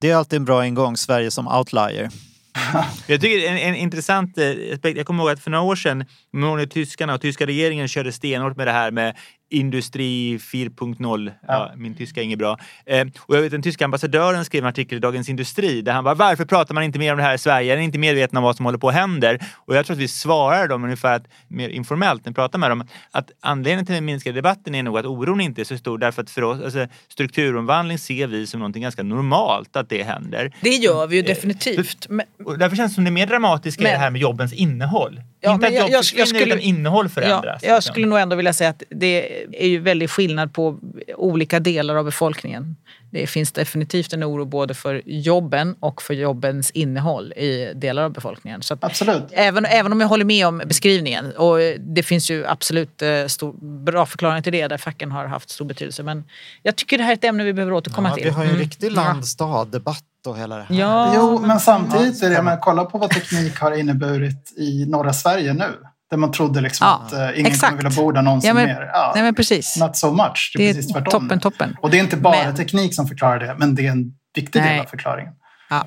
Det 0.00 0.10
är 0.10 0.16
alltid 0.16 0.36
en 0.36 0.44
bra 0.44 0.66
ingång, 0.66 0.96
Sverige 0.96 1.30
som 1.30 1.48
outlier. 1.48 2.10
jag 3.06 3.20
tycker 3.20 3.48
en, 3.48 3.58
en 3.58 3.74
intressant 3.74 4.38
eh, 4.38 4.50
aspekt, 4.72 4.96
jag 4.96 5.06
kommer 5.06 5.22
ihåg 5.22 5.32
att 5.32 5.40
för 5.40 5.50
några 5.50 5.64
år 5.64 5.76
sedan, 5.76 6.04
med 6.32 6.70
tyskarna 6.70 7.14
och 7.14 7.20
tyska 7.20 7.46
regeringen 7.46 7.88
körde 7.88 8.12
stenhårt 8.12 8.56
med 8.56 8.66
det 8.66 8.72
här 8.72 8.90
med 8.90 9.16
Industri 9.50 10.38
4.0. 10.38 11.32
Ja. 11.48 11.72
min 11.76 11.94
tyska 11.94 12.20
är 12.20 12.24
inget 12.24 12.38
bra. 12.38 12.58
Eh, 12.86 13.06
och 13.20 13.36
jag 13.36 13.42
vet 13.42 13.50
den 13.50 13.62
tyska 13.62 13.84
ambassadören 13.84 14.44
skrev 14.44 14.64
en 14.64 14.68
artikel 14.68 14.98
i 14.98 15.00
Dagens 15.00 15.28
Industri 15.28 15.82
där 15.82 15.92
han 15.92 16.04
bara 16.04 16.14
“Varför 16.14 16.44
pratar 16.44 16.74
man 16.74 16.84
inte 16.84 16.98
mer 16.98 17.12
om 17.12 17.18
det 17.18 17.24
här 17.24 17.34
i 17.34 17.38
Sverige? 17.38 17.72
Är 17.72 17.76
ni 17.76 17.84
inte 17.84 17.98
medvetna 17.98 18.40
om 18.40 18.44
vad 18.44 18.56
som 18.56 18.64
håller 18.64 18.78
på 18.78 18.88
att 18.88 18.94
hända?” 18.94 19.38
Och 19.54 19.76
jag 19.76 19.86
tror 19.86 19.94
att 19.94 20.00
vi 20.00 20.08
svarar 20.08 20.68
dem 20.68 20.84
ungefär 20.84 21.16
att, 21.16 21.26
mer 21.48 21.68
informellt 21.68 22.24
när 22.24 22.30
vi 22.30 22.34
pratar 22.34 22.58
med 22.58 22.70
dem 22.70 22.84
att 23.10 23.30
anledningen 23.40 23.86
till 23.86 23.94
den 23.94 24.04
minskade 24.04 24.34
debatten 24.34 24.74
är 24.74 24.82
nog 24.82 24.98
att 24.98 25.06
oron 25.06 25.40
inte 25.40 25.62
är 25.62 25.64
så 25.64 25.78
stor 25.78 25.98
därför 25.98 26.22
att 26.22 26.30
för 26.30 26.42
oss, 26.42 26.60
alltså, 26.64 26.86
strukturomvandling 27.08 27.98
ser 27.98 28.26
vi 28.26 28.46
som 28.46 28.60
någonting 28.60 28.82
ganska 28.82 29.02
normalt 29.02 29.76
att 29.76 29.88
det 29.88 30.02
händer. 30.02 30.52
Det 30.60 30.68
gör 30.68 31.06
vi 31.06 31.16
ju 31.16 31.22
eh, 31.22 31.26
definitivt. 31.26 32.06
Men, 32.08 32.26
och 32.44 32.58
därför 32.58 32.76
känns 32.76 32.92
det 32.92 32.94
som 32.94 33.04
det 33.04 33.10
är 33.10 33.12
mer 33.12 33.26
dramatiskt 33.26 33.80
men, 33.80 33.92
det 33.92 33.98
här 33.98 34.10
med 34.10 34.20
jobbens 34.20 34.52
innehåll. 34.52 35.20
Ja, 35.44 35.54
inte 35.54 35.66
att 35.66 35.74
jag, 35.74 35.90
jag, 35.90 36.04
jag 36.14 36.28
skulle, 36.28 36.44
utan 36.44 36.60
innehåll 36.60 37.08
förändras. 37.08 37.62
Ja, 37.62 37.68
jag 37.68 37.76
liksom. 37.76 37.92
skulle 37.92 38.06
nog 38.06 38.18
ändå 38.18 38.36
vilja 38.36 38.52
säga 38.52 38.70
att 38.70 38.82
det 38.90 39.44
är 39.52 39.66
ju 39.66 39.78
väldigt 39.78 40.10
skillnad 40.10 40.54
på 40.54 40.78
olika 41.16 41.60
delar 41.60 41.94
av 41.96 42.04
befolkningen. 42.04 42.76
Det 43.10 43.26
finns 43.26 43.52
definitivt 43.52 44.12
en 44.12 44.24
oro 44.24 44.44
både 44.44 44.74
för 44.74 45.02
jobben 45.04 45.76
och 45.80 46.02
för 46.02 46.14
jobbens 46.14 46.70
innehåll 46.70 47.32
i 47.32 47.72
delar 47.74 48.02
av 48.02 48.12
befolkningen. 48.12 48.62
Så 48.62 48.78
absolut. 48.80 49.24
Även, 49.30 49.64
även 49.64 49.92
om 49.92 50.00
jag 50.00 50.08
håller 50.08 50.24
med 50.24 50.46
om 50.46 50.62
beskrivningen 50.66 51.32
och 51.36 51.58
det 51.78 52.02
finns 52.02 52.30
ju 52.30 52.46
absolut 52.46 53.02
eh, 53.02 53.26
stor, 53.26 53.52
bra 53.84 54.06
förklaringar 54.06 54.42
till 54.42 54.52
det 54.52 54.68
där 54.68 54.78
facken 54.78 55.10
har 55.10 55.26
haft 55.26 55.50
stor 55.50 55.64
betydelse. 55.64 56.02
Men 56.02 56.24
jag 56.62 56.76
tycker 56.76 56.98
det 56.98 57.04
här 57.04 57.10
är 57.10 57.16
ett 57.16 57.24
ämne 57.24 57.44
vi 57.44 57.52
behöver 57.52 57.72
återkomma 57.72 58.08
ja, 58.08 58.14
till. 58.14 58.24
Vi 58.24 58.30
har 58.30 58.42
ju 58.42 58.48
en 58.48 58.54
mm. 58.54 58.64
riktig 58.64 58.92
land-stad-debatt 58.92 60.04
och 60.26 60.38
hela 60.38 60.56
det 60.56 60.62
här. 60.62 60.76
Ja, 60.76 61.12
jo, 61.14 61.38
men 61.46 61.60
samtidigt 61.60 62.22
är 62.22 62.30
det, 62.30 62.42
men 62.42 62.58
kolla 62.60 62.84
på 62.84 62.98
vad 62.98 63.10
teknik 63.10 63.60
har 63.60 63.78
inneburit 63.78 64.52
i 64.56 64.86
norra 64.86 65.12
Sverige 65.12 65.52
nu. 65.52 65.72
Där 66.10 66.16
man 66.16 66.32
trodde 66.32 66.60
liksom 66.60 66.86
ja, 66.86 67.02
att 67.06 67.12
uh, 67.12 67.40
ingen 67.40 67.52
exakt. 67.52 67.70
kommer 67.70 67.82
vilja 67.82 68.02
bo 68.02 68.12
där 68.12 68.22
någonsin 68.22 68.48
ja, 68.48 68.54
men, 68.54 68.64
mer. 68.64 68.90
Ja, 68.92 69.12
nej, 69.14 69.22
men 69.22 69.34
precis. 69.34 69.76
Not 69.76 69.96
so 69.96 70.12
much. 70.12 70.52
Det 70.56 70.62
är, 70.62 70.64
det 70.64 70.70
är 70.70 70.74
precis 70.74 70.92
tvärtom. 70.92 71.22
Toppen, 71.22 71.40
toppen. 71.40 71.76
Och 71.80 71.90
det 71.90 71.98
är 71.98 72.02
inte 72.02 72.16
bara 72.16 72.44
men. 72.44 72.56
teknik 72.56 72.94
som 72.94 73.08
förklarar 73.08 73.40
det, 73.40 73.54
men 73.58 73.74
det 73.74 73.86
är 73.86 73.90
en 73.90 74.12
viktig 74.34 74.60
nej. 74.60 74.70
del 74.70 74.80
av 74.80 74.90
förklaringen. 74.90 75.32
Ja. 75.70 75.86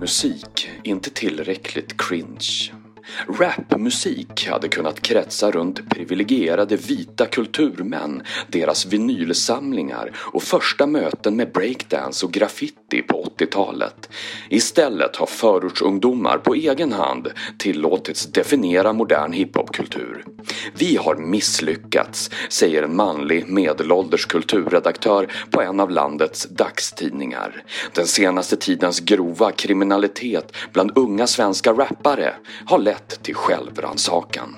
Musik, 0.00 0.70
inte 0.84 1.10
tillräckligt 1.10 1.96
cringe. 1.96 2.79
Rapmusik 3.38 4.48
hade 4.48 4.68
kunnat 4.68 5.00
kretsa 5.00 5.50
runt 5.50 5.90
privilegierade 5.90 6.76
vita 6.76 7.26
kulturmän, 7.26 8.22
deras 8.48 8.86
vinylsamlingar 8.86 10.10
och 10.16 10.42
första 10.42 10.86
möten 10.86 11.36
med 11.36 11.52
breakdance 11.52 12.26
och 12.26 12.32
graffiti 12.32 13.02
på 13.02 13.24
80-talet. 13.38 14.08
Istället 14.48 15.16
har 15.16 15.26
förortsungdomar 15.26 16.38
på 16.38 16.54
egen 16.54 16.92
hand 16.92 17.28
tillåtits 17.58 18.26
definiera 18.26 18.92
modern 18.92 19.32
hiphopkultur. 19.32 20.24
Vi 20.74 20.96
har 20.96 21.16
misslyckats, 21.16 22.30
säger 22.48 22.82
en 22.82 22.96
manlig 22.96 23.48
medelålders 23.48 24.26
kulturredaktör 24.26 25.28
på 25.50 25.62
en 25.62 25.80
av 25.80 25.90
landets 25.90 26.48
dagstidningar. 26.50 27.64
Den 27.94 28.06
senaste 28.06 28.56
tidens 28.56 29.00
grova 29.00 29.52
kriminalitet 29.52 30.56
bland 30.72 30.92
unga 30.98 31.26
svenska 31.26 31.72
rappare 31.72 32.34
har 32.66 32.78
lett 32.78 32.99
rätt 33.00 33.22
till 33.22 33.34
självrannsakan. 33.34 34.56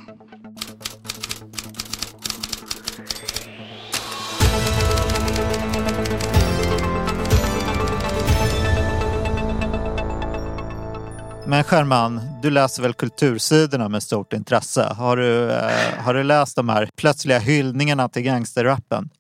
Men 11.47 11.65
Sherman, 11.65 12.21
du 12.43 12.51
läser 12.51 12.83
väl 12.83 12.95
kultursidorna 12.95 13.89
med 13.89 14.03
stort 14.03 14.33
intresse? 14.33 14.95
Har 14.97 15.17
du, 15.17 15.51
eh, 15.51 15.99
har 15.99 16.15
du 16.15 16.23
läst 16.23 16.57
de 16.57 16.69
här 16.69 16.89
plötsliga 16.97 17.39
hyllningarna 17.39 18.09
till 18.09 18.23
gangsterrappen? 18.23 19.11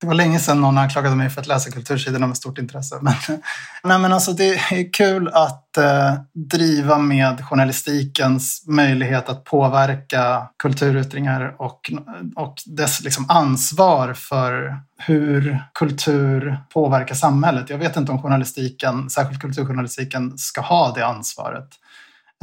Det 0.00 0.06
var 0.06 0.14
länge 0.14 0.38
sedan 0.38 0.60
någon 0.60 0.78
anklagade 0.78 1.16
mig 1.16 1.30
för 1.30 1.40
att 1.40 1.46
läsa 1.46 1.70
kultursidorna 1.70 2.26
med 2.26 2.36
stort 2.36 2.58
intresse. 2.58 2.98
Men, 3.00 3.14
nej, 3.84 3.98
men 3.98 4.12
alltså, 4.12 4.32
det 4.32 4.54
är 4.54 4.92
kul 4.92 5.28
att 5.28 5.76
eh, 5.76 6.14
driva 6.50 6.98
med 6.98 7.44
journalistikens 7.44 8.64
möjlighet 8.66 9.28
att 9.28 9.44
påverka 9.44 10.48
kulturyttringar 10.58 11.54
och, 11.58 11.92
och 12.36 12.54
dess 12.66 13.00
liksom, 13.00 13.26
ansvar 13.28 14.14
för 14.14 14.80
hur 14.98 15.64
kultur 15.74 16.58
påverkar 16.72 17.14
samhället. 17.14 17.70
Jag 17.70 17.78
vet 17.78 17.96
inte 17.96 18.12
om 18.12 18.22
journalistiken, 18.22 19.10
särskilt 19.10 19.40
kulturjournalistiken, 19.40 20.38
ska 20.38 20.60
ha 20.60 20.92
det 20.94 21.06
ansvaret. 21.06 21.68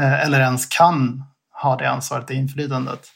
Eh, 0.02 0.24
eller 0.26 0.40
ens 0.40 0.66
kan 0.66 1.24
ha 1.62 1.76
det 1.78 1.90
ansvaret, 1.90 2.28
det 2.28 2.34
inflytandet. 2.34 3.08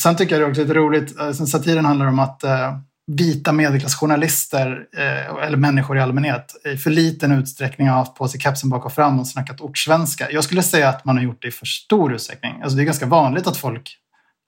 Sen 0.00 0.16
tycker 0.16 0.34
jag 0.34 0.42
det 0.42 0.46
är 0.46 0.50
också 0.50 0.62
lite 0.62 0.74
roligt, 0.74 1.20
eh, 1.20 1.32
satiren 1.32 1.84
handlar 1.84 2.06
om 2.06 2.18
att 2.18 2.44
eh, 2.44 2.78
vita 3.06 3.52
medelklassjournalister, 3.52 4.86
eh, 4.96 5.46
eller 5.46 5.56
människor 5.56 5.96
i 5.96 6.00
allmänhet, 6.00 6.52
i 6.64 6.76
för 6.76 6.90
liten 6.90 7.32
utsträckning 7.32 7.88
har 7.88 7.96
haft 7.96 8.14
på 8.14 8.28
sig 8.28 8.40
kepsen 8.40 8.70
bak 8.70 8.84
och 8.84 8.92
fram 8.92 9.20
och 9.20 9.26
snackat 9.26 9.60
ortsvenska. 9.60 10.30
Jag 10.30 10.44
skulle 10.44 10.62
säga 10.62 10.88
att 10.88 11.04
man 11.04 11.16
har 11.16 11.24
gjort 11.24 11.42
det 11.42 11.48
i 11.48 11.50
för 11.50 11.66
stor 11.66 12.14
utsträckning. 12.14 12.62
Alltså 12.62 12.76
det 12.76 12.82
är 12.82 12.84
ganska 12.84 13.06
vanligt 13.06 13.46
att 13.46 13.56
folk 13.56 13.98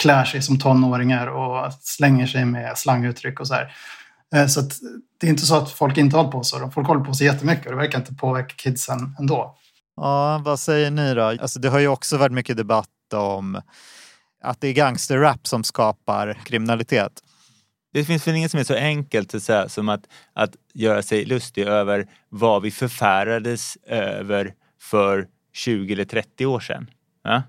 klär 0.03 0.25
sig 0.25 0.43
som 0.43 0.59
tonåringar 0.59 1.27
och 1.27 1.73
slänger 1.81 2.27
sig 2.27 2.45
med 2.45 2.79
slanguttryck 2.79 3.41
och 3.41 3.47
så 3.47 3.55
här. 3.55 3.73
Eh, 4.35 4.47
så 4.47 4.61
det 5.21 5.27
är 5.27 5.31
inte 5.31 5.47
så 5.47 5.57
att 5.57 5.71
folk 5.71 5.97
inte 5.97 6.17
håller 6.17 6.31
på 6.31 6.45
så. 6.45 6.71
Folk 6.71 6.87
håller 6.87 7.05
på 7.05 7.15
sig 7.15 7.27
jättemycket 7.27 7.67
och 7.67 7.73
det 7.73 7.79
verkar 7.79 7.99
inte 7.99 8.15
påverka 8.15 8.55
kidsen 8.57 9.17
ändå. 9.19 9.57
Ja, 9.97 10.43
vad 10.45 10.61
säger 10.61 10.91
ni 10.91 11.15
då? 11.15 11.23
Alltså 11.23 11.59
det 11.59 11.69
har 11.69 11.79
ju 11.79 11.89
också 11.89 12.17
varit 12.17 12.33
mycket 12.33 12.57
debatt 12.57 12.89
om 13.15 13.61
att 14.43 14.61
det 14.61 14.69
är 14.69 14.73
gangsterrap 14.73 15.47
som 15.47 15.65
skapar 15.65 16.39
kriminalitet. 16.45 17.13
Det 17.97 18.05
finns 18.05 18.27
väl 18.27 18.37
inget 18.37 18.51
som 18.51 18.61
är 18.61 18.65
så 18.65 18.75
enkelt 18.75 19.31
så 19.31 19.41
säga, 19.41 19.69
som 19.69 19.89
att, 19.89 20.09
att 20.33 20.57
göra 20.75 21.03
sig 21.03 21.25
lustig 21.25 21.67
över 21.67 22.07
vad 22.29 22.63
vi 22.63 22.71
förfärades 22.71 23.79
över 23.87 24.55
för 24.81 25.27
20 25.53 25.93
eller 25.93 26.05
30 26.05 26.47
år 26.47 26.61
sedan. 26.61 26.91
Ja? 27.25 27.43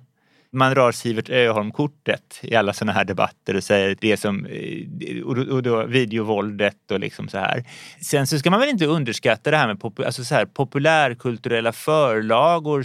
man 0.52 0.74
drar 0.74 0.91
Sivert 0.91 1.30
Öholm-kortet 1.30 2.39
i 2.41 2.56
alla 2.56 2.74
sådana 2.74 2.91
här 2.91 3.04
debatter 3.04 3.56
och 3.56 3.64
säger 3.64 3.98
det 4.02 4.18
som 4.18 4.45
eh, 4.45 5.22
och 5.24 5.64
då, 5.64 5.86
videovåldet 5.86 6.91
och 6.91 7.00
liksom 7.00 7.28
så 7.30 7.38
här. 7.38 7.64
Sen 8.02 8.28
så 8.28 8.39
ska 8.39 8.52
man 8.52 8.60
väl 8.60 8.70
inte 8.70 8.86
underskatta 8.86 9.52
det 9.52 9.58
här 9.58 9.68
med 9.68 9.80
pop, 9.80 10.00
alltså 10.00 10.24
så 10.24 10.36
här, 10.36 10.45
populärkulturella 10.45 11.72
förlagor 11.72 12.84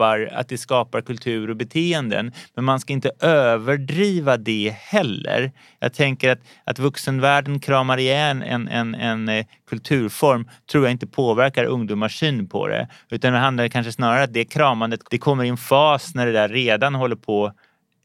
skapar, 0.00 0.30
att 0.32 0.48
det 0.48 0.58
skapar 0.58 1.00
kultur 1.00 1.50
och 1.50 1.56
beteenden. 1.56 2.32
Men 2.54 2.64
man 2.64 2.80
ska 2.80 2.92
inte 2.92 3.10
överdriva 3.20 4.36
det 4.36 4.74
heller. 4.78 5.52
Jag 5.80 5.92
tänker 5.92 6.30
att, 6.30 6.38
att 6.64 6.78
vuxenvärlden 6.78 7.60
kramar 7.60 7.98
igen 7.98 8.42
en, 8.42 8.68
en, 8.68 8.94
en 8.94 9.28
eh, 9.28 9.44
kulturform 9.68 10.48
tror 10.72 10.84
jag 10.84 10.90
inte 10.90 11.06
påverkar 11.06 11.64
ungdomars 11.64 12.18
syn 12.18 12.48
på 12.48 12.68
det. 12.68 12.88
Utan 13.10 13.32
det 13.32 13.38
handlar 13.38 13.68
kanske 13.68 13.92
snarare 13.92 14.18
om 14.18 14.24
att 14.24 14.32
det 14.32 14.44
kramandet, 14.44 15.00
det 15.10 15.18
kommer 15.18 15.44
i 15.44 15.48
en 15.48 15.56
fas 15.56 16.14
när 16.14 16.26
det 16.26 16.32
där 16.32 16.48
redan 16.48 16.94
håller 16.94 17.16
på, 17.16 17.52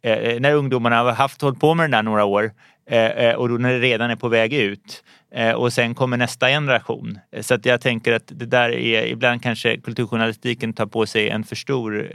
eh, 0.04 0.12
eh, 0.12 0.39
när 0.39 0.54
ungdomarna 0.54 1.04
har 1.04 1.12
haft 1.12 1.41
hållit 1.41 1.60
på 1.60 1.74
med 1.74 1.89
det 1.89 1.98
där 1.98 2.04
några 2.04 2.26
år 2.26 2.52
Eh, 2.88 3.06
eh, 3.06 3.36
och 3.36 3.50
då 3.50 3.58
när 3.58 3.74
det 3.74 3.80
redan 3.80 4.12
är 4.12 4.16
på 4.16 4.28
väg 4.28 4.54
ut. 4.54 5.04
Eh, 5.32 5.52
och 5.52 5.74
sen 5.74 5.96
kommer 5.96 6.18
nästa 6.18 6.48
generation. 6.48 7.20
Eh, 7.32 7.42
så 7.42 7.54
att 7.54 7.66
jag 7.66 7.82
tänker 7.82 8.14
att 8.14 8.28
det 8.28 8.46
där 8.46 8.70
är, 8.70 9.06
ibland 9.06 9.44
kanske 9.44 9.78
kulturjournalistiken 9.78 10.74
tar 10.74 10.86
på 10.86 11.06
sig 11.06 11.30
en 11.30 11.44
för 11.44 11.56
stor, 11.56 12.12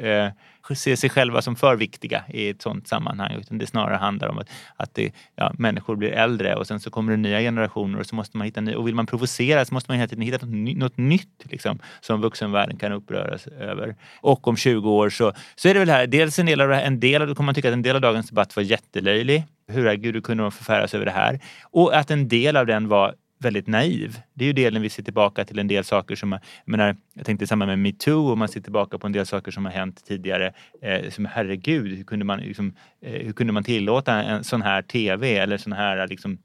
se 0.74 0.96
sig 0.96 1.10
själva 1.10 1.42
som 1.42 1.56
för 1.56 1.76
viktiga 1.76 2.24
i 2.28 2.48
ett 2.48 2.62
sådant 2.62 2.88
sammanhang. 2.88 3.36
Utan 3.40 3.58
det 3.58 3.66
snarare 3.66 3.96
handlar 3.96 4.28
om 4.28 4.38
att, 4.38 4.50
att 4.76 4.94
det, 4.94 5.12
ja, 5.36 5.52
människor 5.58 5.96
blir 5.96 6.10
äldre 6.10 6.54
och 6.54 6.66
sen 6.66 6.80
så 6.80 6.90
kommer 6.90 7.12
det 7.12 7.16
nya 7.16 7.40
generationer 7.40 8.00
och 8.00 8.06
så 8.06 8.14
måste 8.14 8.36
man 8.36 8.44
hitta, 8.44 8.78
och 8.78 8.86
vill 8.86 8.94
man 8.94 9.06
provocera 9.06 9.64
så 9.64 9.74
måste 9.74 9.90
man 9.90 9.98
hela 9.98 10.08
tiden 10.08 10.24
hitta 10.24 10.46
något, 10.46 10.76
något 10.76 10.96
nytt 10.96 11.44
liksom, 11.44 11.78
som 12.00 12.20
vuxenvärlden 12.20 12.76
kan 12.76 12.92
uppröras 12.92 13.46
över. 13.46 13.96
Och 14.20 14.48
om 14.48 14.56
20 14.56 14.90
år 14.90 15.10
så, 15.10 15.32
så 15.56 15.68
är 15.68 15.74
det 15.74 15.80
väl 15.80 15.90
här, 15.90 16.06
dels 16.06 16.38
en 16.38 16.46
del 16.46 16.60
av 16.60 16.68
det 16.68 16.74
här, 16.74 16.82
en 16.82 17.00
del 17.00 17.22
av, 17.22 17.34
kommer 17.34 17.46
man 17.46 17.54
tycka 17.54 17.68
att 17.68 17.74
en 17.74 17.82
del 17.82 17.96
av 17.96 18.02
dagens 18.02 18.28
debatt 18.28 18.56
var 18.56 18.62
jättelöjlig 18.62 19.44
hur 19.70 19.94
Gud 19.94 20.24
kunde 20.24 20.42
de 20.42 20.52
förfäras 20.52 20.94
över 20.94 21.04
det 21.04 21.10
här? 21.10 21.40
Och 21.62 21.96
att 21.96 22.10
en 22.10 22.28
del 22.28 22.56
av 22.56 22.66
den 22.66 22.88
var 22.88 23.14
väldigt 23.40 23.66
naiv. 23.66 24.20
Det 24.34 24.44
är 24.44 24.46
ju 24.46 24.52
delen 24.52 24.82
vi 24.82 24.90
ser 24.90 25.02
tillbaka 25.02 25.44
till 25.44 25.58
en 25.58 25.68
del 25.68 25.84
saker 25.84 26.16
som, 26.16 26.32
jag 26.32 26.40
menar, 26.64 26.96
jag 27.14 27.26
tänkte 27.26 27.44
i 27.44 27.46
samband 27.46 27.68
med 27.68 27.78
metoo 27.78 28.30
och 28.30 28.38
man 28.38 28.48
ser 28.48 28.60
tillbaka 28.60 28.98
på 28.98 29.06
en 29.06 29.12
del 29.12 29.26
saker 29.26 29.50
som 29.50 29.64
har 29.64 29.72
hänt 29.72 30.04
tidigare. 30.04 30.52
Eh, 30.82 31.10
som 31.10 31.24
herregud, 31.24 31.96
hur 31.96 32.04
kunde 32.04 32.24
man, 32.24 32.40
liksom, 32.40 32.74
eh, 33.02 33.12
hur 33.12 33.32
kunde 33.32 33.52
man 33.52 33.64
tillåta 33.64 34.22
en 34.22 34.44
sån 34.44 34.62
här 34.62 34.82
tv 34.82 35.36
eller 35.36 35.58
sån 35.58 35.72
här 35.72 36.08
liksom, 36.08 36.38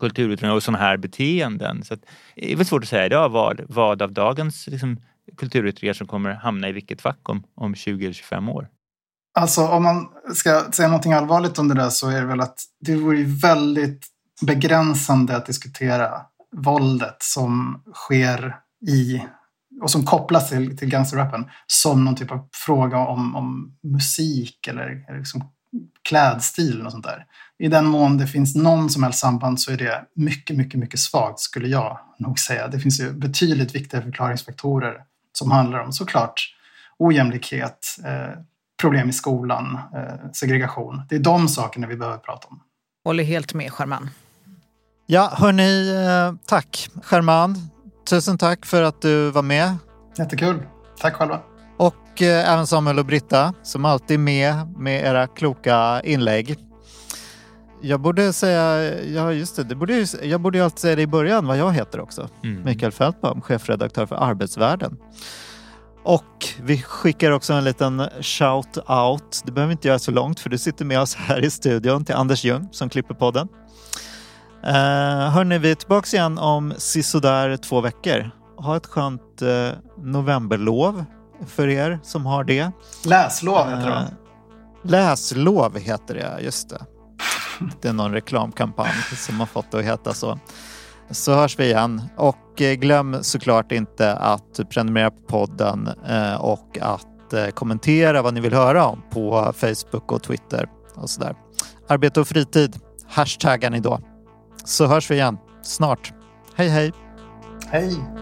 kulturyttringar 0.00 0.54
och 0.54 0.62
såna 0.62 0.78
här 0.78 0.96
beteenden? 0.96 1.84
Så 1.84 1.94
att, 1.94 2.00
det 2.34 2.52
är 2.52 2.56
väl 2.56 2.66
svårt 2.66 2.82
att 2.82 2.88
säga 2.88 3.06
idag 3.06 3.28
vad, 3.28 3.60
vad 3.68 4.02
av 4.02 4.12
dagens 4.12 4.66
liksom, 4.66 5.00
kulturyttringar 5.36 5.94
som 5.94 6.06
kommer 6.06 6.30
hamna 6.30 6.68
i 6.68 6.72
vilket 6.72 7.00
fack 7.00 7.28
om, 7.28 7.42
om 7.54 7.74
20 7.74 8.04
eller 8.04 8.14
25 8.14 8.48
år. 8.48 8.68
Alltså 9.34 9.66
om 9.66 9.82
man 9.82 10.08
ska 10.34 10.64
säga 10.72 10.88
någonting 10.88 11.12
allvarligt 11.12 11.58
om 11.58 11.68
det 11.68 11.74
där 11.74 11.90
så 11.90 12.10
är 12.10 12.20
det 12.20 12.26
väl 12.26 12.40
att 12.40 12.58
det 12.80 12.96
vore 12.96 13.24
väldigt 13.42 14.06
begränsande 14.42 15.36
att 15.36 15.46
diskutera 15.46 16.20
våldet 16.56 17.16
som 17.20 17.82
sker 17.94 18.56
i 18.86 19.22
och 19.82 19.90
som 19.90 20.04
kopplas 20.04 20.48
till, 20.48 20.78
till 20.78 20.88
gangsterrappen 20.88 21.44
som 21.66 22.04
någon 22.04 22.16
typ 22.16 22.30
av 22.30 22.48
fråga 22.52 22.98
om, 22.98 23.36
om 23.36 23.76
musik 23.82 24.66
eller 24.66 25.16
liksom 25.18 25.50
klädstil 26.08 26.86
och 26.86 26.92
sånt 26.92 27.04
där. 27.04 27.26
I 27.58 27.68
den 27.68 27.86
mån 27.86 28.18
det 28.18 28.26
finns 28.26 28.56
någon 28.56 28.90
som 28.90 29.02
helst 29.02 29.18
samband 29.18 29.60
så 29.60 29.72
är 29.72 29.76
det 29.76 30.04
mycket, 30.14 30.56
mycket, 30.56 30.80
mycket 30.80 31.00
svagt 31.00 31.40
skulle 31.40 31.68
jag 31.68 31.98
nog 32.18 32.38
säga. 32.38 32.68
Det 32.68 32.78
finns 32.78 33.00
ju 33.00 33.12
betydligt 33.12 33.74
viktigare 33.74 34.04
förklaringsfaktorer 34.04 34.96
som 35.32 35.50
handlar 35.50 35.78
om 35.78 35.92
såklart 35.92 36.54
ojämlikhet, 36.98 37.96
eh, 38.04 38.38
problem 38.80 39.08
i 39.08 39.12
skolan, 39.12 39.78
eh, 39.94 40.30
segregation. 40.32 41.02
Det 41.08 41.14
är 41.14 41.20
de 41.20 41.48
sakerna 41.48 41.86
vi 41.86 41.96
behöver 41.96 42.18
prata 42.18 42.48
om. 42.48 42.62
Håller 43.04 43.24
helt 43.24 43.54
med 43.54 43.72
Charman. 43.72 44.10
Ja, 45.06 45.30
hörni, 45.32 45.90
eh, 45.90 46.34
tack 46.46 46.90
German. 47.10 47.56
Tusen 48.10 48.38
tack 48.38 48.66
för 48.66 48.82
att 48.82 49.02
du 49.02 49.30
var 49.30 49.42
med. 49.42 49.76
Jättekul. 50.18 50.62
Tack 51.00 51.14
själva. 51.14 51.40
Och 51.76 52.22
eh, 52.22 52.52
även 52.52 52.66
Samuel 52.66 52.98
och 52.98 53.06
Britta 53.06 53.54
som 53.62 53.84
alltid 53.84 54.14
är 54.14 54.18
med 54.18 54.74
med 54.78 55.06
era 55.06 55.26
kloka 55.26 56.00
inlägg. 56.04 56.56
Jag 57.80 58.00
borde 58.00 58.32
säga, 58.32 58.94
ja 59.04 59.32
just 59.32 59.56
det, 59.56 59.64
det 59.64 59.74
borde 59.74 59.94
ju, 59.94 60.06
jag 60.22 60.40
borde 60.40 60.58
ju 60.58 60.64
alltid 60.64 60.78
säga 60.78 60.96
det 60.96 61.02
i 61.02 61.06
början 61.06 61.46
vad 61.46 61.56
jag 61.56 61.72
heter 61.72 62.00
också. 62.00 62.28
Mm. 62.44 62.64
Mikael 62.64 62.92
Fältbaum, 62.92 63.40
chefredaktör 63.40 64.06
för 64.06 64.16
Arbetsvärlden. 64.16 64.96
Och 66.04 66.48
vi 66.62 66.82
skickar 66.82 67.30
också 67.30 67.52
en 67.52 67.64
liten 67.64 68.00
shout-out. 68.20 69.42
Det 69.44 69.52
behöver 69.52 69.68
vi 69.68 69.72
inte 69.72 69.88
göra 69.88 69.98
så 69.98 70.10
långt 70.10 70.40
för 70.40 70.50
du 70.50 70.58
sitter 70.58 70.84
med 70.84 71.00
oss 71.00 71.14
här 71.14 71.44
i 71.44 71.50
studion 71.50 72.04
till 72.04 72.14
Anders 72.14 72.44
Ljung 72.44 72.68
som 72.72 72.88
klipper 72.88 73.14
podden. 73.14 73.48
Uh, 74.66 75.30
hörni, 75.30 75.58
vi 75.58 75.70
är 75.70 75.74
tillbaka 75.74 76.16
igen 76.16 76.38
om 76.38 76.74
sisådär 76.78 77.56
två 77.56 77.80
veckor. 77.80 78.30
Ha 78.56 78.76
ett 78.76 78.86
skönt 78.86 79.42
uh, 79.42 79.70
novemberlov 79.98 81.04
för 81.46 81.68
er 81.68 82.00
som 82.02 82.26
har 82.26 82.44
det. 82.44 82.70
Läslov 83.04 83.68
heter 83.68 83.86
det 83.86 83.92
uh, 83.92 84.04
Läslov 84.82 85.78
heter 85.78 86.14
det, 86.14 86.40
just 86.40 86.70
det. 86.70 86.86
Det 87.80 87.88
är 87.88 87.92
någon 87.92 88.12
reklamkampanj 88.12 88.92
som 89.16 89.40
har 89.40 89.46
fått 89.46 89.70
det 89.70 89.78
att 89.78 89.84
heta 89.84 90.14
så. 90.14 90.38
Så 91.10 91.34
hörs 91.34 91.58
vi 91.58 91.64
igen. 91.64 92.02
Och 92.16 92.62
eh, 92.62 92.74
glöm 92.74 93.22
såklart 93.22 93.72
inte 93.72 94.12
att 94.14 94.60
prenumerera 94.70 95.10
på 95.10 95.22
podden 95.28 95.88
och 96.38 96.78
att 96.80 97.54
kommentera 97.54 98.22
vad 98.22 98.34
ni 98.34 98.40
vill 98.40 98.54
höra 98.54 98.86
om 98.86 99.02
på 99.10 99.52
Facebook 99.56 100.12
och 100.12 100.22
Twitter 100.22 100.68
och 100.94 101.10
sådär. 101.10 101.34
Arbete 101.88 102.20
och 102.20 102.28
fritid, 102.28 102.76
hashtaggar 103.08 103.70
ni 103.70 103.80
då 103.80 104.00
så 104.64 104.86
hörs 104.86 105.10
vi 105.10 105.14
igen 105.14 105.38
snart. 105.62 106.12
Hej 106.56 106.68
hej! 106.68 106.92
Hej! 107.70 108.21